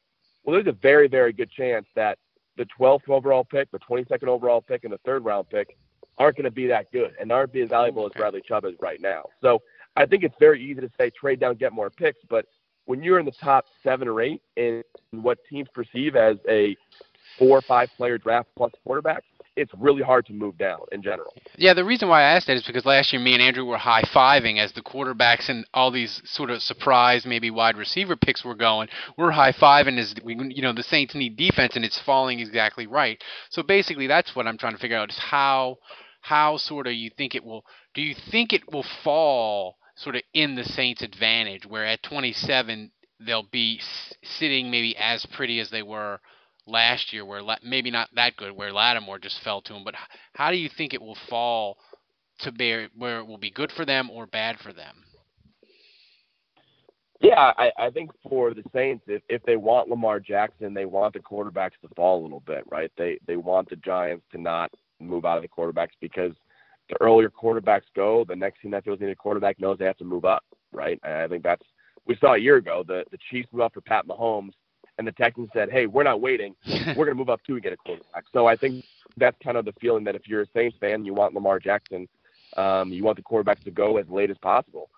Well, 0.44 0.56
there's 0.56 0.66
a 0.66 0.76
very, 0.82 1.08
very 1.08 1.32
good 1.32 1.52
chance 1.52 1.86
that 1.94 2.18
the 2.58 2.66
12th 2.80 3.08
overall 3.10 3.46
pick, 3.46 3.70
the 3.70 3.78
22nd 3.78 4.28
overall 4.28 4.60
pick, 4.60 4.86
and 4.86 4.92
the 4.92 4.98
third 5.06 5.24
round 5.24 5.52
pick 5.52 5.78
aren't 6.18 6.36
going 6.36 6.46
to 6.46 6.52
be 6.52 6.66
that 6.66 6.92
good 6.92 7.14
and 7.22 7.32
aren't 7.32 7.54
be 7.54 7.62
as 7.62 7.70
valuable 7.70 8.08
as 8.08 8.12
Bradley 8.14 8.42
Chubb 8.42 8.66
is 8.66 8.74
right 8.80 9.00
now. 9.00 9.26
So 9.40 9.62
I 9.96 10.08
think 10.08 10.24
it's 10.24 10.36
very 10.40 10.64
easy 10.64 10.82
to 10.82 10.90
say 10.98 11.12
trade 11.12 11.40
down, 11.40 11.58
get 11.58 11.74
more 11.74 11.92
picks, 11.92 12.22
but 12.28 12.48
when 12.86 13.04
you're 13.04 13.20
in 13.20 13.26
the 13.26 13.32
top 13.32 13.66
seven 13.84 14.08
or 14.08 14.20
eight 14.20 14.42
in 14.56 14.84
what 15.12 15.38
teams 15.48 15.68
perceive 15.76 16.16
as 16.16 16.38
a 16.50 16.76
four 17.38 17.60
or 17.60 17.62
five 17.62 17.92
player 17.96 18.18
draft 18.18 18.50
plus 18.58 18.72
quarterback, 18.84 19.24
it's 19.56 19.72
really 19.78 20.02
hard 20.02 20.26
to 20.28 20.34
move 20.34 20.58
down 20.58 20.80
in 20.92 21.02
general. 21.02 21.34
Yeah, 21.58 21.74
the 21.74 21.84
reason 21.84 22.08
why 22.08 22.22
I 22.22 22.36
asked 22.36 22.48
that 22.48 22.58
is 22.58 22.64
because 22.64 22.86
last 22.86 23.12
year 23.12 23.22
me 23.22 23.34
and 23.34 23.42
Andrew 23.42 23.66
were 23.66 23.78
high 23.78 24.04
fiving 24.04 24.60
as 24.60 24.72
the 24.72 24.82
quarterbacks 24.82 25.50
and 25.50 25.66
all 25.74 25.92
these 25.92 26.22
sort 26.26 26.50
of 26.50 26.62
surprise 26.62 27.26
maybe 27.26 27.52
wide 27.52 27.78
receiver 27.78 28.16
picks 28.16 28.44
were 28.44 28.56
going. 28.56 28.90
We're 29.18 29.32
high 29.32 29.52
fiving 29.52 29.98
as 29.98 30.14
we 30.24 30.36
you 30.50 30.62
know 30.62 30.74
the 30.74 30.84
Saints 30.84 31.16
need 31.16 31.36
defense 31.36 31.76
and 31.76 31.86
it's 31.86 32.00
falling 32.00 32.40
exactly 32.40 32.88
right. 32.88 33.22
So 33.50 33.64
basically 33.64 34.08
that's 34.08 34.36
what 34.36 34.48
I'm 34.48 34.58
trying 34.58 34.74
to 34.74 34.80
figure 34.80 34.98
out 34.98 35.10
is 35.10 35.18
how 35.18 35.78
how 36.22 36.58
sort 36.58 36.88
of 36.88 36.94
you 36.94 37.10
think 37.18 37.36
it 37.36 37.44
will 37.44 37.64
do 37.94 38.02
you 38.02 38.16
think 38.32 38.54
it 38.54 38.72
will 38.72 38.86
fall 39.04 39.78
sort 39.96 40.16
of 40.16 40.22
in 40.34 40.56
the 40.56 40.64
Saints 40.64 41.02
advantage 41.02 41.66
where 41.66 41.86
at 41.86 42.04
27 42.04 42.92
they'll 43.20 43.44
be 43.44 43.82
sitting 44.24 44.72
maybe 44.72 44.96
as 44.98 45.26
pretty 45.26 45.60
as 45.60 45.70
they 45.70 45.84
were 45.84 46.20
last 46.66 47.14
year, 47.14 47.26
where 47.26 47.42
maybe 47.64 47.92
not 47.92 48.10
that 48.16 48.36
good, 48.38 48.56
where 48.56 48.72
Lattimore 48.72 49.20
just 49.20 49.42
fell 49.44 49.62
to 49.62 49.74
him. 49.74 49.84
But 49.84 49.96
how 50.34 50.52
do 50.52 50.58
you 50.58 50.70
think 50.78 50.94
it 50.94 51.02
will 51.02 51.18
fall 51.30 51.78
to 52.40 52.52
bear 52.52 52.90
where 52.96 53.20
it 53.20 53.28
will 53.28 53.38
be 53.38 53.52
good 53.52 53.72
for 53.72 53.86
them 53.86 54.10
or 54.10 54.26
bad 54.26 54.60
for 54.60 54.74
them? 54.74 55.04
Yeah, 57.22 57.52
I, 57.58 57.72
I 57.78 57.90
think 57.90 58.12
for 58.28 58.54
the 58.54 58.64
Saints, 58.74 59.04
if, 59.08 59.22
if 59.28 59.44
they 59.44 59.58
want 59.58 59.90
Lamar 59.90 60.22
Jackson, 60.22 60.74
they 60.74 60.86
want 60.86 61.14
the 61.14 61.20
quarterbacks 61.20 61.72
to 61.82 61.94
fall 61.96 62.22
a 62.22 62.24
little 62.24 62.40
bit, 62.42 62.64
right? 62.72 62.92
They 62.98 63.20
they 63.28 63.36
want 63.36 63.70
the 63.70 63.76
Giants 63.76 64.26
to 64.32 64.40
not 64.40 64.72
move 65.02 65.26
out 65.26 65.38
of 65.38 65.44
the 65.44 65.50
quarterbacks 65.50 65.98
because 66.00 66.32
the 66.88 66.96
earlier 67.02 67.30
quarterbacks 67.30 67.84
go, 67.94 68.24
the 68.28 68.36
next 68.36 68.62
team 68.62 68.72
that 68.72 68.86
feels 68.86 69.02
need 69.02 69.10
a 69.10 69.16
quarterback 69.16 69.60
knows 69.60 69.78
they 69.78 69.86
have 69.86 69.98
to 69.98 70.06
move 70.06 70.24
up, 70.24 70.44
right? 70.72 71.00
And 71.04 71.14
I 71.14 71.28
think 71.28 71.44
that's 71.44 71.66
we 72.06 72.16
saw 72.22 72.36
a 72.36 72.38
year 72.38 72.56
ago. 72.56 72.86
The 72.88 73.04
the 73.12 73.18
Chiefs 73.30 73.50
move 73.52 73.62
up 73.62 73.74
for 73.74 73.82
Pat 73.82 74.08
Mahomes 74.08 74.54
and 75.00 75.08
the 75.08 75.12
Texans 75.14 75.50
said, 75.54 75.72
"Hey, 75.72 75.88
we're 75.88 76.04
not 76.04 76.22
waiting. 76.22 76.54
We're 76.68 77.06
going 77.06 77.10
to 77.10 77.16
move 77.16 77.30
up 77.30 77.42
too 77.44 77.54
and 77.54 77.64
get 77.64 77.74
a 77.74 77.78
quarterback." 77.78 78.26
So 78.32 78.46
I 78.46 78.56
think 78.56 78.86
that's 79.18 79.38
kind 79.44 79.58
of 79.58 79.66
the 79.66 79.74
feeling 79.82 80.04
that 80.04 80.16
if 80.16 80.28
you're 80.28 80.42
a 80.42 80.48
Saints 80.54 80.78
fan, 80.80 81.06
you 81.06 81.14
want 81.14 81.34
Lamar 81.34 81.58
Jackson, 81.58 82.08
um, 82.58 82.92
you 82.92 83.04
want 83.04 83.18
the 83.18 83.24
quarterbacks 83.24 83.64
to 83.64 83.72
go 83.72 83.98
as 83.98 84.08
late 84.10 84.30
as 84.30 84.38
possible. 84.38 84.90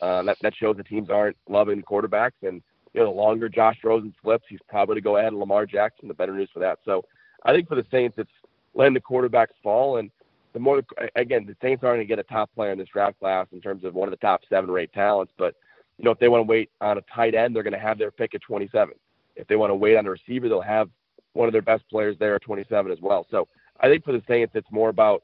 Uh, 0.00 0.22
that 0.22 0.38
that 0.40 0.54
shows 0.56 0.76
the 0.76 0.82
teams 0.82 1.10
aren't 1.10 1.36
loving 1.48 1.82
quarterbacks, 1.82 2.42
and 2.42 2.62
you 2.94 3.00
know 3.00 3.06
the 3.06 3.16
longer 3.16 3.48
Josh 3.50 3.76
Rosen 3.84 4.14
slips, 4.22 4.44
he's 4.48 4.60
probably 4.66 4.94
to 4.96 5.00
go 5.02 5.18
ahead 5.18 5.32
of 5.32 5.38
Lamar 5.38 5.66
Jackson. 5.66 6.08
The 6.08 6.14
better 6.14 6.34
news 6.34 6.48
for 6.52 6.60
that. 6.60 6.78
So 6.84 7.04
I 7.44 7.52
think 7.52 7.68
for 7.68 7.74
the 7.74 7.86
Saints, 7.90 8.16
it's 8.18 8.30
letting 8.74 8.94
the 8.94 9.00
quarterbacks 9.00 9.54
fall, 9.62 9.98
and 9.98 10.10
the 10.54 10.58
more 10.58 10.82
again, 11.16 11.44
the 11.44 11.56
Saints 11.60 11.84
aren't 11.84 11.98
going 11.98 12.00
to 12.00 12.04
get 12.06 12.18
a 12.18 12.22
top 12.22 12.50
player 12.54 12.72
in 12.72 12.78
this 12.78 12.88
draft 12.88 13.18
class 13.20 13.46
in 13.52 13.60
terms 13.60 13.84
of 13.84 13.94
one 13.94 14.08
of 14.08 14.12
the 14.12 14.26
top 14.26 14.40
seven 14.48 14.70
or 14.70 14.78
eight 14.78 14.92
talents, 14.94 15.34
but 15.36 15.54
you 15.98 16.04
know 16.06 16.12
if 16.12 16.18
they 16.18 16.28
want 16.28 16.40
to 16.40 16.50
wait 16.50 16.70
on 16.80 16.96
a 16.96 17.02
tight 17.14 17.34
end, 17.34 17.54
they're 17.54 17.62
going 17.62 17.74
to 17.74 17.78
have 17.78 17.98
their 17.98 18.10
pick 18.10 18.34
at 18.34 18.40
27. 18.40 18.94
If 19.40 19.48
they 19.48 19.56
want 19.56 19.70
to 19.70 19.74
wait 19.74 19.96
on 19.96 20.06
a 20.06 20.10
receiver, 20.10 20.48
they'll 20.48 20.60
have 20.60 20.88
one 21.32 21.48
of 21.48 21.52
their 21.52 21.62
best 21.62 21.88
players 21.88 22.16
there 22.18 22.34
at 22.34 22.42
27 22.42 22.90
as 22.90 23.00
well. 23.00 23.26
So 23.30 23.46
I 23.80 23.88
think 23.88 24.04
for 24.04 24.12
the 24.12 24.22
Saints, 24.28 24.52
it's 24.54 24.70
more 24.70 24.88
about 24.88 25.22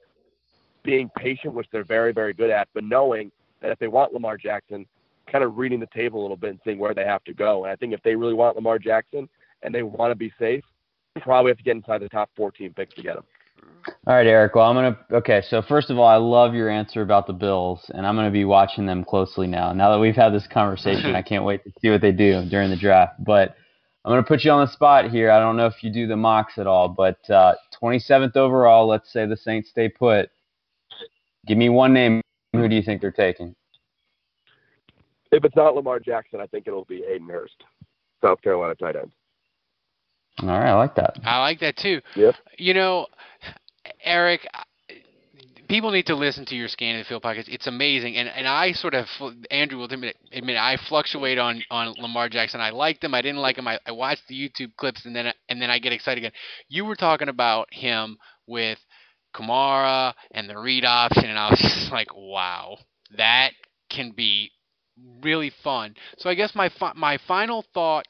being 0.83 1.11
patient, 1.17 1.55
which 1.55 1.67
they're 1.73 1.85
very, 1.85 2.12
very 2.12 2.33
good 2.33 2.51
at, 2.51 2.69
but 2.73 2.85
knowing 2.85 3.31
that 3.61 3.71
if 3.71 3.79
they 3.79 3.89
want 3.89 4.12
Lamar 4.12 4.37
Jackson, 4.37 4.87
kind 5.31 5.43
of 5.43 5.57
reading 5.57 5.81
the 5.81 5.89
table 5.89 6.21
a 6.21 6.23
little 6.23 6.37
bit 6.37 6.51
and 6.51 6.61
seeing 6.64 6.79
where 6.79 6.95
they 6.95 7.05
have 7.05 7.25
to 7.25 7.35
go. 7.35 7.64
And 7.64 7.73
I 7.73 7.77
think 7.77 7.93
if 7.93 8.03
they 8.03 8.14
really 8.14 8.35
want 8.35 8.57
Lamar 8.57 8.79
Jackson 8.79 9.29
and 9.62 9.75
they 9.75 9.83
want 9.83 10.12
to 10.12 10.14
be 10.14 10.33
safe, 10.39 10.64
probably 11.21 11.51
have 11.51 11.59
to 11.59 11.64
get 11.64 11.77
inside 11.77 12.01
the 12.01 12.09
top 12.09 12.31
14 12.37 12.73
picks 12.75 12.95
to 12.95 13.03
get 13.03 13.17
him. 13.17 13.25
All 14.07 14.14
right, 14.14 14.27
Eric. 14.27 14.55
Well, 14.55 14.67
I'm 14.67 14.75
gonna. 14.75 14.99
Okay, 15.12 15.43
so 15.49 15.62
first 15.62 15.91
of 15.91 15.99
all, 15.99 16.07
I 16.07 16.17
love 16.17 16.55
your 16.55 16.69
answer 16.69 17.03
about 17.03 17.27
the 17.27 17.33
Bills, 17.33 17.81
and 17.95 18.07
I'm 18.07 18.17
gonna 18.17 18.31
be 18.31 18.45
watching 18.45 18.85
them 18.85 19.05
closely 19.05 19.47
now. 19.47 19.73
Now 19.73 19.93
that 19.93 19.99
we've 19.99 20.14
had 20.14 20.31
this 20.31 20.47
conversation, 20.53 21.14
I 21.14 21.23
can't 21.23 21.45
wait 21.45 21.64
to 21.64 21.73
see 21.81 21.91
what 21.91 22.01
they 22.01 22.12
do 22.12 22.45
during 22.51 22.71
the 22.71 22.77
draft. 22.77 23.25
But 23.25 23.57
I'm 24.07 24.13
gonna 24.13 24.23
put 24.23 24.45
you 24.45 24.53
on 24.53 24.65
the 24.65 24.73
spot 24.73 25.11
here. 25.11 25.33
I 25.33 25.41
don't 25.41 25.57
know 25.57 25.67
if 25.67 25.83
you 25.83 25.91
do 25.91 26.07
the 26.07 26.17
mocks 26.17 26.59
at 26.59 26.69
all, 26.69 26.89
but 26.89 27.29
uh, 27.29 27.57
27th 27.83 28.37
overall. 28.37 28.87
Let's 28.87 29.13
say 29.13 29.27
the 29.27 29.37
Saints 29.37 29.71
stay 29.71 29.89
put. 29.89 30.31
Give 31.45 31.59
me 31.59 31.71
one 31.71 31.93
name. 31.93 32.21
Who 32.53 32.69
do 32.69 32.77
you 32.77 32.83
think 32.83 33.01
they're 33.01 33.11
taking? 33.11 33.57
If 35.33 35.45
it's 35.45 35.57
not 35.57 35.75
Lamar 35.75 35.99
Jackson, 35.99 36.41
I 36.41 36.47
think 36.47 36.69
it'll 36.69 36.85
be 36.85 37.03
Hayden 37.03 37.29
Hurst, 37.29 37.65
South 38.23 38.41
Carolina 38.43 38.77
tight 38.77 38.95
end. 38.95 39.11
All 40.43 40.51
right, 40.51 40.71
I 40.71 40.75
like 40.75 40.95
that. 40.95 41.19
I 41.25 41.41
like 41.41 41.59
that 41.59 41.77
too. 41.77 42.01
Yep. 42.15 42.37
You 42.59 42.75
know, 42.75 43.09
Eric, 44.05 44.47
people 45.69 45.91
need 45.91 46.07
to 46.07 46.14
listen 46.14 46.45
to 46.47 46.55
your 46.55 46.69
scan 46.69 46.97
of 46.97 47.05
the 47.05 47.09
field 47.09 47.23
podcast. 47.23 47.49
It's 47.49 47.67
amazing, 47.67 48.17
and 48.17 48.29
and 48.29 48.47
I 48.47 48.73
sort 48.73 48.95
of 48.95 49.07
Andrew 49.51 49.79
will 49.79 49.87
admit, 49.87 50.17
admit 50.33 50.57
I 50.57 50.77
fluctuate 50.89 51.39
on 51.39 51.62
on 51.71 51.95
Lamar 51.99 52.29
Jackson. 52.29 52.61
I 52.61 52.71
liked 52.71 53.05
him, 53.05 53.14
I 53.14 53.23
didn't 53.23 53.41
like 53.41 53.59
him. 53.59 53.69
I, 53.69 53.79
I 53.87 53.93
watched 53.93 54.23
the 54.29 54.35
YouTube 54.35 54.77
clips, 54.77 55.05
and 55.05 55.14
then 55.14 55.33
and 55.49 55.61
then 55.61 55.71
I 55.71 55.79
get 55.79 55.93
excited 55.93 56.19
again. 56.19 56.33
You 56.69 56.85
were 56.85 56.97
talking 56.97 57.29
about 57.29 57.69
him 57.73 58.19
with 58.47 58.79
Kamara 59.35 60.14
and 60.31 60.49
the 60.49 60.59
read 60.59 60.85
option, 60.85 61.27
and 61.27 61.39
I 61.39 61.51
was 61.51 61.61
just 61.61 61.93
like, 61.93 62.09
wow, 62.14 62.79
that 63.17 63.53
can 63.91 64.12
be 64.12 64.51
really 65.23 65.53
fun. 65.62 65.95
So 66.19 66.31
I 66.31 66.35
guess 66.35 66.55
my 66.55 66.69
fi- 66.69 66.95
my 66.95 67.19
final 67.27 67.64
thought, 67.75 68.07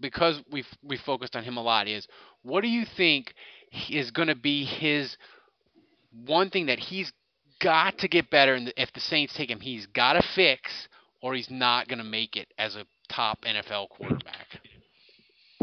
because 0.00 0.40
we 0.50 0.64
we 0.82 0.96
focused 0.96 1.36
on 1.36 1.44
him 1.44 1.56
a 1.56 1.62
lot, 1.62 1.88
is 1.88 2.06
what 2.42 2.62
do 2.62 2.68
you 2.68 2.84
think 2.96 3.34
is 3.90 4.10
going 4.10 4.28
to 4.28 4.36
be 4.36 4.64
his 4.64 5.16
one 6.26 6.50
thing 6.50 6.66
that 6.66 6.78
he's 6.78 7.12
got 7.60 7.98
to 7.98 8.08
get 8.08 8.30
better, 8.30 8.54
and 8.54 8.72
if 8.76 8.92
the 8.92 9.00
Saints 9.00 9.34
take 9.34 9.50
him, 9.50 9.60
he's 9.60 9.86
got 9.86 10.14
to 10.14 10.22
fix, 10.34 10.88
or 11.22 11.34
he's 11.34 11.50
not 11.50 11.88
going 11.88 11.98
to 11.98 12.04
make 12.04 12.36
it 12.36 12.48
as 12.58 12.76
a 12.76 12.84
top 13.08 13.42
NFL 13.42 13.88
quarterback. 13.90 14.60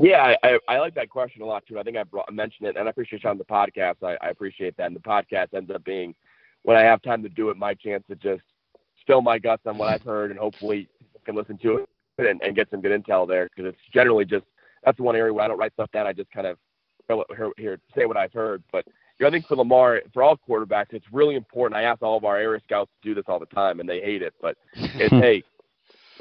Yeah, 0.01 0.35
I, 0.43 0.57
I 0.67 0.79
like 0.79 0.95
that 0.95 1.09
question 1.09 1.41
a 1.41 1.45
lot 1.45 1.65
too. 1.67 1.77
I 1.77 1.83
think 1.83 1.97
I 1.97 2.03
brought, 2.03 2.33
mentioned 2.33 2.67
it, 2.67 2.75
and 2.75 2.87
I 2.87 2.91
appreciate 2.91 3.23
you 3.23 3.29
on 3.29 3.37
the 3.37 3.43
podcast. 3.43 3.97
I, 4.03 4.17
I 4.25 4.29
appreciate 4.29 4.75
that. 4.77 4.87
And 4.87 4.95
the 4.95 5.01
podcast 5.01 5.53
ends 5.53 5.69
up 5.69 5.83
being, 5.83 6.15
when 6.63 6.75
I 6.75 6.81
have 6.81 7.01
time 7.01 7.21
to 7.23 7.29
do 7.29 7.49
it, 7.49 7.57
my 7.57 7.75
chance 7.75 8.03
to 8.09 8.15
just 8.15 8.41
spill 8.99 9.21
my 9.21 9.37
guts 9.37 9.63
on 9.65 9.77
what 9.77 9.89
I've 9.89 10.01
heard, 10.01 10.31
and 10.31 10.39
hopefully 10.39 10.89
can 11.25 11.35
listen 11.35 11.57
to 11.59 11.77
it 11.77 11.89
and, 12.17 12.41
and 12.41 12.55
get 12.55 12.69
some 12.71 12.81
good 12.81 12.99
intel 12.99 13.27
there. 13.27 13.47
Because 13.55 13.69
it's 13.73 13.93
generally 13.93 14.25
just 14.25 14.45
that's 14.83 14.97
the 14.97 15.03
one 15.03 15.15
area 15.15 15.33
where 15.33 15.45
I 15.45 15.47
don't 15.47 15.59
write 15.59 15.73
stuff 15.73 15.91
down. 15.91 16.07
I 16.07 16.13
just 16.13 16.31
kind 16.31 16.47
of 16.47 16.57
here, 17.07 17.51
here 17.57 17.79
say 17.95 18.05
what 18.05 18.17
I've 18.17 18.33
heard. 18.33 18.63
But 18.71 18.85
you 19.21 19.25
know, 19.25 19.29
I 19.29 19.31
think 19.31 19.45
for 19.45 19.55
Lamar, 19.55 20.01
for 20.13 20.23
all 20.23 20.35
quarterbacks, 20.49 20.93
it's 20.93 21.05
really 21.11 21.35
important. 21.35 21.77
I 21.77 21.83
ask 21.83 22.01
all 22.01 22.17
of 22.17 22.25
our 22.25 22.37
area 22.37 22.59
scouts 22.65 22.89
to 23.03 23.09
do 23.09 23.13
this 23.13 23.25
all 23.27 23.37
the 23.37 23.45
time, 23.45 23.79
and 23.79 23.87
they 23.87 24.01
hate 24.01 24.23
it. 24.23 24.33
But 24.41 24.57
it's 24.73 25.11
hey, 25.11 25.43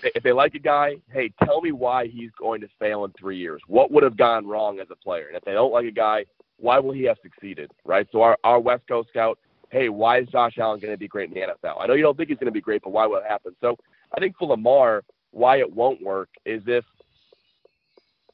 if 0.03 0.23
they 0.23 0.33
like 0.33 0.55
a 0.55 0.59
guy, 0.59 0.97
hey, 1.11 1.33
tell 1.43 1.63
me 1.63 1.73
why 1.73 2.09
he's 2.09 2.31
going 2.39 2.61
to 2.61 2.69
fail 2.79 3.07
in 3.07 3.13
three 3.19 3.39
years. 3.39 3.63
What 3.69 3.91
would 3.91 4.03
have 4.03 4.19
gone 4.19 4.47
wrong 4.47 4.81
as 4.81 4.89
a 4.91 4.97
player? 4.97 5.29
And 5.29 5.37
if 5.37 5.43
they 5.45 5.53
don't 5.53 5.73
like 5.73 5.87
a 5.87 5.91
guy, 5.91 6.27
why 6.59 6.79
will 6.79 6.93
he 6.93 7.05
have 7.05 7.17
succeeded? 7.23 7.71
Right. 7.87 8.07
So 8.13 8.21
our 8.21 8.37
our 8.45 8.61
West 8.61 8.83
Coast 8.87 9.09
scout, 9.09 9.39
hey, 9.71 9.89
why 9.89 10.19
is 10.19 10.29
Josh 10.29 10.59
Allen 10.59 10.79
going 10.79 10.93
to 10.93 10.99
be 10.99 11.09
great 11.09 11.31
in 11.31 11.35
the 11.35 11.41
NFL? 11.41 11.81
I 11.81 11.87
know 11.87 11.95
you 11.95 12.03
don't 12.03 12.19
think 12.19 12.29
he's 12.29 12.39
going 12.39 12.47
to 12.47 12.53
be 12.53 12.61
great, 12.61 12.83
but 12.83 12.91
why 12.91 13.07
will 13.07 13.17
it 13.17 13.25
happen? 13.27 13.57
So 13.63 13.79
I 14.15 14.21
think 14.21 14.37
for 14.37 14.47
Lamar, 14.47 15.05
why 15.31 15.57
it 15.57 15.73
won't 15.73 16.03
work 16.03 16.29
is 16.45 16.63
if 16.67 16.85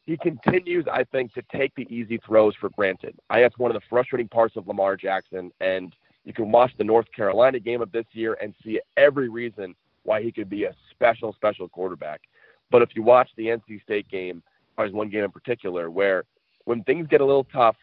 he 0.07 0.17
continues, 0.17 0.87
I 0.91 1.05
think, 1.05 1.35
to 1.35 1.43
take 1.53 1.75
the 1.75 1.87
easy 1.93 2.19
throws 2.25 2.55
for 2.55 2.71
granted. 2.71 3.19
I 3.29 3.41
that's 3.41 3.59
one 3.59 3.71
of 3.71 3.81
the 3.81 3.87
frustrating 3.91 4.29
parts 4.29 4.57
of 4.57 4.69
Lamar 4.69 4.97
Jackson, 4.97 5.51
and 5.61 5.95
you 6.25 6.33
can 6.33 6.51
watch 6.53 6.73
the 6.79 6.85
North 6.85 7.11
Carolina 7.15 7.59
game 7.59 7.83
of 7.83 7.91
this 7.91 8.07
year 8.13 8.37
and 8.41 8.55
see 8.65 8.81
every 8.97 9.29
reason 9.29 9.75
why 10.05 10.23
he 10.23 10.31
could 10.31 10.49
be 10.49 10.65
a 10.65 10.75
special, 10.91 11.33
special 11.33 11.69
quarterback. 11.69 12.23
But 12.71 12.83
if 12.83 12.91
you 12.95 13.03
watch 13.03 13.29
the 13.37 13.47
NC 13.47 13.83
State 13.83 14.09
game, 14.09 14.43
there's 14.79 14.93
one 14.93 15.09
game 15.09 15.25
in 15.25 15.31
particular 15.31 15.91
where 15.91 16.25
when 16.65 16.85
things 16.85 17.09
get 17.09 17.21
a 17.21 17.25
little 17.25 17.47
tough, 17.53 17.77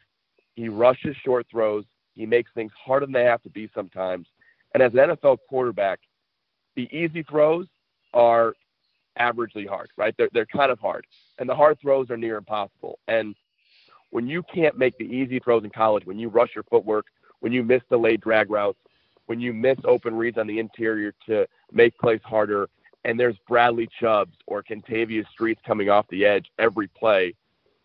he 0.55 0.69
rushes 0.69 1.15
short 1.24 1.45
throws. 1.51 1.84
He 2.15 2.26
makes 2.26 2.51
things 2.53 2.71
harder 2.74 3.05
than 3.05 3.13
they 3.13 3.24
have 3.24 3.41
to 3.43 3.49
be 3.49 3.69
sometimes. 3.74 4.28
And 4.74 4.82
as 4.82 4.93
an 4.93 4.99
NFL 4.99 5.39
quarterback, 5.49 5.99
the 6.76 6.88
easy 6.95 7.24
throws 7.24 7.67
are 8.13 8.53
averagely 9.20 9.68
hard, 9.68 9.89
right? 9.97 10.14
They're, 10.18 10.30
they're 10.34 10.45
kind 10.45 10.72
of 10.72 10.80
hard. 10.80 11.05
And 11.39 11.47
the 11.49 11.55
hard 11.55 11.80
throws 11.80 12.09
are 12.09 12.18
near 12.18 12.38
impossible. 12.38 12.99
And 13.07 13.36
when 14.09 14.28
you 14.28 14.43
can't 14.43 14.78
make 14.78 14.97
the 14.97 15.05
easy 15.05 15.39
throws 15.39 15.64
in 15.64 15.70
college, 15.70 16.05
when 16.05 16.20
you 16.20 16.30
rush 16.30 16.51
your 16.55 16.64
footwork, 16.64 17.07
when 17.39 17.51
you 17.51 17.64
miss 17.64 17.82
delayed 17.89 18.22
drag 18.22 18.49
routes, 18.49 18.80
when 19.26 19.39
you 19.39 19.53
miss 19.53 19.78
open 19.86 20.16
reads 20.16 20.38
on 20.38 20.47
the 20.47 20.59
interior 20.59 21.14
to 21.26 21.47
make 21.72 21.97
plays 21.97 22.22
harder, 22.24 22.70
and 23.05 23.20
there's 23.20 23.36
Bradley 23.47 23.89
Chubbs 23.99 24.38
or 24.47 24.64
Kentavius 24.64 25.28
Streets 25.30 25.61
coming 25.66 25.89
off 25.89 26.07
the 26.09 26.26
edge 26.26 26.51
every 26.59 26.88
play, 26.88 27.34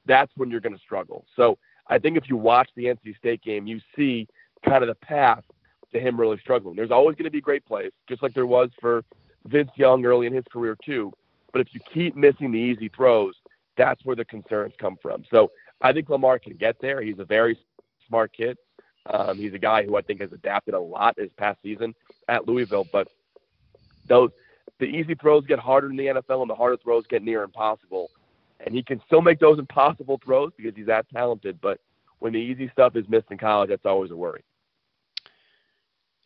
that's 0.07 0.33
when 0.37 0.51
you're 0.51 0.61
going 0.61 0.75
to 0.75 0.83
struggle. 0.83 1.25
So 1.35 1.59
I 1.89 1.99
think 1.99 2.17
if 2.17 2.29
you 2.29 2.37
watch 2.37 2.71
the 2.77 2.85
NC 2.85 3.17
State 3.17 3.43
game, 3.43 3.67
you 3.67 3.81
see 3.97 4.29
kind 4.65 4.83
of 4.83 4.89
the 4.89 4.95
path 4.95 5.45
to 5.93 6.01
him 6.01 6.21
really 6.21 6.39
struggling. 6.39 6.77
There's 6.77 6.91
always 6.91 7.17
going 7.17 7.25
to 7.25 7.31
be 7.31 7.41
great 7.41 7.65
plays, 7.65 7.93
just 8.09 8.23
like 8.23 8.35
there 8.35 8.47
was 8.47 8.71
for 8.81 9.05
Vince 9.47 9.71
Young 9.77 10.05
early 10.05 10.27
in 10.27 10.33
his 10.33 10.45
career 10.51 10.77
too. 10.85 11.13
But 11.53 11.61
if 11.63 11.69
you 11.73 11.81
keep 11.93 12.15
missing 12.15 12.53
the 12.53 12.59
easy 12.59 12.89
throws, 12.89 13.35
that's 13.77 14.05
where 14.05 14.17
the 14.17 14.25
concerns 14.25 14.75
come 14.79 14.99
from. 15.01 15.25
So 15.31 15.51
I 15.81 15.93
think 15.93 16.09
Lamar 16.09 16.39
can 16.39 16.55
get 16.55 16.77
there. 16.81 17.01
He's 17.01 17.19
a 17.19 17.25
very 17.25 17.59
smart 18.07 18.33
kid. 18.33 18.59
Um, 19.07 19.39
he's 19.39 19.55
a 19.55 19.59
guy 19.59 19.85
who 19.85 19.97
I 19.97 20.03
think 20.03 20.21
has 20.21 20.33
adapted 20.33 20.75
a 20.75 20.81
lot 20.81 21.17
this 21.17 21.31
past 21.37 21.59
season 21.63 21.95
at 22.29 22.47
Louisville. 22.47 22.87
But 22.93 23.09
those 24.07 24.31
the 24.79 24.87
easy 24.87 25.15
throws 25.15 25.45
get 25.47 25.59
harder 25.59 25.91
in 25.91 25.97
the 25.97 26.07
NFL, 26.07 26.43
and 26.43 26.51
the 26.51 26.55
harder 26.55 26.77
throws 26.77 27.07
get 27.07 27.23
near 27.23 27.43
impossible. 27.43 28.11
And 28.61 28.75
he 28.75 28.83
can 28.83 29.01
still 29.07 29.23
make 29.23 29.39
those 29.39 29.59
impossible 29.59 30.21
throws 30.25 30.53
because 30.57 30.75
he's 30.77 30.87
that 30.87 31.09
talented. 31.11 31.61
But 31.61 31.81
when 32.19 32.33
the 32.33 32.39
easy 32.39 32.69
stuff 32.73 32.97
is 32.97 33.09
missed 33.09 33.31
in 33.31 33.39
college, 33.39 33.71
that's 33.71 33.87
always 33.87 34.11
a 34.11 34.17
worry. 34.17 34.43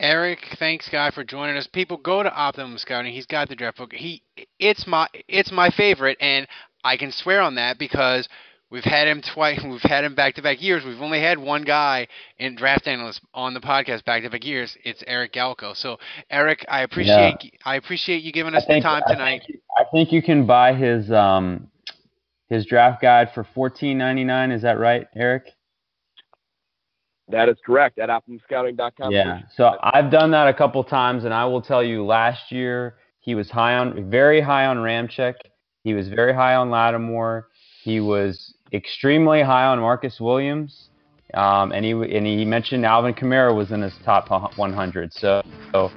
Eric, 0.03 0.41
thanks, 0.59 0.89
guy, 0.89 1.13
for 1.13 1.23
joining 1.23 1.57
us. 1.57 1.69
People 1.69 1.97
go 1.97 2.25
to 2.25 2.35
Optimum 2.35 2.77
Scouting. 2.77 3.13
He's 3.15 3.25
got 3.25 3.49
the 3.49 3.55
draft 3.55 3.79
book. 3.79 3.93
He, 3.93 4.21
it's 4.59 4.85
my, 4.85 5.07
it's 5.29 5.53
my 5.53 5.71
favorite, 5.71 6.19
and 6.21 6.49
I 6.83 6.97
can 6.97 7.13
swear 7.13 7.41
on 7.41 7.55
that 7.55 7.79
because 7.79 8.29
we've 8.69 8.83
had 8.83 9.07
him 9.07 9.23
twice. 9.23 9.61
We've 9.65 9.81
had 9.81 10.03
him 10.03 10.17
back 10.17 10.35
to 10.35 10.43
back 10.43 10.61
years. 10.61 10.85
We've 10.85 11.01
only 11.01 11.21
had 11.21 11.39
one 11.39 11.63
guy 11.63 12.09
in 12.37 12.57
draft 12.57 12.89
analyst 12.89 13.21
on 13.33 13.55
the 13.55 13.61
podcast 13.61 14.05
back 14.05 14.25
to 14.25 14.31
back 14.31 14.45
years. 14.45 14.77
It's 14.85 15.05
Eric 15.07 15.35
Galko. 15.35 15.77
So, 15.77 15.99
Eric, 16.29 16.67
I 16.69 16.83
appreciate, 16.83 17.37
yeah. 17.41 17.51
I 17.65 17.77
appreciate 17.77 18.25
you 18.25 18.33
giving 18.33 18.57
us 18.57 18.67
think, 18.67 18.83
the 18.83 18.89
time 18.89 19.03
tonight. 19.07 19.43
I 19.45 19.47
think, 19.47 19.61
I 19.79 19.85
think 19.85 20.13
you 20.13 20.21
can 20.21 20.47
buy 20.47 20.75
his, 20.75 21.13
um, 21.13 21.69
his 22.49 22.67
draft 22.67 23.01
guide 23.01 23.31
for 23.33 23.45
fourteen 23.55 23.99
ninety 23.99 24.25
nine. 24.25 24.51
Is 24.51 24.63
that 24.63 24.81
right, 24.81 25.07
Eric? 25.15 25.45
That 27.33 27.49
is 27.49 27.57
correct 27.65 27.99
at 27.99 28.09
optimumscouting.com. 28.09 29.11
Yeah. 29.11 29.41
So 29.57 29.77
I've 29.83 30.11
done 30.11 30.31
that 30.33 30.49
a 30.49 30.55
couple 30.55 30.85
times, 30.85 31.25
and 31.25 31.35
I 31.35 31.45
will 31.47 31.63
tell 31.63 31.83
you, 31.83 32.05
last 32.05 32.53
year 32.53 32.97
he 33.21 33.35
was 33.35 33.51
high 33.51 33.77
on, 33.77 34.11
very 34.11 34.41
high 34.41 34.67
on 34.67 34.77
Ramczyk. 34.77 35.35
He 35.83 35.95
was 35.95 36.09
very 36.09 36.35
high 36.35 36.55
on 36.55 36.71
Lattimore. 36.71 37.49
He 37.83 38.01
was 38.01 38.55
extremely 38.73 39.43
high 39.43 39.65
on 39.65 39.81
Marcus 39.81 40.21
Williams, 40.21 40.91
um, 41.35 41.73
and 41.73 41.85
he 41.85 41.93
and 41.93 42.27
he 42.27 42.45
mentioned 42.45 42.87
Alvin 42.87 43.15
Kamara 43.15 43.55
was 43.55 43.73
in 43.73 43.83
his 43.83 43.95
top 44.05 44.31
100. 44.31 45.13
So, 45.13 45.43
so 45.73 45.91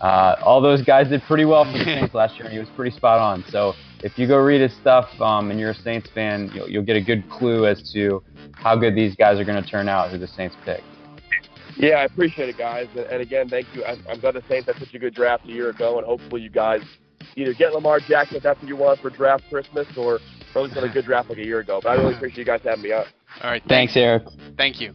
uh, 0.00 0.36
all 0.42 0.60
those 0.60 0.82
guys 0.82 1.08
did 1.08 1.22
pretty 1.22 1.44
well 1.44 1.64
for 1.64 1.78
the 1.78 1.84
Saints 2.00 2.14
last 2.14 2.36
year, 2.36 2.44
and 2.44 2.52
he 2.52 2.58
was 2.58 2.68
pretty 2.76 2.94
spot 2.96 3.18
on. 3.18 3.44
So 3.50 3.74
if 4.02 4.18
you 4.18 4.26
go 4.26 4.38
read 4.38 4.60
his 4.60 4.74
stuff 4.80 5.08
um, 5.20 5.50
and 5.50 5.60
you're 5.60 5.70
a 5.70 5.74
Saints 5.74 6.08
fan, 6.14 6.50
you'll, 6.54 6.68
you'll 6.68 6.84
get 6.84 6.96
a 6.96 7.00
good 7.02 7.28
clue 7.28 7.66
as 7.66 7.92
to 7.92 8.22
how 8.52 8.76
good 8.76 8.94
these 8.94 9.14
guys 9.14 9.38
are 9.38 9.44
going 9.44 9.62
to 9.62 9.68
turn 9.68 9.88
out 9.88 10.10
who 10.10 10.18
the 10.18 10.28
Saints 10.28 10.56
pick. 10.64 10.82
Yeah, 11.76 11.96
I 11.96 12.04
appreciate 12.04 12.48
it, 12.48 12.58
guys. 12.58 12.88
And 12.94 13.22
again, 13.22 13.48
thank 13.48 13.66
you. 13.74 13.84
I'm 13.84 14.20
glad 14.20 14.34
the 14.34 14.42
Saints 14.48 14.66
had 14.66 14.76
such 14.78 14.94
a 14.94 14.98
good 14.98 15.14
draft 15.14 15.44
a 15.46 15.48
year 15.48 15.70
ago, 15.70 15.98
and 15.98 16.06
hopefully 16.06 16.42
you 16.42 16.50
guys 16.50 16.82
either 17.36 17.54
get 17.54 17.72
Lamar 17.72 18.00
Jackson 18.00 18.36
if 18.36 18.42
that's 18.42 18.60
what 18.60 18.68
you 18.68 18.76
want 18.76 19.00
for 19.00 19.10
draft 19.10 19.44
Christmas, 19.48 19.86
or 19.96 20.18
at 20.54 20.62
least 20.62 20.74
had 20.74 20.84
a 20.84 20.88
good 20.88 21.04
draft 21.04 21.28
like 21.28 21.38
a 21.38 21.44
year 21.44 21.60
ago. 21.60 21.80
But 21.82 21.90
I 21.90 21.94
really 21.94 22.14
appreciate 22.14 22.38
you 22.38 22.44
guys 22.44 22.60
having 22.64 22.82
me 22.82 22.92
on. 22.92 23.04
All 23.42 23.50
right. 23.50 23.62
Thanks, 23.68 23.96
Eric. 23.96 24.24
Thank 24.56 24.80
you. 24.80 24.94